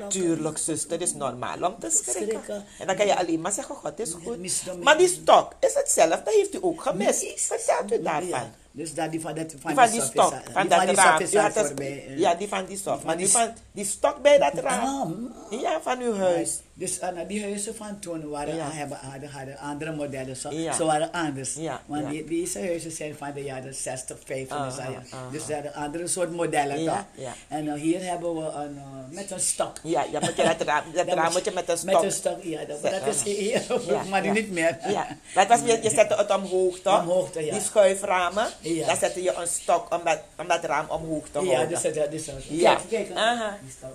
Natuurlijk, 0.00 0.58
zuster, 0.58 0.90
het 0.90 1.00
is 1.02 1.14
normaal 1.14 1.62
om 1.62 1.78
te 1.78 1.90
schrikken. 1.90 2.64
En 2.78 2.86
dan 2.86 2.96
kan 2.96 3.06
je 3.06 3.16
alleen 3.16 3.40
maar 3.40 3.52
zeggen, 3.52 3.74
God 3.74 3.98
is 4.00 4.12
goed. 4.24 4.82
Maar 4.82 4.98
die 4.98 5.08
stok 5.08 5.52
is 5.60 5.74
hetzelfde, 5.74 6.30
heeft 6.30 6.54
u 6.54 6.58
ook 6.60 6.82
gemist. 6.82 7.24
Vertelt 7.36 7.92
u 7.92 8.02
daarvan. 8.02 8.50
Dus 8.70 8.94
dat 8.94 9.10
die 9.10 9.20
van, 9.20 9.34
dat, 9.34 9.54
van, 9.60 9.70
Die 9.74 9.80
van 9.80 9.90
die 9.90 10.02
stok 10.02 10.34
van 10.52 10.68
dat 10.68 10.80
die 10.86 10.94
raam. 10.94 11.22
had 11.32 11.78
eh. 11.78 12.18
Ja, 12.18 12.34
die 12.34 12.48
van 12.48 12.64
die 12.66 12.76
stok. 12.76 13.02
Maar 13.02 13.16
die 13.16 13.28
van 13.28 13.48
die 13.72 13.84
stok 13.84 14.22
bij 14.22 14.38
dat 14.38 14.54
raam. 14.54 15.34
Ja, 15.50 15.80
van 15.82 16.00
uw 16.00 16.14
huis. 16.16 16.60
Dus 16.76 16.98
uh, 17.00 17.08
die 17.28 17.42
huizen 17.42 17.76
van 17.76 17.98
toen 17.98 18.28
waren, 18.28 18.56
Ja. 18.56 18.70
hebben, 18.70 18.98
hadden, 18.98 19.30
hadden 19.30 19.58
andere 19.58 19.92
modellen. 19.92 20.36
Zo, 20.36 20.50
Ja. 20.52 20.72
Ze 20.72 20.84
waren 20.84 21.12
anders. 21.12 21.54
Ja, 21.54 21.80
Want 21.86 22.02
ja. 22.02 22.08
Die, 22.10 22.24
deze 22.24 22.58
huizen 22.58 22.90
zijn 22.90 23.14
van 23.16 23.32
de 23.34 23.42
jaren 23.42 23.74
60, 23.74 24.16
50. 24.24 24.56
Aha, 24.56 24.64
dus, 24.66 24.76
ja. 24.76 24.82
aha. 24.84 25.28
dus 25.30 25.46
ze 25.46 25.54
hadden 25.54 25.74
andere 25.74 26.06
soort 26.06 26.30
modellen. 26.30 26.82
Ja, 26.82 26.94
toch? 26.96 27.04
ja. 27.24 27.32
En 27.48 27.64
uh, 27.64 27.74
hier 27.74 28.02
hebben 28.02 28.34
we 28.34 28.40
een, 28.50 28.74
uh, 28.74 28.82
met 29.16 29.30
een 29.30 29.40
stok. 29.40 29.76
Ja, 29.82 30.04
ja, 30.12 30.20
moet 30.20 30.36
je 30.36 30.42
dat 30.42 30.62
raam, 30.62 30.84
dat 30.94 31.32
moet 31.32 31.44
je 31.44 31.50
met 31.54 31.68
een 31.68 31.78
Met 31.84 31.94
stok. 31.94 32.02
een 32.02 32.12
stok, 32.12 32.42
ja. 32.42 32.64
Dat, 32.64 32.82
dat 32.82 33.06
is 33.06 33.22
hier, 33.22 33.62
Ja, 33.86 34.02
maar 34.02 34.24
ja. 34.24 34.32
niet 34.32 34.50
meer. 34.50 34.78
Ja, 34.88 35.06
dat 35.34 35.46
was, 35.48 35.60
je, 35.64 35.78
je 35.82 35.90
zette 35.90 36.14
het 36.22 36.30
omhoog 36.34 36.78
toch? 36.80 37.00
Omhoog, 37.00 37.34
ja. 37.34 37.52
Die 37.52 37.60
schuiframen, 37.60 38.46
Ja. 38.60 38.86
daar 38.86 38.96
zette 38.96 39.22
je 39.22 39.34
een 39.34 39.48
stok 39.48 39.94
om 39.94 40.00
dat, 40.04 40.20
om 40.38 40.48
dat 40.48 40.64
raam 40.64 40.86
omhoog 40.88 41.24
te 41.32 41.40
Ja, 41.40 41.54
houden. 41.54 41.68
dus 41.82 41.94
dat 41.94 42.12
is 42.12 42.24
zo. 42.24 42.32
ja. 42.48 42.74
Kijk, 42.74 42.88
kijk. 42.88 43.06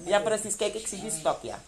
Die 0.03 0.09
ja, 0.11 0.19
precies. 0.19 0.55
Kijk, 0.55 0.73
ik 0.73 0.87
zie 0.87 1.01
die 1.01 1.11
stok, 1.11 1.37
ja. 1.41 1.59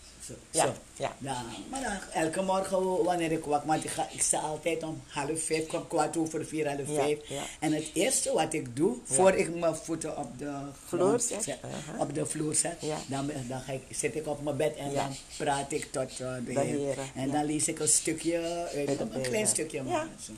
Zo, 0.51 0.59
Ja, 0.59 0.65
zo. 0.65 0.71
ja. 0.95 1.15
Ja, 1.17 1.43
maar 1.69 1.81
dan, 1.81 2.23
elke 2.23 2.41
morgen 2.41 3.03
wanneer 3.03 3.31
ik 3.31 3.43
wakker, 3.43 3.67
want 3.67 3.83
ik, 3.83 3.89
ga, 3.89 4.07
ik 4.11 4.21
sta 4.21 4.39
altijd 4.39 4.83
om 4.83 5.01
half 5.07 5.43
vijf, 5.43 5.65
kwam 5.67 5.87
kwart 5.87 6.17
over 6.17 6.45
vier, 6.45 6.67
half 6.67 6.87
vijf. 6.95 7.19
ja. 7.27 7.41
En 7.59 7.73
het 7.73 7.89
eerste 7.93 8.33
wat 8.33 8.53
ik 8.53 8.75
doe, 8.75 8.97
voor 9.03 9.33
ik 9.33 9.55
mijn 9.55 9.75
voeten 9.75 10.17
op 10.17 10.37
de 10.37 10.51
Vloer 10.85 11.19
zet? 11.19 11.57
Aha. 11.61 11.99
op 12.03 12.13
de 12.13 12.25
vloer 12.25 12.55
zet, 12.55 12.77
dan, 13.07 13.31
dan 13.47 13.59
ga 13.61 13.71
ik, 13.71 13.81
zit 13.89 14.15
ik 14.15 14.27
op 14.27 14.43
mijn 14.43 14.57
bed 14.57 14.75
en 14.75 14.93
dan 14.93 15.15
praat 15.37 15.71
ik 15.71 15.91
tot 15.91 16.19
eh, 16.19 16.33
de, 16.45 16.53
De 16.53 16.59
Heer. 16.59 16.97
En 17.15 17.31
dan 17.31 17.45
lees 17.45 17.67
ik 17.67 17.79
een 17.79 17.87
stukje, 17.87 18.37
uit, 18.75 18.99
een 18.99 19.21
klein 19.21 19.47
stukje. 19.47 19.83
maar 19.83 20.07
zo, 20.25 20.33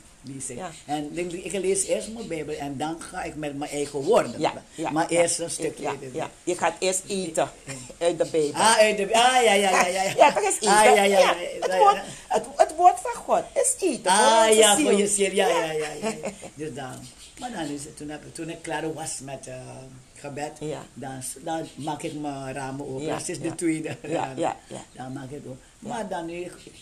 Ja. 0.47 0.71
En 0.85 1.17
ik, 1.17 1.31
ik 1.31 1.51
lees 1.51 1.85
eerst 1.85 2.13
mijn 2.13 2.27
Bijbel 2.27 2.55
en 2.55 2.77
dan 2.77 3.01
ga 3.01 3.23
ik 3.23 3.35
met 3.35 3.57
mijn 3.57 3.71
eigen 3.71 3.99
woorden. 3.99 4.39
Ja, 4.39 4.53
ja, 4.75 4.89
maar 4.89 5.07
eerst 5.07 5.39
een 5.39 5.49
stukje. 5.49 5.89
Ja. 6.13 6.29
Je 6.43 6.55
gaat 6.55 6.73
eerst 6.79 7.03
eten 7.07 7.49
uit 7.97 8.17
de 8.17 8.27
Bijbel. 8.31 8.61
Ah, 8.61 8.77
uit 8.77 8.97
de, 8.97 9.03
ah, 9.03 9.43
ja, 9.43 9.53
ja, 9.53 9.53
ja, 9.53 9.87
ja. 9.87 10.03
ja. 10.03 10.39
Is 10.49 10.55
eten. 10.55 10.69
Ah, 10.69 10.95
ja, 10.95 11.03
ja, 11.03 11.35
Het, 11.59 11.77
woord, 11.77 11.97
het, 12.27 12.45
het 12.55 12.75
woord 12.75 12.99
van 12.99 13.13
God 13.13 13.43
is 13.53 13.75
eten. 13.79 14.11
Ah 14.11 14.55
ja, 14.55 14.75
ziel. 14.75 14.89
voor 14.89 14.99
je 14.99 15.07
ziel. 15.07 15.31
Ja, 15.31 15.47
ja, 15.47 15.71
ja. 15.71 16.11
Dus 16.53 16.73
dan. 16.73 16.93
Maar 17.39 17.51
dan 17.51 17.65
is 17.65 17.83
het, 17.83 17.97
toen, 17.97 18.09
heb, 18.09 18.21
toen 18.33 18.49
ik 18.49 18.61
klaar 18.61 18.93
was 18.93 19.19
met 19.19 19.47
eh, 19.47 19.55
gebed, 20.13 20.51
dan, 20.93 21.21
dan 21.41 21.67
maak 21.75 22.03
ik 22.03 22.13
mijn 22.13 22.53
ramen 22.53 22.87
open. 22.87 23.07
Dat 23.07 23.27
is 23.27 23.37
ja. 23.37 23.43
de 23.43 23.55
tweede. 23.55 23.97
Ja, 24.01 24.09
raam. 24.09 24.37
ja, 24.37 24.57
ja. 24.67 24.81
Dan 24.91 25.13
maak 25.13 25.23
ik 25.23 25.31
het 25.31 25.45
open. 25.45 25.59
Maar 25.79 26.07
dan, 26.07 26.31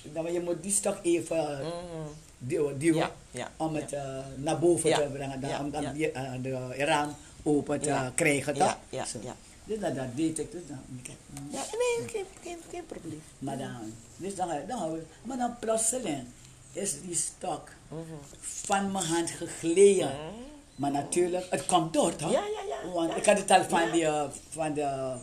dan, 0.04 0.34
je 0.34 0.41
moet 0.41 0.63
die 0.63 0.71
stok 0.71 0.97
even 1.01 1.58
duwen, 1.58 2.15
duwen. 2.47 2.80
Ja, 2.80 3.12
ja, 3.32 3.51
om 3.58 3.75
het 3.75 3.93
eh, 3.93 4.17
naar 4.36 4.60
boven 4.60 4.93
te 4.93 5.08
brengen. 5.13 5.39
Dan, 5.41 5.60
om 5.60 5.71
dan 5.71 5.93
die, 5.93 6.12
eh, 6.12 6.32
de 6.41 6.73
raam 6.77 7.15
open 7.43 7.80
te 7.82 7.88
Ja. 7.89 8.12
krijgen. 8.15 8.56
Ja, 8.56 8.67
toch? 8.67 8.77
ja. 9.23 9.36
Dus 9.63 9.80
dat, 9.80 9.95
dat 9.95 10.06
deed 10.15 10.39
ik. 10.39 10.51
Dus 10.51 10.62
dan, 10.67 10.80
ik- 11.04 11.12
Ja, 11.51 11.60
nee, 11.71 12.08
geen, 12.10 12.25
geen, 12.43 12.58
geen 12.71 12.86
probleem. 12.86 13.21
maar 13.39 13.58
dan, 13.58 13.93
dus 14.17 14.36
dan, 14.36 14.49
dan, 14.67 14.99
maar 15.23 15.38
dan 15.38 15.56
plotseling 15.60 16.23
is 16.71 17.01
die 17.01 17.15
stok 17.15 17.69
van 18.41 18.91
mijn 18.91 19.06
hand 19.06 19.30
gegleden. 19.30 20.12
Maar 20.75 20.91
natuurlijk, 20.91 21.45
het 21.49 21.65
komt 21.65 21.93
door 21.93 22.15
toch? 22.15 22.32
Ja, 22.32 22.39
ja, 22.43 22.75
ja. 22.84 22.89
Want 22.91 23.15
ik 23.17 23.25
had 23.25 23.38
het 23.38 23.51
al 23.51 23.63
van 23.63 23.91
die, 23.91 24.06
eh, 24.06 24.23
van 24.49 24.73
de, 24.73 25.13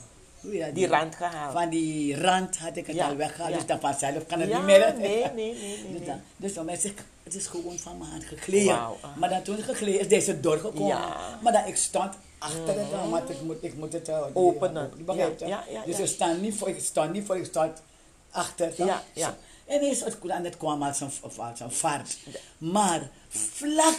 dat? 0.40 0.74
Die 0.74 0.86
rand 0.86 1.14
gehaald. 1.14 1.52
Van 1.52 1.68
die 1.68 2.20
rand 2.20 2.56
had 2.58 2.76
ik 2.76 2.86
het 2.86 2.96
Ja, 2.96 3.08
al 3.08 3.16
weggehaald, 3.16 3.50
ja. 3.50 3.56
dus 3.56 3.66
dan 3.66 3.80
vanzelf 3.80 4.26
kan 4.26 4.40
het 4.40 4.48
Ja, 4.48 4.56
niet 4.56 4.66
meer. 4.66 4.94
nee, 4.98 5.24
nee, 5.24 5.32
nee, 5.34 5.54
nee, 5.54 5.92
Dus, 5.98 6.06
dan, 6.06 6.20
dus 6.36 6.54
dan 6.54 6.64
mensen, 6.64 6.94
het 7.22 7.34
is 7.34 7.46
gewoon 7.46 7.78
van 7.78 7.98
mijn 7.98 8.10
hand 8.10 8.24
gegleden. 8.24 8.66
Wauw, 8.74 8.96
ah. 9.00 9.16
Maar 9.16 9.28
dan 9.28 9.42
toen 9.42 9.56
het 9.56 9.64
gegleden 9.64 10.00
is, 10.00 10.08
deze 10.08 10.40
doorgekomen. 10.40 10.98
Maar 11.42 11.52
dan 11.52 11.66
ik 11.66 11.76
stond 11.76 12.14
achter 12.38 12.66
het, 12.78 12.92
uh, 12.92 13.10
want 13.10 13.30
ik 13.30 13.40
moet, 13.42 13.56
ik 13.60 13.74
moet 13.74 13.92
het 13.92 14.08
uh, 14.08 14.24
die, 14.24 14.34
Openen. 14.36 14.90
begrijp 15.04 15.38
je? 15.38 15.56
Dus 15.86 15.98
ik 15.98 16.06
sta 16.06 16.32
niet 16.32 16.56
voor, 16.56 16.68
ik 16.68 16.80
sta 16.80 17.04
niet 17.04 17.26
voor, 17.26 17.36
ik 17.36 17.44
sta 17.44 17.72
achter. 18.30 18.72
Ja. 19.12 19.36
En 19.66 19.76
ineens 19.82 20.04
het, 20.04 20.18
en 20.26 20.44
het 20.44 20.56
kwam 20.56 20.82
als 20.82 21.00
een, 21.00 21.10
als 21.22 21.60
een 21.60 21.70
vaart. 21.72 22.16
Maar 22.58 23.08
vlak 23.28 23.98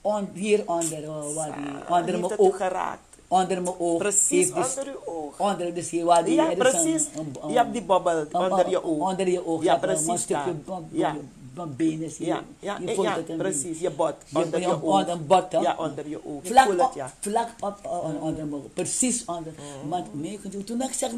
on, 0.00 0.30
hier 0.34 0.62
onder, 0.66 1.34
waar 1.34 1.56
die, 1.56 1.66
Ah, 1.66 1.90
onder 1.90 2.04
heeft 2.04 2.18
mijn 2.20 2.22
het 2.22 2.38
oog, 2.38 2.56
geraakt. 2.56 3.07
Onder 3.28 3.62
mijn 3.62 3.74
oog. 3.78 3.98
Precies 3.98 4.30
heeft 4.30 4.54
dus- 4.54 4.76
onder 4.78 4.92
uw 4.94 5.12
oog. 5.14 5.40
Onder, 5.40 5.74
dus 5.74 5.90
hier 5.90 6.04
waar 6.04 6.24
die, 6.24 6.34
Ja, 6.34 6.48
is 6.50 6.56
precies. 6.56 7.06
Een, 7.16 7.34
een, 7.42 7.50
Je 7.50 7.56
hebt 7.56 7.72
die 7.72 7.82
bobbel 7.82 8.16
een- 8.18 8.34
onder 8.34 8.68
je 8.70 8.84
oog. 8.84 9.10
Onder 9.10 9.28
je 9.28 9.46
oog. 9.46 9.62
Ja, 9.62 9.70
zeg 9.72 9.80
maar, 9.80 9.88
precies 9.90 10.08
Een 10.08 10.18
stukje 10.18 10.44
daar. 10.44 10.54
van- 10.64 10.88
Ja. 10.90 11.16
Van 11.58 11.76
benen 11.76 12.10
hier. 12.18 12.26
Ja, 12.26 12.42
ja, 12.60 12.76
Je 12.80 12.86
eh, 12.86 12.94
voelt 12.94 13.06
ja, 13.06 13.14
het 13.16 13.36
precies. 13.36 13.78
Je 13.80 13.90
bot, 13.90 14.14
Je- 14.28 14.38
onder 14.38 14.60
je- 14.60 14.66
je 14.66 14.72
een 15.08 15.26
bot? 15.26 15.44
Ja, 15.50 15.76
onder 15.78 16.08
je 16.08 16.18
oog. 16.26 16.42
Ik 16.42 16.50
Vlak 16.50 16.68
op, 16.80 16.94
ja. 16.94 17.12
vlak 17.20 17.48
op, 17.60 17.78
uh, 17.84 17.92
on- 18.04 18.20
onder 18.20 18.46
mijn 18.46 18.62
oog. 18.62 18.72
Precies 18.74 19.24
onder. 19.24 19.52
Want 19.88 20.14
mee, 20.14 20.40
toen 20.64 20.82
ik 20.82 20.92
zeg, 20.92 21.10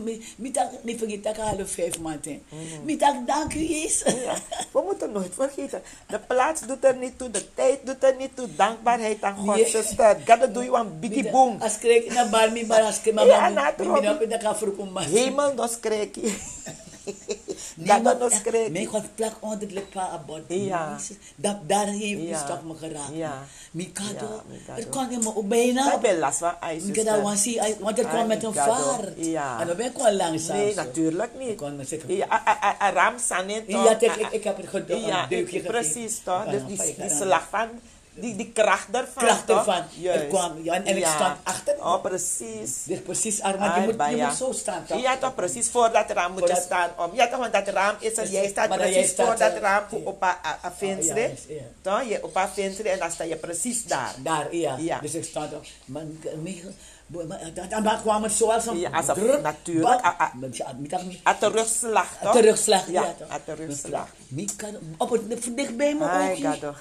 niet 0.82 0.98
vergeet 0.98 1.22
dat 1.24 1.36
ik 1.36 1.42
half 1.42 1.70
vijf 1.70 2.00
maanden. 2.00 2.42
Niet 2.84 3.00
dank 3.26 3.54
u 3.54 3.58
Jezus. 3.68 4.14
Ja, 4.24 4.34
we 4.72 4.82
moeten 4.86 5.12
nooit 5.12 5.34
vergeten. 5.34 5.82
De 6.08 6.18
plaats 6.18 6.60
doet 6.66 6.84
er 6.84 6.96
niet 6.96 7.18
toe, 7.18 7.30
de 7.30 7.54
tijd 7.54 7.78
doet 7.86 8.02
er 8.04 8.14
niet 8.18 8.36
toe. 8.36 8.46
Dankbaarheid 8.56 9.22
aan 9.22 9.36
God, 9.36 9.68
zuster. 9.68 10.16
God 10.26 10.54
doe 10.54 10.64
je 10.64 10.72
een 10.72 10.98
biggie 11.00 11.30
boom. 11.30 11.56
Als 11.60 11.78
ik 11.80 12.12
naar 12.14 12.28
bar, 12.28 12.52
mi 12.52 12.66
bar, 12.66 12.82
als 12.82 13.00
ik 13.02 13.14
maar 13.14 13.26
Ja, 13.26 13.40
maar 13.40 13.52
na, 13.52 13.74
mi 13.78 13.84
Robbie. 13.84 14.10
mi 14.18 14.26
dat 14.28 14.42
kan 14.42 14.56
vroeg 14.56 14.76
nos 18.18 18.32
echt, 18.32 18.42
kreki. 18.42 18.70
Mijn 18.70 18.86
God 18.86 19.14
plak 19.14 19.32
onder 19.40 19.58
de 19.58 19.66
lippen 19.74 20.00
abort. 20.02 20.42
Ja. 20.48 20.96
Dat, 21.36 21.56
daar 21.68 21.86
heeft 21.86 22.22
Ja. 22.28 22.38
stok 22.44 22.62
me 22.64 22.74
geraakt. 22.74 23.12
Ja. 23.14 23.44
Mikado, 23.70 24.42
Ja, 24.66 24.74
het 24.74 24.88
kon 24.88 25.10
in 25.10 25.18
me 25.18 25.36
ook 25.36 25.48
bijna. 25.48 25.94
Ik 25.94 26.00
ben 26.00 26.18
last 26.18 26.38
van 26.38 26.52
ijs, 26.60 26.84
Ik 26.84 26.92
dat 27.04 27.22
zien, 27.36 27.58
hij- 27.58 27.76
want 27.80 27.98
Ah, 28.04 28.10
kwam 28.12 28.26
met 28.26 28.42
een 28.44 28.54
vaart. 28.54 29.12
Ja. 29.16 29.60
En 29.60 29.66
dan 29.66 29.76
ben 29.76 29.86
ik 29.86 29.96
wel 29.96 30.12
langzaam. 30.12 30.56
Nee, 30.56 30.74
natuurlijk 30.74 31.30
Ik 31.34 31.46
niet. 31.46 31.56
kon 31.56 31.76
me 31.76 31.84
zeggen, 31.84 32.14
Ja, 32.16 32.26
ram 32.94 33.18
toch? 33.66 33.84
Ja, 33.84 33.90
ik, 34.00 34.02
ik, 34.16 34.28
ik 34.30 34.44
heb 34.44 34.56
het 34.56 34.68
gedaan. 34.68 35.00
Ja, 35.00 35.26
ik- 35.28 35.62
precies 35.66 36.20
toch? 36.24 36.44
Ik 36.44 36.50
Dus 36.50 36.62
die, 36.66 36.88
ik 36.96 37.10
slag 37.10 37.46
van, 37.50 37.68
die, 38.20 38.36
die 38.36 38.52
kracht 38.52 38.86
ervan. 38.92 39.24
Kracht 39.24 39.50
ervan. 39.50 39.82
Het 40.02 40.28
kwam, 40.28 40.52
ja, 40.62 40.74
en 40.74 40.96
ik 40.96 41.06
stond 41.06 41.36
achter. 41.42 41.74
Oh, 41.78 42.00
precies. 42.02 42.82
Dus 42.84 43.00
precies, 43.00 43.40
Arma, 43.42 43.74
je 43.74 43.80
moet, 43.80 43.90
je 43.90 43.96
Baya. 43.96 44.26
moet 44.26 44.36
zo 44.36 44.52
staan 44.52 44.84
toch? 44.84 45.00
Ja, 45.00 45.16
toch 45.16 45.34
precies 45.34 45.68
voor 45.68 45.92
dat 45.92 46.10
raam 46.10 46.32
moet 46.32 46.48
je 46.48 46.62
staan. 46.64 46.90
Om. 46.98 47.10
Ja, 47.14 47.28
toch, 47.28 47.38
want 47.38 47.52
dat 47.52 47.68
raam 47.68 47.96
is 47.98 48.16
er. 48.16 48.28
Jij 48.28 48.48
staat 48.48 48.68
maar 48.68 48.78
precies 48.78 48.94
jij 48.94 49.04
staat, 49.04 49.26
voor 49.26 49.38
dat 49.38 49.52
eh, 49.52 49.60
raam 49.60 49.84
ja. 49.90 49.96
op 50.04 50.22
een 50.62 50.70
venster. 50.76 51.16
ja, 51.16 51.28
ja. 51.48 51.62
Toch? 51.80 52.08
Je 52.08 52.24
op 52.24 52.36
een 52.36 52.48
venster 52.48 52.86
en 52.86 52.98
dan 52.98 53.10
sta 53.10 53.24
je 53.24 53.36
precies 53.36 53.84
daar. 53.84 54.14
Daar, 54.18 54.54
ja. 54.54 54.76
Ja. 54.78 54.98
Dus 55.00 55.14
ik 55.14 55.24
stond 55.24 55.52
op. 55.54 55.64
Maar, 55.84 56.04
dan, 57.82 58.00
kwam 58.00 58.22
het 58.22 58.32
zoals 58.32 58.66
een... 58.66 58.78
Ja, 58.78 58.90
als 58.90 59.08
een- 59.08 59.14
druk, 59.14 59.42
natuurlijk. 59.42 60.00
ja, 60.52 60.76
Een 61.24 61.38
terugslag, 61.38 62.16
toch? 62.22 62.32
Terugslag, 62.32 62.90
ja. 62.90 63.02
Ja, 63.02 63.14
een 63.34 63.44
terugslag. 63.44 64.08
Op 64.96 65.10
het 65.10 65.56
dichtbij 65.56 65.94
me 65.94 66.30
ook. 66.62 66.74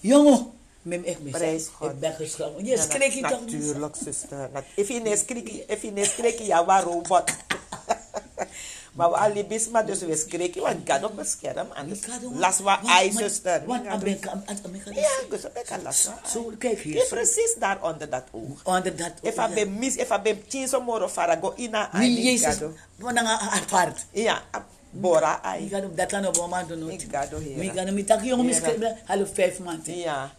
Jongen, 0.00 0.52
met 0.82 1.04
echt 1.04 1.20
mis. 1.20 1.32
Prijs 1.32 1.68
God. 1.72 1.90
Ik 1.90 2.00
ben 2.00 2.12
geschrokken. 2.12 2.64
Je 2.64 2.78
schrik 2.78 3.12
je 3.12 3.20
toch 3.20 3.44
niet? 3.44 3.52
Natuurlijk, 3.52 3.96
zuster. 4.04 4.50
If 4.74 4.88
je 4.88 5.00
niet 5.00 5.18
schrik, 5.18 5.48
if 5.66 5.82
je 5.82 6.44
ja, 6.44 6.64
waar 6.64 6.82
robot. 6.82 7.22
maar 8.96 9.10
we 9.10 9.16
alle 9.16 9.44
bisma, 9.44 9.82
dus 9.82 10.00
we 10.00 10.16
schrikken, 10.16 10.62
want 10.62 10.90
God 10.90 11.04
op 11.04 11.16
bescherm. 11.16 11.68
Anders 11.74 12.00
las 12.32 12.60
wat 12.60 12.78
ei, 12.86 13.12
zuster. 13.12 13.66
Want 13.66 13.84
Ja, 13.84 13.90
Amerika, 13.90 14.42
Amerika, 14.64 14.90
Ja, 14.90 15.08
dus 15.30 15.44
ik 15.44 15.64
kan 15.66 15.82
las 15.82 16.08
Zo, 16.26 16.52
kijk 16.58 16.78
hier. 16.78 17.00
Zo. 17.00 17.14
precies 17.14 17.54
daar 17.58 17.82
onder 17.82 18.10
dat 18.10 18.24
oog. 18.30 18.64
Onder 18.64 18.96
dat... 18.96 19.12
If 19.22 19.36
I 19.36 19.54
be 19.54 19.66
mis, 19.66 19.96
if 19.96 20.10
I 20.10 20.18
be 20.22 20.38
chiso 20.48 20.80
moro 20.80 21.08
farago 21.08 21.52
ina. 21.56 21.90
Niet 21.92 22.18
Jezus. 22.18 22.58
Want 22.96 23.14
dan 23.16 23.26
apart. 23.26 24.06
Ja, 24.12 24.42
bora 24.90 25.36
Ik 25.36 25.44
ai. 25.44 25.68
ga 25.68 25.80
dat 25.94 26.06
kan 26.06 26.26
op 26.26 26.36
een 26.38 26.48
maand 26.48 26.68
doen. 26.68 26.90
Ik 26.90 27.04
ga 27.10 27.26
door 27.26 27.40
hier. 27.40 27.62
Ik 27.62 27.72
ga 27.74 27.90
met 27.90 28.08
dat 28.08 28.24
jongen 28.24 28.46
Heren. 28.46 28.46
misschien 28.46 28.96
half 29.04 29.28
vijf 29.34 29.58
maanden. 29.58 29.96
Ja. 29.98 30.32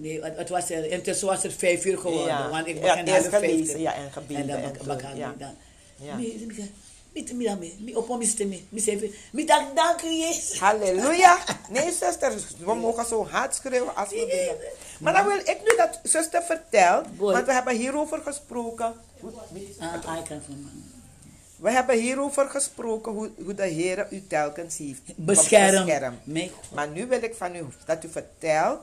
Nee, 0.00 0.22
het, 0.22 0.48
was 0.48 0.70
er, 0.70 0.90
intussen 0.90 1.26
was 1.26 1.42
het 1.42 1.52
vijf 1.52 1.84
uur 1.84 1.98
geworden. 1.98 2.26
Ja. 2.26 2.48
Want 2.50 2.66
ik 2.66 2.74
Ja, 2.74 2.80
begon 2.80 3.14
eerst 3.14 3.30
half 3.30 3.40
vijf. 3.42 3.76
ja, 3.78 3.94
en 3.94 4.12
gebeden 4.12 4.46
dan 4.46 4.56
en 4.56 4.62
bak- 4.62 4.76
zo, 4.78 4.84
bak- 4.86 5.16
ja. 5.16 5.34
dan- 5.38 5.54
Ja. 5.96 6.14
Mi- 6.14 6.44
mi- 6.46 6.54
mi- 7.12 7.32
mi- 7.32 7.34
mi- 7.34 7.56
mi- 7.58 7.76
mi- 7.80 7.94
op 7.96 8.08
ons 8.10 8.34
te 8.34 8.44
mi- 8.46 8.66
mi 8.68 8.80
zei, 8.80 9.14
mi 9.32 9.44
dank 9.74 10.02
u 10.02 10.08
Jezus. 10.08 10.58
Halleluja. 10.60 11.38
Nee, 11.70 11.92
zuster, 11.92 12.32
we 12.64 12.74
mogen 12.74 13.06
zo 13.06 13.26
hard 13.26 13.54
schreeuwen 13.54 13.96
als 13.96 14.08
we 14.08 14.26
willen. 14.26 14.56
Maar 15.00 15.12
dan 15.12 15.26
wil 15.26 15.38
ik 15.38 15.58
nu 15.64 15.76
dat 15.76 16.00
zuster 16.02 16.42
vertelt, 16.42 17.06
want 17.16 17.46
we 17.46 17.52
hebben 17.52 17.76
hierover 17.76 18.20
gesproken. 18.24 18.94
Ah, 19.78 20.18
I 20.18 20.22
can 20.28 20.40
from 20.44 20.70
We 21.58 21.70
hebben 21.70 21.98
hierover 21.98 22.48
gesproken 22.50 23.12
hoe, 23.12 23.30
hoe 23.44 23.54
de 23.54 23.66
Heer 23.66 24.06
u 24.10 24.26
telkens 24.26 24.76
heeft 24.78 25.00
Bescherm. 25.16 25.84
beschermd. 25.84 26.52
Maar 26.74 26.88
nu 26.88 27.06
wil 27.06 27.22
ik 27.22 27.34
van 27.34 27.54
u 27.56 27.66
dat 27.86 28.04
u 28.04 28.08
vertelt 28.08 28.82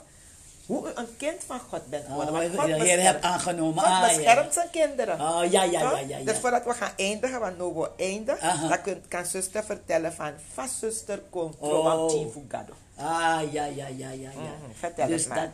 hoe 0.66 0.88
u 0.88 0.92
een 0.96 1.18
kind 1.18 1.44
van 1.46 1.60
God 1.70 1.86
bent 1.90 2.06
geworden. 2.06 2.34
Oh, 2.34 2.40
Want 2.40 2.52
de 2.52 2.58
God 2.74 2.82
Heer 2.82 3.02
hebt 3.02 3.24
aangenomen. 3.24 3.84
God 3.84 3.92
Ah, 3.94 4.08
beschermt 4.08 4.46
ja. 4.46 4.52
zijn 4.52 4.70
kinderen. 4.72 5.22
Oh, 5.22 5.42
ja, 5.52 5.64
ja, 5.64 5.64
ja, 5.64 6.00
ja, 6.00 6.18
ja. 6.18 6.24
Dus 6.24 6.38
voordat 6.38 6.64
we 6.66 6.74
gaan 6.74 6.92
eindigen, 6.98 7.40
want 7.40 7.58
nu 7.58 7.64
we 7.64 7.90
eindigen, 7.98 8.42
Aha. 8.50 8.68
dan 8.68 8.82
kunt, 8.82 9.08
kan 9.08 9.26
zuster 9.26 9.64
vertellen 9.64 10.14
van, 10.14 10.32
van 10.54 10.68
zuster 10.80 11.22
komt 11.30 11.56
Oh. 11.60 12.20
Gado. 12.48 12.74
Ah, 12.96 13.42
ja, 13.52 13.66
ja, 13.66 13.66
ja, 13.66 13.88
ja, 13.88 14.10
ja. 14.10 14.30
Mhm, 14.32 14.72
vertel 14.74 15.08
dus 15.08 15.20
het 15.24 15.30
maar. 15.30 15.40
Dat, 15.42 15.50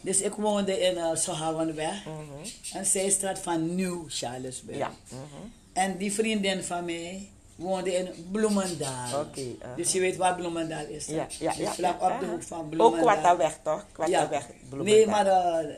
dus 0.00 0.20
ik 0.20 0.32
woonde 0.32 0.80
in 0.80 0.96
uh, 0.96 1.14
Sohavenweg. 1.14 2.04
Mhm. 2.04 2.48
En 2.72 2.86
zij 2.86 3.10
straat 3.10 3.38
van 3.38 3.74
Nieuw 3.74 4.04
Charlesburg. 4.08 4.76
Ja. 4.78 4.90
mhm. 5.08 5.48
En 5.78 5.96
die 5.96 6.12
vriendin 6.12 6.62
van 6.62 6.84
mij, 6.84 7.28
woonde 7.56 7.94
in 7.94 8.08
Bloemendaal. 8.32 9.20
Oké, 9.20 9.40
aha. 9.62 9.74
Dus 9.76 9.92
je 9.92 10.00
weet 10.00 10.16
waar 10.16 10.34
Bloemendaal 10.34 10.84
is. 10.86 11.06
Ja, 11.06 11.26
ja, 11.38 11.48
Dus 11.48 11.56
ja. 11.58 11.72
vlak 11.72 12.00
ja, 12.00 12.06
op 12.14 12.20
de 12.20 12.26
hoek 12.26 12.42
van 12.42 12.58
Ook 12.58 12.70
Bloemendaal. 12.70 13.12
Kwattaweg, 13.14 13.58
toch? 13.62 13.84
Kwattaweg, 13.92 14.46
Nee, 14.48 15.06
maar 15.06 15.24
Bloemendaal. 15.24 15.62
uh, 15.62 15.68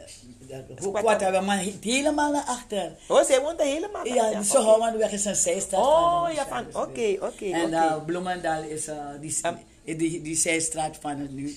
de 0.48 0.82
hoek 0.82 0.92
maar 1.44 1.58
he- 1.58 1.76
helemaal 1.80 2.32
naar 2.32 2.44
achter. 2.46 2.92
Oh, 3.08 3.22
zij 3.22 3.40
woont 3.40 3.60
er 3.60 3.66
helemaal 3.66 4.06
Ja, 4.06 4.24
achter. 4.24 4.38
de 4.38 4.44
Sohouwandweg 4.46 5.12
is 5.12 5.24
een 5.24 5.34
zijstraat. 5.36 5.80
Oh, 5.86 6.26
de 6.28 6.34
ja, 6.34 6.46
van, 6.46 6.66
oké, 6.82 7.16
oké, 7.20 7.44
En 7.44 7.70
uh, 7.70 8.04
Bloemendaal 8.06 8.62
is 8.62 8.88
uh, 8.88 8.94
die, 9.20 9.36
Um, 9.46 9.58
die, 9.98 10.22
die 10.22 10.36
zijstraat 10.36 10.96
van, 11.00 11.18
het 11.18 11.30
nu, 11.32 11.56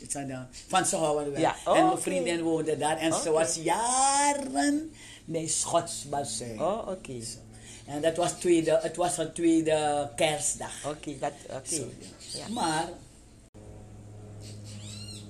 van. 0.67 0.85
Ja, 1.41 1.55
oh, 1.65 1.77
en 1.77 1.85
mijn 1.85 1.97
vriendin 1.97 2.41
woonde 2.41 2.77
daar 2.77 2.97
en 2.97 3.13
ze 3.13 3.31
was 3.31 3.55
jaren 3.55 4.91
mijn 5.25 5.49
schotsbassin. 5.49 6.61
Oh, 6.61 6.87
oké. 6.87 7.13
En 7.85 8.01
dat 8.01 8.17
was 8.17 8.31
tweede, 8.31 8.79
het 8.81 8.95
was 8.95 9.17
een 9.17 9.33
tweede 9.33 10.09
kerstdag. 10.15 10.85
Oké, 10.85 11.17
dat, 11.19 11.33
oké. 11.49 11.87
Ja. 12.17 12.47
Maar 12.49 12.89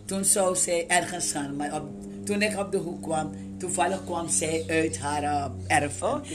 toen 0.05 0.25
zou 0.25 0.55
zij 0.55 0.87
ergens 0.87 1.31
gaan. 1.31 1.55
Maar 1.55 1.75
op, 1.75 1.83
toen 2.25 2.41
ik 2.41 2.57
op 2.57 2.71
de 2.71 2.77
hoek 2.77 3.01
kwam, 3.01 3.57
toevallig 3.57 4.03
kwam 4.03 4.29
zij 4.29 4.63
uit 4.67 4.99
haar 4.99 5.23
uh, 5.23 5.45
erf. 5.67 6.03
Oké, 6.03 6.33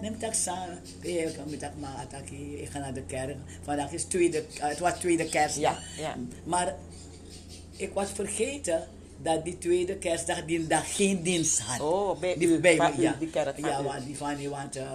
neem, 0.00 0.18
dat 0.18 0.36
samen. 0.36 0.78
Ik 1.00 2.68
ga 2.70 2.78
naar 2.78 2.94
de 2.94 3.02
kerk. 3.02 3.36
Vandaag 3.62 3.92
is 3.92 4.04
tweede, 4.04 4.44
uh, 4.56 4.68
het 4.68 4.78
was 4.78 4.92
tweede 4.98 5.28
kerstdag. 5.28 5.62
Ja, 5.96 6.02
ja. 6.02 6.16
Maar 6.44 6.74
ik 7.76 7.92
was 7.92 8.08
vergeten 8.10 8.88
dat 9.22 9.44
die 9.44 9.58
tweede 9.58 9.96
kerstdag 9.96 10.44
die 10.44 10.66
dag 10.66 10.96
geen 10.96 11.22
dienst 11.22 11.60
had. 11.60 11.80
Oh, 11.80 12.18
bij 12.20 12.34
die, 12.38 12.48
u, 12.48 12.58
bij 12.60 12.76
van 12.76 12.90
me, 12.90 12.98
u, 12.98 13.02
ja. 13.02 13.16
die 13.18 13.28
kerk 13.30 13.58
ja, 13.58 13.82
want 13.82 14.04
die 14.06 14.16
van 14.16 14.36
die, 14.36 14.48
want 14.48 14.76
uh, 14.76 14.92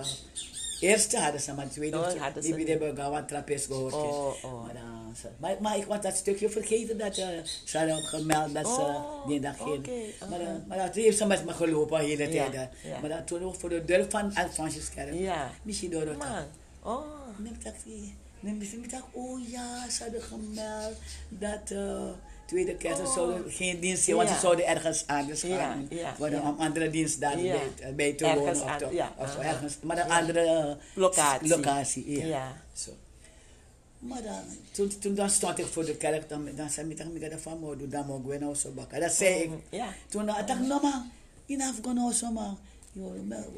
eerste 0.80 1.18
hadden 1.18 1.42
ze, 1.42 1.54
maar 1.54 1.70
tweede, 1.70 1.98
Oh, 1.98 2.14
hadden 2.22 2.44
ze 2.44 2.56
die 2.56 2.66
hebben 2.66 2.96
gewoon 2.96 3.26
trappist 3.28 3.66
gehoord. 3.66 3.94
Oh, 3.94 4.34
oh. 4.44 4.64
Maar, 4.66 4.74
dan, 4.74 5.16
maar, 5.38 5.56
maar 5.62 5.78
ik 5.78 5.86
was 5.86 6.02
dat 6.02 6.16
stukje 6.16 6.50
vergeten 6.50 6.98
dat 6.98 7.18
uh, 7.18 7.28
ze 7.66 7.78
hadden 7.78 7.98
gemeld 8.04 8.54
dat 8.54 8.68
ze 8.68 8.82
Oh, 8.82 9.28
die 9.28 9.40
dag 9.40 9.58
geen. 9.58 9.68
oké, 9.68 9.92
Maar, 10.30 10.40
dan- 10.40 10.64
maar 10.68 10.78
dat 10.78 10.96
heeft 10.96 11.18
ze 11.18 11.26
met 11.26 11.46
me 11.46 11.52
gelopen 11.52 12.00
de 12.00 12.06
hele 12.06 12.30
tijd. 12.30 12.54
ja. 12.54 13.00
Maar 13.02 13.10
dan 13.10 13.26
toen 13.26 13.44
ook 13.44 13.56
voor 13.56 13.70
de 13.70 13.86
deur 13.86 14.06
van 14.10 14.36
Alfonsjeskerk. 14.36 15.14
Ja. 15.14 15.52
Misschien 15.64 15.90
door. 15.92 16.06
Man. 16.18 16.44
Oh. 16.84 17.06
Neem 17.38 17.58
dat. 17.64 17.74
Neem 18.40 18.62
ik 18.62 18.90
dacht, 18.92 19.04
oh 19.12 19.50
ja, 19.50 19.90
ze 19.90 20.04
hadden 20.04 20.22
gemeld 20.22 20.94
dat 21.30 21.72
uh, 21.72 22.10
tweede 22.45 22.75
kerst 22.75 22.99
Oh. 23.01 23.13
zouden 23.13 23.51
geen 23.51 23.79
dienst 23.79 24.03
zijn, 24.03 24.15
want 24.15 24.29
ze 24.29 24.36
zouden 24.39 24.67
ergens 24.67 25.08
anders 25.08 25.41
gaan. 25.41 25.88
een 25.89 25.97
ja. 25.97 26.55
andere 26.58 26.89
dienst 26.89 27.19
daar 27.19 27.39
Ja. 27.39 27.58
bij, 27.79 27.93
bij 27.95 28.13
te 28.13 28.25
Ergens 28.25 28.60
wonen. 28.60 28.73
Of, 28.73 28.77
te- 28.77 29.03
of 29.17 29.31
zo, 29.31 29.39
aha. 29.39 29.49
ergens, 29.49 29.77
maar 29.81 29.97
een 29.97 30.12
andere 30.12 30.43
uh, 30.45 31.03
Locatie. 31.03 31.47
locatie 31.47 32.27
ja. 32.27 32.62
Zo. 32.73 32.91
Maar 33.99 34.23
dan, 34.23 34.41
toen, 34.71 34.99
toen 34.99 35.15
dan 35.15 35.29
stond 35.29 35.58
ik 35.60 35.65
voor 35.65 35.86
de 35.86 35.95
kerk, 35.97 36.29
dan, 36.29 36.49
dan 36.55 36.69
zei 36.69 36.89
ik, 36.89 36.99
ik 36.99 37.31
ga 37.31 37.38
van 37.38 37.60
mogen, 37.60 37.89
dan 37.89 38.05
mogen 38.05 38.25
we 38.27 38.38
nou 38.38 38.55
zo 38.55 38.71
bakken. 38.71 38.99
Dat 39.01 39.12
zei 39.13 39.34
ik. 39.43 39.49
Ja. 39.69 39.88
Toen 40.10 40.25
dacht 40.25 40.49
ik, 40.49 40.60
no 40.60 40.79
man, 40.79 41.12
je 41.45 41.58
hebt 41.58 41.75
gewoon 41.81 42.13
zo 42.13 42.31
man. 42.31 42.58
Yo, 42.91 43.13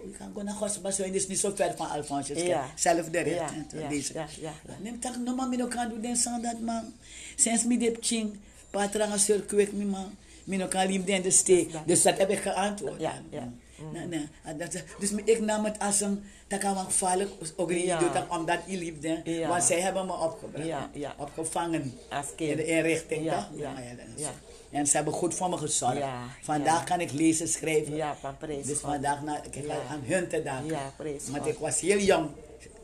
ik 0.09 0.15
ga 0.17 0.25
gewoon 0.25 0.45
naar 0.45 0.53
Godsbas, 0.53 0.97
het 0.97 1.15
is 1.15 1.27
niet 1.27 1.39
zo 1.39 1.51
ver 1.55 1.73
van 1.75 1.89
Alfonsjes. 1.89 2.41
Ja. 2.41 2.65
Zelf 2.75 3.09
de 3.09 3.19
recht. 3.19 3.51
ja, 3.71 3.79
ja, 3.79 3.89
ja, 4.13 4.27
ja. 4.41 4.53
Neem 4.81 4.99
tak 4.99 5.15
no 5.17 5.35
man, 5.35 5.57
no 5.57 5.67
kan 5.67 5.89
doen 6.01 6.15
sang 6.15 6.43
dat 6.43 6.59
man. 6.59 6.93
Sinds 7.35 7.63
mi 7.65 7.77
dip 7.77 7.97
ching, 8.01 8.37
patra 8.71 9.05
nga 9.05 9.17
sur 9.17 9.41
kwek 9.45 9.71
mi 9.71 9.85
man. 9.85 10.15
Mi 10.43 10.57
no 10.57 10.67
kan 10.67 10.87
lim 10.87 11.03
den 11.05 11.21
de 11.21 11.31
steek. 11.31 11.71
Dus 11.85 12.01
dat 12.01 12.17
heb 12.17 12.29
ik 12.29 12.39
geantwoord. 12.39 13.01
Ja, 13.01 13.13
ja. 13.29 13.51
Mm. 13.79 13.91
Nee, 13.91 14.05
nee. 14.07 14.27
Dat- 14.57 14.83
Dus 14.99 15.11
ik 15.25 15.39
nam 15.39 15.65
het 15.65 15.79
als 15.79 16.01
een, 16.01 16.23
dat 16.47 16.59
kan 16.59 16.77
gevaarlijk, 16.77 17.29
ook 17.55 17.69
niet 17.69 17.83
Ja. 17.85 18.25
omdat 18.29 18.59
je 18.65 18.77
liefde. 18.77 19.21
Ja. 19.23 19.47
Want 19.47 19.63
zij 19.63 19.79
hebben 19.79 20.05
me 20.05 20.13
opgebracht, 20.13 20.67
Ja, 20.67 20.89
ja. 20.93 21.15
opgevangen 21.17 21.93
Als 22.09 22.25
kind. 22.35 22.49
in 22.51 22.57
de 22.57 22.65
inrichting. 22.65 23.23
Ja, 23.23 23.35
toch? 23.51 23.59
ja, 23.59 23.73
dat 23.73 24.05
is- 24.15 24.21
ja. 24.23 24.31
En 24.71 24.87
ze 24.87 24.95
hebben 24.95 25.13
goed 25.13 25.33
voor 25.35 25.49
me 25.49 25.57
gezorgd. 25.57 26.01
Vandaag 26.41 26.83
kan 26.83 26.99
ik 27.01 27.11
lezen, 27.11 27.47
schrijven. 27.47 27.95
Ja, 27.95 28.15
van 28.21 28.35
Dus 28.65 28.79
vandaag 28.79 29.21
na, 29.23 29.43
ik 29.43 29.55
Ja. 29.65 29.73
aan 29.89 30.01
hun 30.05 30.27
te 30.27 30.43
danken. 30.43 30.75
Ja, 30.75 30.93
Want 31.31 31.45
ik 31.45 31.57
was 31.57 31.79
heel 31.79 31.99
jong 31.99 32.29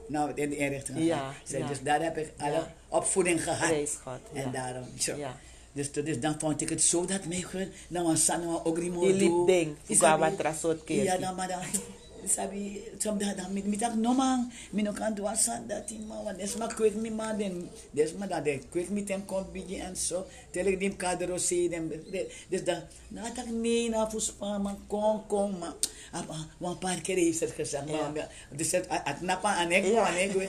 nou, 0.07 0.31
in 0.35 0.49
de 0.49 0.57
inrichting. 0.57 0.97
Ja. 0.99 1.33
Dus 1.67 1.81
daar 1.81 2.01
heb 2.01 2.17
ik 2.17 2.31
alle 2.37 2.63
opvoeding 2.87 3.43
gehad. 3.43 3.69
God, 4.03 4.19
ja. 4.33 4.41
En 4.41 4.51
daarom. 4.51 4.85
Zo. 4.99 5.15
Ja. 5.15 5.37
Dus, 5.73 5.91
dus 5.91 6.19
dan 6.19 6.35
vond 6.39 6.61
ik 6.61 6.69
het 6.69 6.81
zo 6.81 7.05
dat 7.05 7.25
mij 7.25 7.41
gewoon, 7.41 7.67
nou 7.87 8.09
een 8.09 8.17
san, 8.17 8.41
nou 8.41 8.59
ook 8.63 8.77
niet 8.81 8.93
Je 8.93 9.13
liep 9.13 9.47
ding, 9.47 9.75
uga 9.89 9.99
sabi- 9.99 10.21
wat 10.21 10.37
trasoot 10.37 10.83
keertje. 10.83 11.03
Ja, 11.03 11.17
dan 11.17 11.35
maar 11.35 11.47
dan. 11.47 11.59
Sabi, 12.25 12.79
soms 12.97 13.19
dan 13.25 13.35
dan 13.35 13.53
met 13.53 13.65
met 13.67 13.95
no 13.95 14.13
man, 14.13 14.51
mi 14.71 14.81
no 14.81 14.91
kan 14.91 15.13
doen 15.13 15.35
san 15.35 15.67
dat 15.67 15.87
die 15.87 15.99
man, 15.99 16.23
want 16.23 16.37
des 16.37 16.55
maar 16.55 16.73
kwik 16.73 16.95
mi 16.95 17.11
man 17.11 17.37
den, 17.37 17.69
des 17.91 18.13
maar 18.13 18.27
dat 18.27 18.43
de 18.43 18.59
kwik 18.69 18.89
mi 18.89 19.03
ten 19.03 19.25
komt 19.25 19.51
bigi 19.51 19.79
en 19.79 19.95
zo, 19.97 20.25
tel 20.51 20.65
ik 20.65 20.79
die 20.79 20.95
kadro 20.95 21.37
se 21.37 21.67
dem, 21.69 21.91
dus 22.49 22.63
dan, 22.63 22.79
nou 23.07 23.27
dat 23.35 23.45
nee 23.49 23.89
na 23.89 24.09
fuspa 24.09 24.57
man 24.57 24.77
kon 24.87 25.27
kon 25.27 25.57
man, 25.59 25.73
apa, 26.11 26.35
wan 26.57 26.77
paar 26.77 27.01
keer 27.01 27.15
heeft 27.17 27.39
het 27.39 27.51
gezegd, 27.51 27.89
Ja. 27.89 28.09
maar 28.09 28.29
dus 28.55 28.71
het 28.71 28.87
at 28.89 29.21
napa 29.21 29.49
Ja. 29.83 30.07
anek 30.07 30.31
we, 30.31 30.47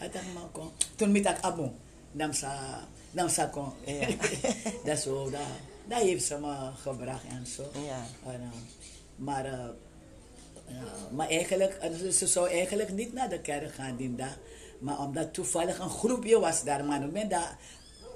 at 0.00 0.12
man 0.34 0.50
kon, 0.52 0.68
toen 0.96 1.12
met 1.12 1.24
dat 1.24 1.42
abo, 1.42 1.72
dan 2.12 2.34
sa, 2.34 2.80
dan 3.14 3.30
sa 3.30 3.46
kon, 3.46 3.72
Ja. 3.84 4.06
dat 4.84 4.98
zo, 4.98 5.30
dat, 5.30 5.40
dat 5.88 5.98
heeft 6.00 6.24
ze 6.24 6.38
me 6.38 6.70
gebracht 6.82 7.24
en 7.28 7.46
zo. 7.46 7.62
Ja. 7.86 8.30
En, 8.32 8.40
uh, 8.40 8.48
maar, 9.16 9.46
uh, 9.46 9.52
ja, 10.66 10.84
maar 11.10 11.28
eigenlijk, 11.28 11.78
uh, 12.02 12.10
ze 12.10 12.26
zou 12.26 12.48
eigenlijk 12.50 12.92
niet 12.92 13.12
naar 13.12 13.28
de 13.28 13.40
kerk 13.40 13.74
gaan 13.74 13.96
die 13.96 14.14
dag. 14.14 14.38
Maar 14.78 14.98
omdat 14.98 15.34
toevallig 15.34 15.78
een 15.78 15.90
groepje 15.90 16.40
was 16.40 16.64
daar, 16.64 16.84
maar. 16.84 17.00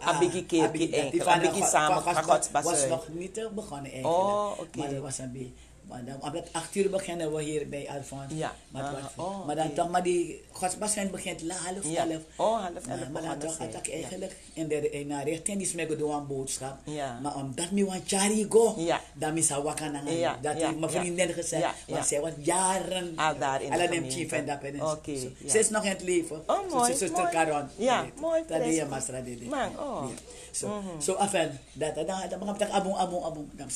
Abigi 0.00 0.46
kerkje 0.46 0.66
Abigi- 0.68 0.92
eigenlijk, 0.92 1.10
die 1.10 1.22
van 1.22 1.38
de 1.40 1.48
Abigi 1.48 1.64
samen 1.64 2.62
was 2.62 2.86
nog 2.86 3.08
niet 3.08 3.38
uh, 3.38 3.48
begonnen 3.48 3.92
eigenlijk. 3.92 4.22
Oh, 4.22 4.50
oké. 4.58 4.78
Maar 4.78 4.90
dat 4.90 5.02
was 5.02 5.18
een 5.18 5.32
beetje... 5.32 5.52
Maar 5.88 6.04
dan, 6.04 6.22
omdat 6.22 6.48
acht 6.52 6.74
uur 6.74 6.90
beginnen 6.90 7.34
we 7.34 7.42
hier 7.42 7.68
bij 7.68 7.88
Alfons. 7.90 8.32
Ja. 8.34 8.52
Maar, 8.68 8.82
Ah, 8.84 9.04
oh, 9.26 9.46
maar 9.46 9.56
dan 9.56 9.72
toch, 9.72 9.88
maar 9.90 10.02
die 10.02 10.44
godsbasijn 10.50 11.10
begint 11.10 11.42
la- 11.42 11.54
half 11.54 11.84
Ja. 11.86 12.08
elf. 12.08 12.22
Oh, 12.36 12.60
half 12.60 12.74
elf 12.74 12.86
Maar, 12.86 13.08
maar 13.12 13.22
dan 13.22 13.38
toch 13.38 13.58
had 13.58 13.74
ik 13.74 13.86
Ja. 13.86 13.92
eigenlijk 13.92 14.36
in 14.52 14.68
de 14.68 14.90
in 14.90 15.20
richting 15.24 15.58
die 15.58 15.66
smeken 15.66 15.98
door 15.98 16.14
een 16.14 16.26
boodschap. 16.26 16.76
Ja. 16.84 17.18
Maar 17.22 17.34
omdat 17.36 17.70
mi 17.70 17.84
want 17.84 18.10
jari 18.10 18.46
go, 18.48 18.74
Ja. 18.76 19.00
dan 19.14 19.32
mi 19.32 19.42
sa 19.42 19.62
wakan 19.62 19.92
na 19.92 20.00
Ja, 20.10 20.38
Dat 20.42 20.58
ja, 20.58 20.66
heeft 20.66 20.78
mijn 20.78 20.92
ja. 20.92 21.00
vriendin 21.00 21.32
gezegd. 21.32 21.62
Ja, 21.62 21.74
Want 21.86 21.98
ja. 22.00 22.04
zij 22.04 22.20
was 22.20 22.30
jaren 22.42 23.12
Al 23.16 23.38
daar 23.38 23.62
in 23.62 23.70
de 23.70 23.78
gemeente. 23.78 24.10
chief 24.16 24.32
en 24.32 24.46
dat 24.46 24.62
en 24.62 24.82
Oké, 24.82 25.10
ja. 25.10 25.48
Ze 25.50 25.58
is 25.58 25.70
nog 25.70 25.82
in 25.84 25.90
het 25.90 26.02
leven. 26.02 26.42
Oh, 26.46 26.72
mooi, 26.72 26.94
zuster. 26.96 27.28
Caron. 27.30 27.68
Ja, 27.76 28.06
mooi, 28.20 28.42
Dat 28.46 28.58
deed 28.58 28.74
je 28.74 28.80
pres. 28.86 28.88
masra 28.90 29.20
dit. 29.20 29.48
Man, 29.48 29.78
oh. 29.78 30.04
Zo, 30.52 30.82
zo 31.02 31.12
af 31.12 31.32
en 31.34 31.60
dat, 31.72 31.94
dat, 31.94 32.06
dat, 32.06 32.30
dat, 32.30 32.58
dat, 32.58 32.70
abon, 32.70 32.94
abon, 32.96 33.24
abon. 33.24 33.50
Dan. 33.56 33.68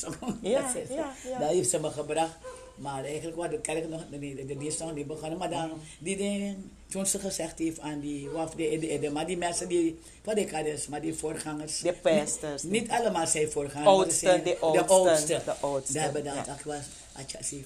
Ja, 0.42 0.60
Dat 0.62 0.74
is- 0.82 0.88
ja, 0.94 1.12
ja. 1.30 1.38
Dat 1.38 1.48
heeft 1.48 1.70
ze 1.70 1.80
me 1.80 1.90
gebracht. 2.02 2.36
Maar 2.74 3.04
eigenlijk 3.04 3.36
was 3.36 3.50
de 3.50 3.60
kerk 3.60 3.88
nog, 3.88 4.00
de, 4.10 4.18
de, 4.18 4.46
de 4.46 4.56
dienst 4.56 4.78
nog 4.78 4.94
niet 4.94 5.06
begonnen. 5.06 5.38
Maar 5.38 5.50
dan, 5.50 5.70
die 5.98 6.16
dingen, 6.16 6.70
toen 6.88 7.06
ze 7.06 7.18
gezegd 7.18 7.58
heeft 7.58 7.80
aan 7.80 8.00
die, 8.00 8.28
waf, 8.28 8.50
de, 8.54 8.78
de, 8.78 8.98
de, 8.98 9.10
maar 9.10 9.26
die 9.26 9.36
mensen 9.36 9.68
die, 9.68 9.98
wat 10.24 10.36
ik 10.36 10.50
had 10.50 10.66
is, 10.66 10.86
maar 10.86 11.00
die 11.00 11.14
voorgangers. 11.14 11.80
De 11.80 11.92
pastors. 11.92 12.62
Niet, 12.62 12.72
niet 12.72 12.90
allemaal 12.90 13.26
zijn 13.26 13.50
voorgangers. 13.50 13.84
maar 13.84 13.94
Oudsten, 13.94 14.28
zijn 14.28 14.42
de 14.42 14.50
De 14.50 14.58
oudsten, 14.60 14.96
oudsten. 14.96 15.42
de 15.44 15.54
oudsten, 15.60 15.94
Daar 15.94 16.04
hebben 16.04 16.24
ja. 16.24 16.34
dat, 16.34 16.58
ik 16.58 16.64
was, 16.64 17.50
die 17.50 17.64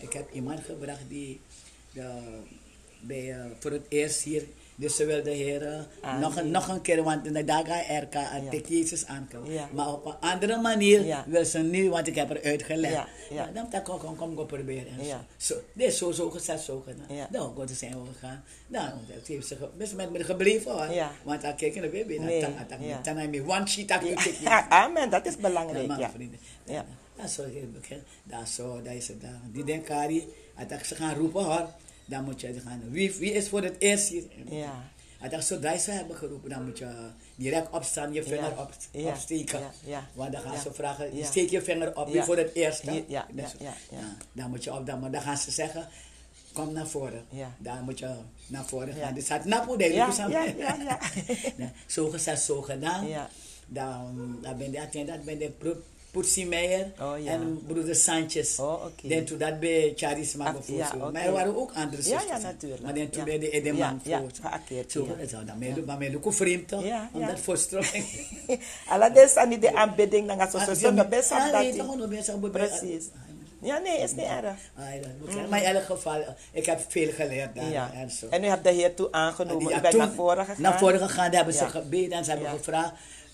ik 0.00 0.12
heb 0.12 0.32
iemand 0.32 0.60
gebracht 0.64 1.08
die, 1.08 1.40
de, 1.92 2.08
bij, 3.00 3.30
eh, 3.32 3.44
voor 3.58 3.70
het 3.70 3.86
eerst 3.88 4.22
hier, 4.22 4.44
dus 4.80 4.96
ze 4.96 5.04
wilde 5.04 5.30
heren 5.30 5.86
Ah, 6.00 6.20
nog, 6.20 6.36
een, 6.36 6.50
nog 6.50 6.68
een 6.68 6.80
keer, 6.80 7.02
want 7.02 7.24
de 7.24 7.44
daga 7.44 7.80
RK 8.00 8.14
Ja. 8.14 8.40
de 8.50 8.62
Jezus 8.68 9.06
aankomen. 9.06 9.52
Ja. 9.52 9.68
Maar 9.72 9.92
op 9.92 10.06
een 10.06 10.14
andere 10.20 10.60
manier 10.60 11.04
Ja. 11.04 11.24
wil 11.26 11.44
ze 11.44 11.58
nu, 11.58 11.90
want 11.90 12.06
ik 12.06 12.14
heb 12.14 12.30
er 12.30 12.42
uitgelegd. 12.42 12.94
Ja. 12.94 13.06
Nou, 13.30 13.52
dan 13.52 13.66
dacht 13.70 13.88
ik, 13.88 13.98
kom, 14.00 14.16
kom, 14.16 14.34
kom 14.34 14.46
proberen. 14.46 14.98
En. 14.98 15.04
Zo. 15.04 15.16
Zo, 15.36 15.54
dit 15.72 15.86
is 15.86 15.98
zo, 15.98 16.10
zo 16.10 16.30
gezegd, 16.30 16.62
zo 16.64 16.82
gedaan. 16.86 17.16
Ja. 17.16 17.28
Nou, 17.30 17.54
God 17.54 17.70
zijn 17.70 17.92
we 17.92 18.12
gegaan. 18.12 18.44
Nou, 18.66 18.90
dat 19.14 19.26
heeft 19.26 19.46
ze 19.46 19.56
best 19.76 19.94
met 19.94 20.10
me 20.12 20.24
gebleven 20.24 20.72
hoor. 20.72 20.86
Want 21.22 21.42
dan 21.42 21.56
kijk 21.56 21.74
je 21.74 21.80
naar 21.80 21.90
baby, 21.90 22.16
dan 22.16 22.26
dan 23.02 23.16
heb 23.16 23.34
je 23.34 23.42
one 23.46 23.66
sheet, 23.66 23.90
amen, 24.68 25.10
dat 25.10 25.26
is 25.26 25.36
belangrijk. 25.36 25.98
Ja. 25.98 26.10
vrienden. 26.10 26.38
Ja. 26.64 26.84
Bekend. 27.72 28.02
Daar 28.22 28.46
zo, 28.46 28.82
daar 28.82 28.94
is 28.94 29.08
het. 29.08 29.22
Die 29.52 29.64
denken, 29.64 29.84
Kari, 29.88 30.28
als 30.78 30.88
ze 30.88 30.94
gaan 30.94 31.14
roepen 31.14 31.44
hoor, 31.44 31.68
dan 32.10 32.24
moet 32.24 32.40
je 32.40 32.60
gaan. 32.60 32.82
Wie, 32.90 33.12
wie 33.12 33.32
is 33.32 33.48
voor 33.48 33.62
het 33.62 33.76
eerst 33.78 34.08
hier? 34.08 34.24
Ja. 34.50 34.88
Als 35.32 35.46
zodra 35.46 35.78
ze 35.78 35.90
hebben 35.90 36.16
geroepen, 36.16 36.50
dan 36.50 36.64
moet 36.64 36.78
je 36.78 36.86
direct 37.34 37.70
opstaan, 37.70 38.12
je 38.12 38.22
vinger 38.22 38.58
op, 38.58 38.70
Ja. 38.92 39.08
opsteken. 39.08 39.60
Ja. 39.60 39.70
Ja. 39.84 40.06
Want 40.14 40.32
dan 40.32 40.40
gaan 40.40 40.58
ze 40.60 40.72
vragen, 40.72 41.16
je 41.16 41.24
steek 41.24 41.50
je 41.50 41.62
vinger 41.62 41.96
op, 41.96 42.12
wie 42.12 42.22
voor 42.22 42.36
het 42.36 42.54
eerst. 42.54 42.82
Ja, 42.84 42.92
ja. 43.08 43.26
Dan 44.32 44.50
moet 44.50 44.64
je 44.64 44.74
op, 44.74 44.86
dan, 44.86 45.00
maar 45.00 45.10
dan 45.10 45.22
gaan 45.22 45.36
ze 45.36 45.50
zeggen, 45.50 45.88
kom 46.52 46.72
naar 46.72 46.86
voren. 46.88 47.24
Ja. 47.30 47.54
Dan 47.58 47.84
moet 47.84 47.98
je 47.98 48.14
naar 48.46 48.64
voren 48.64 48.94
gaan. 48.94 49.14
Dus 49.14 49.28
het 49.28 49.44
napo 49.44 49.76
de 49.76 49.84
Ja, 49.84 50.14
ja, 50.28 50.44
ja, 50.44 50.76
ja. 51.56 51.72
Zo 51.86 52.10
gezegd, 52.10 52.42
zo 52.42 52.62
gedaan. 52.62 53.06
Ja. 53.08 53.28
Dan, 53.66 54.38
dan 54.42 54.56
ben 54.58 54.70
je, 54.72 55.04
dat 55.04 55.24
ben 55.24 55.38
je 55.38 55.50
Poetsie 56.10 56.46
Meijer 56.46 56.92
Oh, 57.00 57.12
ja. 57.22 57.32
en 57.32 57.62
broeder 57.66 57.94
Sanchez. 57.94 58.58
Oh, 58.58 58.84
oké. 58.84 59.08
Dan 59.08 59.24
toen 59.24 59.38
dat 59.38 59.60
bij 59.60 59.92
Charisma 59.96 60.44
Ah, 60.46 60.54
ja, 60.66 60.90
zo. 60.90 60.96
oké. 60.96 61.10
Maar 61.12 61.22
er 61.22 61.32
waren 61.32 61.56
ook 61.56 61.72
andere 61.74 62.02
Ja, 62.02 62.08
zusters. 62.18 62.42
ja, 62.42 62.46
natuurlijk. 62.48 62.82
Maar 62.82 62.92
toen 62.94 63.08
Ja. 63.10 63.24
bij 63.24 63.38
de 63.38 63.50
Edeman. 63.50 64.00
Ja, 64.04 64.10
ja, 64.10 64.18
voor- 64.18 64.30
geacteerd, 64.50 64.92
Zo, 64.92 65.06
ja. 65.20 65.26
zou 65.28 65.44
dan 65.44 65.58
maar 65.86 65.98
mee 65.98 66.16
ook 66.16 66.32
vreemd? 66.34 66.70
Ja, 66.70 67.10
Om 67.12 67.20
ja. 67.20 67.26
Alla 68.88 69.08
des 69.10 69.36
aan 69.36 69.48
die 69.48 69.76
aanbidding 69.76 70.26
dan 70.26 70.38
gaat 70.38 70.50
zo 70.50 70.58
zo 70.58 70.74
zo 70.74 70.92
best 71.08 71.30
op 71.30 71.36
Ah, 71.36 71.52
dat 71.52 71.62
nee, 71.62 71.72
nog 71.76 72.08
best 72.08 72.34
op 72.34 72.52
Precies. 72.52 73.04
Ja, 73.62 73.78
nee, 73.78 73.98
is 73.98 74.10
niet 74.14 74.24
erg. 74.24 74.44
Ah, 74.76 74.84
ja. 75.34 75.46
Maar 75.48 75.62
in 75.62 75.74
elk 75.74 75.84
geval, 75.84 76.24
ik 76.52 76.66
heb 76.66 76.80
veel 76.88 77.12
geleerd 77.12 77.54
daar. 77.54 77.70
Ja. 77.70 77.90
En 77.94 78.10
zo. 78.10 78.26
En 78.30 78.44
u 78.44 78.46
hebt 78.46 78.64
de 78.64 78.70
Heer 78.70 78.94
toe 78.94 79.12
aangenomen. 79.12 79.68
Ja, 79.72 79.78
u 79.78 79.80
bent 79.80 79.96
naar 79.96 80.10
voren 80.12 80.44
gegaan. 80.44 80.62
Naar 80.62 80.78
voren 80.78 80.98
gegaan, 81.00 81.24
daar 81.26 81.34
hebben 81.34 81.54
ze 81.54 81.62
Ja. 81.64 81.68
gebeden 81.68 82.12
en 82.18 82.24
ze 82.24 82.30
hebben 82.30 82.50
Ja. 82.50 82.56
gevraagd 82.56 82.92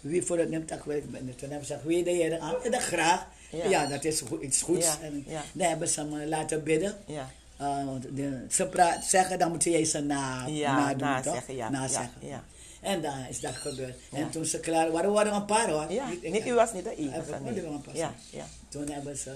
wie 0.08 0.22
voor 0.22 0.38
het 0.38 0.50
neemt. 0.50 0.68
Toen 0.68 0.78
hebben 0.78 1.38
ze 1.38 1.56
gezegd, 1.58 1.82
wie 1.84 2.04
de 2.04 2.10
Heer 2.10 2.38
aan? 2.38 2.54
En 2.64 2.70
dat 2.70 2.82
graag. 2.82 3.26
Ja. 3.50 3.64
Ja. 3.68 3.86
dat 3.86 4.04
is 4.04 4.22
iets 4.40 4.62
goeds. 4.62 4.86
Ja, 4.86 4.98
En 5.02 5.24
ja. 5.26 5.42
dan 5.52 5.68
hebben 5.68 5.88
ze 5.88 6.04
me 6.04 6.26
laten 6.26 6.62
bidden. 6.62 6.94
Ja. 7.06 7.30
Uh, 7.60 7.86
de, 8.12 8.44
ze 8.50 8.66
pra- 8.66 9.00
zeggen, 9.02 9.38
dan 9.38 9.50
moet 9.50 9.64
je 9.64 9.84
ze 9.84 10.00
na, 10.00 10.46
Ja, 10.46 10.94
nazeggen, 10.94 11.46
toch? 11.46 11.56
ja, 11.56 11.68
Nazeggen. 11.70 12.10
ja, 12.20 12.28
ja. 12.28 12.44
En 12.80 13.02
dan 13.02 13.12
is 13.28 13.40
dat 13.40 13.54
gebeurd. 13.54 13.96
En 14.12 14.30
toen 14.30 14.44
ze 14.44 14.60
klaar 14.60 14.90
waren, 14.92 15.12
waren 15.12 15.30
er 15.32 15.36
een 15.38 15.44
paar 15.44 15.70
hoor. 15.70 15.92
Ja, 15.92 16.10
ik- 16.20 16.32
niet, 16.32 16.46
u 16.46 16.54
was 16.54 16.72
niet 16.72 16.84
de 16.84 16.96
enige. 16.96 17.18
ik- 17.44 17.96
ja. 18.30 18.46
Toen 18.68 18.88
hebben 18.90 19.16
ze, 19.16 19.32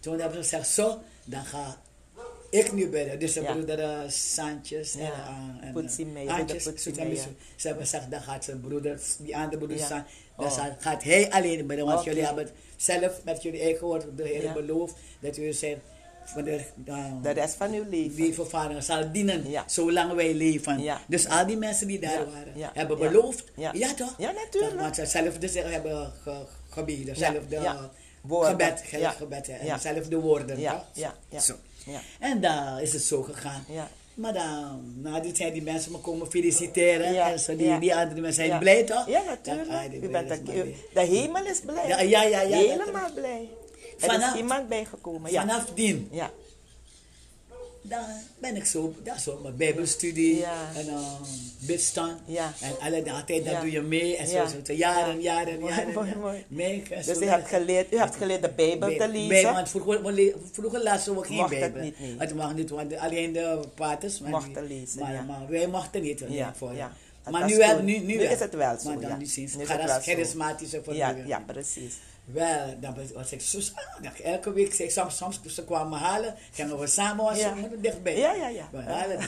toen 0.00 0.20
hebben 0.20 0.44
ze 0.44 0.50
gezegd, 0.50 0.68
zo, 0.68 0.98
dan 1.24 1.44
ga 1.44 1.76
ik 2.50 2.72
nu 2.72 2.88
bidden. 2.88 3.18
Dus 3.18 3.32
de 3.32 3.40
Ja. 3.42 3.52
broeder 3.52 3.80
eh, 3.80 3.98
Sanchez 4.08 4.94
en, 4.94 5.00
uh, 5.00 5.06
eh, 5.08 5.72
broeder 5.72 5.72
Poetsie 5.72 6.06
ze 6.78 6.90
hebben- 7.00 7.16
ze 7.56 7.74
gezegd, 7.78 8.10
dan 8.10 8.20
gaat 8.20 8.44
zijn 8.44 8.60
broeder, 8.60 9.00
die 9.18 9.36
andere 9.36 9.56
broeder. 9.56 9.78
San- 9.86 10.04
dan 10.36 10.46
Oh. 10.46 10.64
gaat 10.78 11.02
hij 11.02 11.30
alleen 11.30 11.66
bidden. 11.66 11.86
Want 11.86 12.04
jullie 12.04 12.24
hebben 12.24 12.44
het 12.44 12.52
zelf 12.76 13.20
met 13.24 13.42
jullie 13.42 13.60
eigen 13.60 13.86
woord, 13.86 14.06
de 14.16 14.22
Heer 14.22 14.42
Ja. 14.42 14.52
beloofd, 14.52 14.94
dat 15.20 15.36
jullie 15.36 15.52
zijn 15.52 15.80
voor 16.24 16.44
de, 16.44 16.60
De 17.22 17.30
rest 17.30 17.54
van 17.54 17.72
uw 17.72 17.84
leven. 17.88 18.22
leven 18.24 18.48
vader 18.48 18.82
zal 18.82 19.12
dienen, 19.12 19.50
Ja. 19.50 19.64
zolang 19.66 20.12
wij 20.12 20.34
leven. 20.34 20.80
Ja. 20.82 21.00
Dus 21.08 21.28
al 21.28 21.46
die 21.46 21.56
mensen 21.56 21.86
die 21.86 21.98
daar 21.98 22.10
Ja. 22.12 22.24
waren, 22.24 22.70
hebben 22.74 22.98
beloofd. 22.98 23.44
Ja. 23.56 23.72
toch? 23.94 24.14
Ja, 24.18 24.30
natuurlijk. 24.30 24.72
Dat- 24.72 24.80
Want 24.80 24.94
ze 24.94 25.06
zelf 25.06 25.38
dus 25.38 25.54
hebben 25.54 26.12
ge, 26.22 26.34
gebeden, 26.68 27.16
zelf 27.16 27.46
de 27.48 27.60
gebed, 28.20 28.82
gebed 29.18 29.46
Ja. 29.62 29.78
zelf 29.78 30.08
de 30.08 30.16
woorden. 30.16 30.60
Ja, 30.60 30.72
toch? 30.72 30.84
ja, 30.92 31.14
ja. 31.28 31.40
Zo. 31.40 31.54
Ja. 31.86 32.00
En 32.18 32.40
dan 32.40 32.78
is 32.78 32.92
het 32.92 33.02
zo 33.02 33.22
gegaan. 33.22 33.64
Ja. 33.68 33.90
Maar 34.14 34.32
dan, 34.32 34.92
na 35.02 35.20
die 35.20 35.36
zijn 35.36 35.52
die 35.52 35.62
mensen 35.62 35.92
me 35.92 35.98
komen 35.98 36.30
feliciteren. 36.30 37.12
Ja, 37.12 37.30
En 37.32 37.38
zo, 37.40 37.56
die, 37.56 37.66
ja. 37.66 37.78
die 37.78 37.94
andere 37.94 38.20
mensen 38.20 38.34
zijn 38.34 38.48
Ja. 38.48 38.58
blij 38.58 38.82
toch? 38.84 39.08
Ja, 39.08 39.22
natuurlijk. 39.26 39.68
ah, 39.68 40.02
U 40.02 40.08
bent 40.08 40.48
u- 40.48 40.74
de 40.94 41.00
hemel 41.00 41.44
is 41.46 41.60
blij. 41.60 41.88
Ja, 41.88 42.00
ja, 42.00 42.22
ja, 42.22 42.38
Helemaal 42.56 43.12
blij. 43.14 43.48
Er 44.00 44.06
Vanaf- 44.10 44.32
is 44.34 44.38
iemand 44.40 44.68
bijgekomen. 44.68 45.30
Ja. 45.32 45.40
Vanaf 45.40 45.64
dien, 45.74 46.08
Ja. 46.10 46.30
Dan 47.82 48.04
ben 48.38 48.56
ik 48.56 48.64
zo, 48.64 48.94
dat 49.02 49.16
is 49.16 49.22
zo, 49.22 49.38
mijn 49.42 49.56
bijbelstudie 49.56 50.36
Ja. 50.36 50.68
en 50.76 50.86
uh, 50.86 50.98
bidstand. 51.58 52.12
Ja. 52.24 52.52
En 52.60 52.72
alle 52.80 53.12
altijd, 53.12 53.44
dat 53.44 53.52
Ja. 53.54 53.60
doe 53.60 53.70
je 53.70 53.80
mee. 53.80 54.16
En 54.16 54.26
zo, 54.26 54.46
zo, 54.66 54.72
jaren, 54.72 55.14
Ja. 55.20 55.20
jaren, 55.34 55.60
Mooi, 55.60 55.74
jaren. 55.74 55.92
mooi, 55.94 56.14
mooi. 56.20 56.44
Mee, 56.48 56.82
Dus 56.88 57.06
zo 57.06 57.20
u 57.20 57.24
hebt 57.24 57.48
geleerd, 57.48 57.92
u 57.92 57.98
hebt 57.98 58.16
geleerd 58.16 58.42
de 58.42 58.50
Bijbel 58.56 58.96
te 58.96 59.08
lezen. 59.08 59.28
bij- 59.28 59.42
want 59.44 59.68
vroeger, 59.68 60.34
vroeger 60.52 60.82
lazen 60.82 61.16
we 61.16 61.24
geen 61.24 61.36
Mocht 61.36 61.50
het 61.50 61.60
Bijbel. 61.60 61.82
niet, 61.82 62.00
nee. 62.00 62.14
Het 62.18 62.34
mag 62.34 62.54
niet, 62.54 62.70
want 62.70 62.96
alleen 62.96 63.32
de 63.32 63.60
paters 63.74 64.20
Mochten 64.20 64.66
lezen, 64.66 64.98
Maar, 65.26 65.46
wij 65.48 65.66
mochten 65.66 66.02
niet. 66.02 66.24
Ja, 66.28 66.54
voor, 66.56 66.72
Maar 67.30 67.46
nu, 67.46 67.56
wel, 67.56 67.82
nu, 67.82 67.98
nu, 67.98 68.04
nu 68.06 68.18
wel. 68.18 68.30
is 68.32 68.38
het 68.38 68.54
wel 68.54 68.78
zo, 68.78 68.88
Maar 68.88 69.00
dan 69.00 69.18
niet 69.18 69.30
sinds 69.30 69.54
Nu 69.56 69.66
zo. 69.66 69.72
charismatische 70.00 70.82
Ja, 70.90 71.16
ja, 71.26 71.42
precies. 71.46 71.94
Wel, 72.32 72.80
dan 72.80 72.94
was- 72.94 73.12
ik 73.32 73.40
zo, 73.40 73.58
ah, 73.74 74.04
elke 74.24 74.52
week, 74.52 74.74
zeg, 74.74 74.90
soms, 74.90 75.16
soms 75.16 75.40
ze 75.46 75.64
kwamen 75.64 75.90
me 75.90 75.96
halen, 75.96 76.34
gingen 76.52 76.78
we 76.78 76.86
samen 76.86 77.24
was 77.24 77.38
Ja. 77.38 77.54
dichtbij. 77.78 78.16
Ja, 78.18 78.32
ja, 78.32 78.48
ja. 78.48 78.68
Halen 78.72 79.18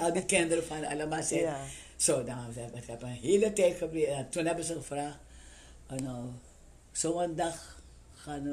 al 0.00 0.12
die 0.12 0.24
kinderen 0.24 0.66
van 0.66 0.84
allemaal 0.84 1.22
zijn. 1.22 1.40
Ja. 1.40 1.60
Zo, 1.96 2.24
dan 2.24 2.38
hebben 2.38 2.54
we, 2.72 2.78
ik 2.78 2.86
een 3.02 3.08
hele 3.08 3.52
tijd 3.52 3.76
gebleven. 3.78 4.14
En 4.16 4.28
toen 4.28 4.44
hebben 4.46 4.64
ze 4.64 4.74
gevraagd, 4.74 5.16
uh, 5.92 5.98
nou, 5.98 6.24
zo'n 6.92 7.34
dag 7.34 7.77
gaan. 8.18 8.46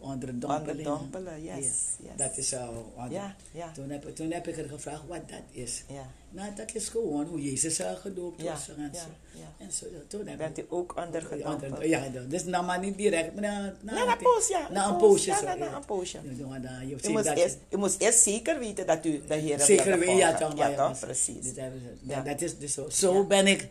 Onderdompelen, 0.00 1.42
yes, 1.42 1.54
Ja, 1.54 1.56
yes. 1.56 1.72
Dat 2.16 2.36
is 2.36 2.52
uh, 2.52 2.68
onder- 2.96 3.12
Ja, 3.12 3.36
ja. 3.52 3.72
Toen, 3.72 3.90
heb, 3.90 4.14
toen 4.14 4.30
heb 4.30 4.48
ik 4.48 4.56
er 4.58 4.68
gevraagd 4.68 5.02
wat 5.08 5.28
dat 5.28 5.42
is. 5.50 5.82
Ja. 5.88 6.06
Nou, 6.30 6.54
dat 6.54 6.74
is 6.74 6.88
gewoon 6.88 7.26
hoe 7.26 7.42
Jezus 7.42 7.80
uh, 7.80 7.92
gedoopt 7.92 8.42
was. 8.42 8.68
En 8.68 8.90
zo. 8.94 9.00
En 9.58 9.72
zo, 9.72 9.86
toen 10.08 10.26
heb 10.26 10.38
Bent 10.38 10.58
ik... 10.58 10.64
u 10.64 10.66
ook 10.70 10.96
ondergedompeld? 10.96 11.84
Ja, 11.84 12.08
dat- 12.08 12.30
dus 12.30 12.44
nou 12.44 12.64
maar 12.64 12.78
niet 12.78 12.96
direct, 12.96 13.32
maar 13.34 13.42
na, 13.42 13.74
na, 13.80 13.92
Na 13.92 14.12
een 14.12 14.18
poos, 14.18 14.48
ja. 14.48 14.68
Na 14.70 14.88
een 14.88 14.96
poos, 14.96 15.08
poosje. 15.10 15.30
ja, 15.30 15.36
zo, 15.38 15.44
na- 15.44 15.54
na 15.54 15.76
een 15.76 15.84
poosje. 15.84 16.18
Je 16.22 17.08
moest, 17.10 17.24
dat 17.24 17.36
eerst, 17.36 17.56
je- 17.68 17.76
moest 17.76 18.00
eerst 18.00 18.18
zeker 18.22 18.58
weten 18.58 18.86
dat 18.86 19.06
u 19.06 19.22
de 19.26 19.34
Heer 19.34 19.60
Zeker 19.60 19.98
weten, 19.98 20.16
ja 20.16 20.34
toch. 20.34 20.56
Ja, 20.56 20.66
toch? 20.68 20.76
dat- 20.76 21.00
Precies. 21.00 21.54
Dat, 21.54 21.64
Ja. 22.02 22.20
dat 22.20 22.40
is 22.40 22.58
dus 22.58 22.72
zo. 22.74 22.88
Zo 22.88 23.24
ben 23.26 23.46
ik. 23.46 23.68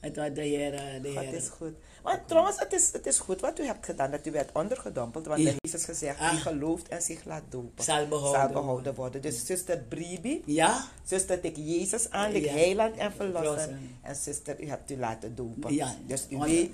Het 0.00 0.16
was 0.16 0.28
de 0.34 0.40
Heer. 0.42 0.74
eh, 0.74 1.02
De 1.02 1.12
Dat 1.12 1.22
heer. 1.24 1.34
is 1.34 1.48
goed. 1.48 1.72
Maar 2.04 2.24
trouwens, 2.26 2.58
het 2.58 2.72
is, 2.72 2.92
het 2.92 3.06
is 3.06 3.18
goed 3.18 3.40
wat 3.40 3.58
u 3.58 3.64
hebt 3.64 3.84
gedaan, 3.84 4.10
dat 4.10 4.26
u 4.26 4.30
werd 4.30 4.50
ondergedompeld. 4.52 5.26
Want 5.26 5.40
Ja. 5.40 5.50
de 5.50 5.56
Jezus 5.62 5.84
gezegd, 5.84 6.18
Ah. 6.20 6.30
wie 6.30 6.40
gelooft 6.40 6.88
en 6.88 7.02
zich 7.02 7.24
laat 7.24 7.42
dopen, 7.48 7.84
Zal 7.84 8.06
behouden 8.08 8.52
behouden 8.52 8.94
worden. 8.94 9.22
Dus 9.22 9.46
zuster 9.46 9.78
Bribi, 9.78 10.42
Ja? 10.46 10.84
zuster 11.04 11.38
ik 11.44 11.56
Jezus 11.56 12.10
aan, 12.10 12.32
ik 12.32 12.44
Ja. 12.44 12.52
heiland 12.52 12.96
en 12.96 13.12
verlosser. 13.12 13.78
En 14.02 14.16
zuster, 14.16 14.60
u 14.62 14.68
hebt 14.68 14.90
u 14.90 14.98
laten 14.98 15.34
dopen. 15.34 15.74
Ja. 15.74 15.94
Dus 16.06 16.26
u 16.30 16.38
weet, 16.38 16.70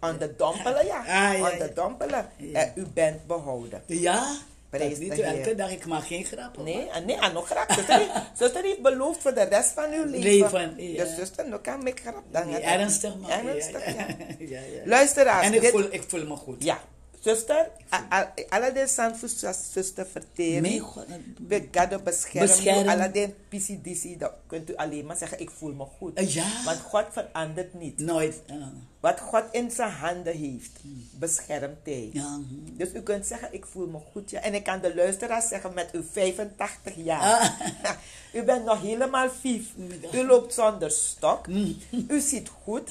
onderdompelen, 0.00 0.86
ja. 0.86 1.04
Ah. 1.32 1.52
Onderdompelen. 1.52 2.28
Ja. 2.36 2.60
En 2.60 2.72
u 2.74 2.86
bent 2.86 3.26
behouden. 3.26 3.82
Ja? 3.86 4.36
Prijs 4.78 4.98
niet 4.98 5.12
Heer. 5.12 5.24
elke 5.24 5.54
dag, 5.54 5.70
ik 5.70 5.86
maak 5.86 6.06
geen 6.06 6.24
grappen. 6.24 6.64
Nee, 6.64 6.88
en 6.90 7.04
nee, 7.06 7.16
en 7.18 7.32
nog 7.32 7.46
grap. 7.46 7.72
Zuster, 7.72 7.98
heeft- 7.98 8.10
zuster 8.38 8.62
heeft 8.62 8.82
beloofd 8.82 9.22
voor 9.22 9.34
de 9.34 9.42
rest 9.42 9.70
van 9.72 9.92
uw 9.92 10.04
leven. 10.04 10.20
Leven, 10.20 10.74
ja. 10.92 11.04
Dus 11.04 11.14
zuster, 11.14 11.48
nog 11.48 11.60
kan 11.60 11.86
ik 11.86 12.00
grap. 12.00 12.22
Dan 12.30 12.48
Nee, 12.50 12.60
ernstig 12.60 13.16
maar. 13.16 13.44
Ernstig, 13.44 13.86
ja. 13.94 14.06
ja, 14.38 14.58
ja. 14.60 14.80
Luisteraars. 14.84 15.46
En 15.46 15.54
ik 15.54 15.60
dit- 15.60 15.70
voel, 15.70 15.86
ik 15.90 16.02
voel 16.06 16.26
me 16.26 16.36
goed. 16.36 16.64
Ja, 16.64 16.78
zuster, 17.24 17.70
a- 17.94 18.06
a- 18.12 18.32
alle 18.48 18.72
de 18.72 18.86
san 18.86 19.16
voor 19.16 19.28
zuster 19.72 20.06
verteren. 20.06 20.78
God, 20.80 21.06
We 21.48 21.68
God 21.72 22.04
beschermen. 22.04 22.48
Bescherm. 22.48 22.88
Alle 22.88 23.10
de 23.10 23.34
PCDC, 23.48 24.18
dat 24.20 24.32
kunt 24.46 24.70
u 24.70 24.74
alleen 24.76 25.06
maar 25.06 25.16
zeggen, 25.16 25.40
ik 25.40 25.50
voel 25.50 25.72
me 25.72 25.84
goed. 25.98 26.14
Eh, 26.16 26.34
ja. 26.34 26.46
Want 26.64 26.80
God 26.80 27.04
verandert 27.12 27.74
niet. 27.74 27.98
Nooit. 27.98 28.42
Wat 29.00 29.20
God 29.20 29.44
in 29.52 29.70
zijn 29.70 29.90
handen 29.90 30.36
heeft, 30.36 30.70
beschermt 31.18 31.78
hij. 31.84 32.10
ja. 32.12 32.34
hm. 32.34 32.76
Dus 32.76 32.92
u 32.94 33.00
kunt 33.00 33.26
zeggen, 33.26 33.48
ik 33.52 33.66
voel 33.66 33.86
me 33.86 33.98
goed. 34.12 34.30
Ja. 34.30 34.40
En 34.40 34.54
ik 34.54 34.64
kan 34.64 34.80
de 34.80 34.94
luisteraars 34.94 35.48
zeggen, 35.48 35.74
met 35.74 35.88
uw 35.92 36.02
85 36.12 36.94
jaar. 36.96 37.20
Ah. 37.20 37.50
u 38.34 38.42
bent 38.42 38.64
nog 38.64 38.80
helemaal 38.80 39.28
vief. 39.40 39.66
U 40.12 40.26
loopt 40.26 40.54
zonder 40.54 40.90
stok. 40.90 41.46
Mm. 41.46 41.76
U 42.08 42.20
ziet 42.20 42.48
goed. 42.64 42.90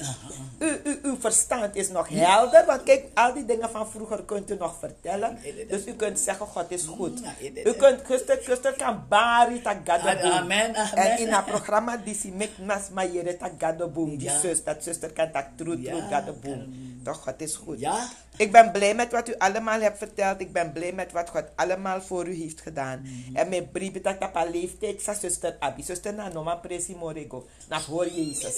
U, 0.58 0.80
u, 0.84 0.98
uw 1.02 1.16
verstand 1.20 1.76
is 1.76 1.88
nog 1.88 2.08
helder. 2.08 2.64
Want 2.66 2.82
kijk, 2.82 3.04
al 3.14 3.32
die 3.34 3.44
dingen 3.44 3.70
van 3.70 3.90
vroeger 3.90 4.22
kunt 4.22 4.50
u 4.50 4.56
nog 4.56 4.76
vertellen. 4.78 5.38
Dus 5.68 5.86
u 5.86 5.92
kunt 5.92 6.18
zeggen, 6.18 6.46
God 6.46 6.70
is 6.70 6.84
goed. 6.84 7.20
U 7.64 7.72
kunt, 7.72 8.02
kuster, 8.02 8.36
kuster 8.38 8.72
kan 8.72 9.02
bari. 9.08 9.60
Amen. 9.64 10.74
En 10.74 11.18
in 11.18 11.28
haar 11.28 11.44
programma, 11.44 11.96
die 11.96 12.14
si 12.14 12.30
mek 12.32 12.50
nas 12.58 12.88
mayere 12.92 13.36
tagadoboom. 13.36 14.16
Die 14.18 14.30
zus, 14.30 14.64
dat 14.64 14.82
zuster 14.82 15.12
kan 15.12 15.30
tak 15.32 15.46
Ja, 15.78 16.08
gadoboom. 16.10 16.52
en- 16.52 16.93
Toch, 17.04 17.22
God 17.22 17.40
is 17.40 17.54
goed. 17.56 17.80
Ja? 17.80 18.10
Ik 18.36 18.52
ben 18.52 18.72
blij 18.72 18.94
met 18.94 19.12
wat 19.12 19.28
u 19.28 19.34
allemaal 19.38 19.80
hebt 19.80 19.98
verteld. 19.98 20.40
Ik 20.40 20.52
ben 20.52 20.72
blij 20.72 20.92
met 20.92 21.12
wat 21.12 21.30
God 21.30 21.44
allemaal 21.54 22.02
voor 22.02 22.28
u 22.28 22.34
heeft 22.34 22.60
gedaan. 22.60 23.00
Mhm. 23.02 23.36
En 23.36 23.48
mijn 23.48 23.70
brief 23.70 23.92
dat 24.00 24.14
ik 24.14 24.22
op 24.22 24.48
leeftijd 24.52 25.02
sa 25.02 25.14
zuster 25.14 25.56
Abi. 25.58 25.82
Zuster 25.82 26.14
na 26.14 26.28
noma 26.28 26.54
presi 26.56 26.94
morego. 26.96 27.46
Na 27.68 27.80
hoor 27.80 28.08
Jezus. 28.08 28.56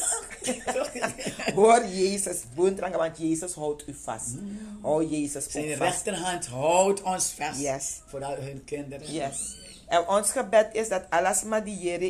hoor 1.54 1.84
Jezus. 1.86 2.42
Boendrang, 2.54 2.96
want 2.96 3.18
Jezus 3.18 3.54
houdt 3.54 3.88
u 3.88 3.94
vast. 3.94 4.34
Hou 4.82 5.06
Jezus 5.06 5.44
Mhm. 5.44 5.50
Zijn 5.52 5.64
ook 5.64 5.76
vast. 5.76 5.80
rechterhand 5.80 6.46
houdt 6.46 7.02
ons 7.02 7.32
vast. 7.36 7.60
Yes. 7.60 8.00
Vooral 8.06 8.36
hun 8.36 8.64
kinderen. 8.64 9.12
Yes. 9.12 9.56
En 9.86 10.08
ons 10.08 10.32
gebed 10.32 10.66
is 10.72 10.88
dat 10.88 11.02
alles 11.10 11.42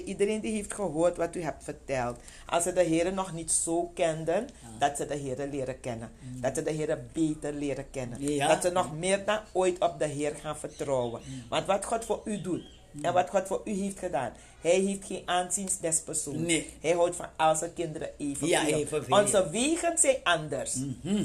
iedereen 0.05 0.41
die 0.41 0.53
heeft 0.53 0.75
gehoord 0.75 1.17
wat 1.17 1.37
u 1.37 1.43
hebt 1.43 1.65
verteld, 1.65 2.19
als 2.47 2.63
ze 2.63 2.73
de 2.73 2.83
Heer 2.83 3.13
nog 3.13 3.33
niet 3.33 3.51
zo 3.51 3.91
kenden, 3.95 4.49
dat 4.79 4.97
ze 4.97 5.07
de 5.07 5.15
Heer 5.15 5.49
leren 5.51 5.81
kennen. 5.81 6.11
Dat 6.41 6.55
ze 6.55 6.63
de 6.63 6.71
Heer 6.71 6.99
beter 7.13 7.53
leren 7.53 7.91
kennen. 7.91 8.23
Ja. 8.23 8.49
Dat 8.49 8.63
ze 8.63 8.71
nog 8.71 8.97
meer 8.97 9.25
dan 9.25 9.39
ooit 9.53 9.79
op 9.81 9.99
de 9.99 10.07
Heer 10.07 10.35
gaan 10.35 10.57
vertrouwen. 10.57 11.21
Want 11.49 11.67
wat 11.67 11.85
God 11.85 12.05
voor 12.05 12.21
u 12.25 12.41
doet 12.41 12.63
en 13.03 13.13
wat 13.13 13.31
God 13.31 13.47
voor 13.47 13.61
u 13.65 13.71
heeft 13.71 13.99
gedaan, 13.99 14.33
Hij 14.61 14.79
heeft 14.79 15.07
geen 15.07 15.23
aanzien 15.25 15.69
des 15.81 16.01
persoons. 16.01 16.37
Nee. 16.37 16.71
Hij 16.81 16.93
houdt 16.93 17.17
van 17.17 17.29
al 17.37 17.57
zijn 17.57 17.73
kinderen 17.75 18.11
evenveel. 18.19 18.49
Ja, 18.49 18.67
evenveel. 18.67 19.19
Onze 19.19 19.51
wegen 19.51 19.99
zijn 19.99 20.17
anders. 20.23 20.77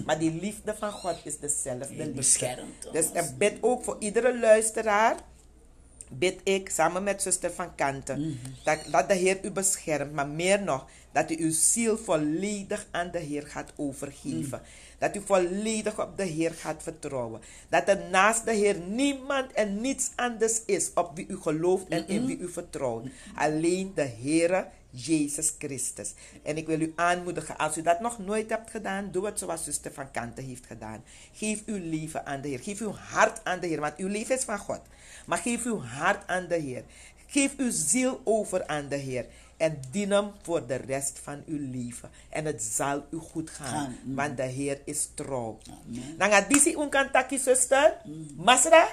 Maar 0.06 0.20
die 0.20 0.40
liefde 0.42 0.76
van 0.76 0.92
God 0.92 1.16
is 1.24 1.40
dezelfde 1.40 1.86
Hij 1.86 1.96
liefde. 1.96 2.12
beschermt 2.12 2.86
ons. 2.86 2.94
Dus 2.94 3.24
ik 3.24 3.38
bid 3.38 3.58
ook 3.62 3.84
voor 3.84 3.96
iedere 4.00 4.40
luisteraar. 4.40 5.16
Bid 6.18 6.40
ik 6.44 6.70
samen 6.70 7.04
met 7.04 7.22
zuster 7.22 7.52
van 7.52 7.76
Kanten. 7.76 8.40
dat, 8.64 8.80
dat 8.92 9.10
de 9.10 9.16
Heer 9.16 9.40
u 9.44 9.52
beschermt. 9.52 10.14
Maar 10.14 10.28
meer 10.28 10.62
nog, 10.62 10.88
Dat 11.12 11.32
u 11.32 11.36
uw 11.40 11.52
ziel 11.52 11.98
volledig 11.98 12.88
aan 12.92 13.12
de 13.12 13.20
Heer 13.20 13.48
gaat 13.48 13.74
overgeven. 13.76 14.62
Dat 14.98 15.16
u 15.16 15.22
volledig 15.26 16.02
op 16.02 16.18
de 16.18 16.24
Heer 16.24 16.52
gaat 16.52 16.84
vertrouwen. 16.84 17.42
Dat 17.70 17.88
er 17.88 18.00
naast 18.12 18.46
de 18.46 18.54
Heer 18.54 18.80
niemand 18.80 19.52
en 19.52 19.82
niets 19.82 20.12
anders 20.16 20.62
is 20.66 20.92
op 20.94 21.12
wie 21.16 21.28
u 21.28 21.38
gelooft 21.38 21.88
en 21.88 22.08
in 22.08 22.26
wie 22.26 22.38
u 22.38 22.50
vertrouwt. 22.50 23.08
Alleen 23.36 23.92
de 23.96 24.10
Heere 24.22 24.68
Jezus 24.92 25.54
Christus. 25.58 26.14
En 26.44 26.58
ik 26.58 26.68
wil 26.68 26.82
u 26.82 26.94
aanmoedigen, 26.96 27.58
als 27.58 27.78
u 27.78 27.82
dat 27.82 28.00
nog 28.00 28.20
nooit 28.20 28.50
hebt 28.50 28.72
gedaan, 28.72 29.12
doe 29.12 29.26
het 29.26 29.40
zoals 29.40 29.64
zuster 29.64 29.94
van 29.94 30.12
Kanten 30.12 30.44
heeft 30.44 30.66
gedaan. 30.66 31.04
Geef 31.34 31.62
uw 31.66 31.78
leven 31.78 32.26
aan 32.26 32.42
de 32.42 32.48
Heer. 32.48 32.60
Geef 32.60 32.80
uw 32.80 32.94
hart 32.94 33.44
aan 33.44 33.60
de 33.60 33.68
Heer, 33.68 33.80
want 33.80 33.98
uw 33.98 34.08
leven 34.08 34.38
is 34.38 34.44
van 34.44 34.58
God. 34.58 34.82
Maar 35.26 35.38
geef 35.38 35.66
uw 35.66 35.82
hart 35.82 36.28
aan 36.28 36.48
de 36.48 36.56
Heer. 36.56 36.84
Geef 37.28 37.54
uw 37.58 37.72
ziel 37.72 38.22
over 38.24 38.68
aan 38.68 38.88
de 38.88 38.96
Heer. 38.96 39.26
En 39.58 39.80
dien 39.92 40.12
hem 40.12 40.32
voor 40.42 40.68
de 40.68 40.76
rest 40.76 41.20
van 41.24 41.44
uw 41.46 41.72
leven. 41.72 42.10
En 42.30 42.46
het 42.46 42.62
zal 42.64 43.06
u 43.12 43.18
goed 43.18 43.50
gaan. 43.50 43.68
Gaan. 43.68 43.98
Want 44.06 44.38
de 44.38 44.44
Heer 44.44 44.82
is 44.86 45.10
trouw. 45.14 45.58
Amen. 45.70 46.18
Dan 46.18 46.32
gaat 46.32 46.50
disi 46.50 46.76
unkantaki 46.76 47.38
zuster. 47.38 47.98
Masra, 48.36 48.88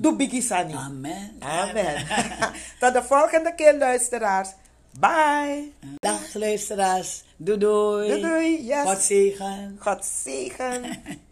doe 0.00 0.16
biggie 0.16 0.42
sani. 0.42 0.72
Amen. 0.72 1.36
Amen. 1.38 2.06
Tot 2.80 2.92
de 2.92 3.02
volgende 3.02 3.54
keer 3.54 3.78
luisteraars. 3.78 4.48
Bye. 4.98 5.72
Dag 6.00 6.34
luisteraars. 6.34 7.24
Doei 7.36 7.58
doei. 7.58 8.08
Doei, 8.08 8.20
doei, 8.20 8.66
yes. 8.66 8.84
God 8.84 9.02
zegen. 9.02 9.78
God 9.84 10.04
zegen. 10.04 11.02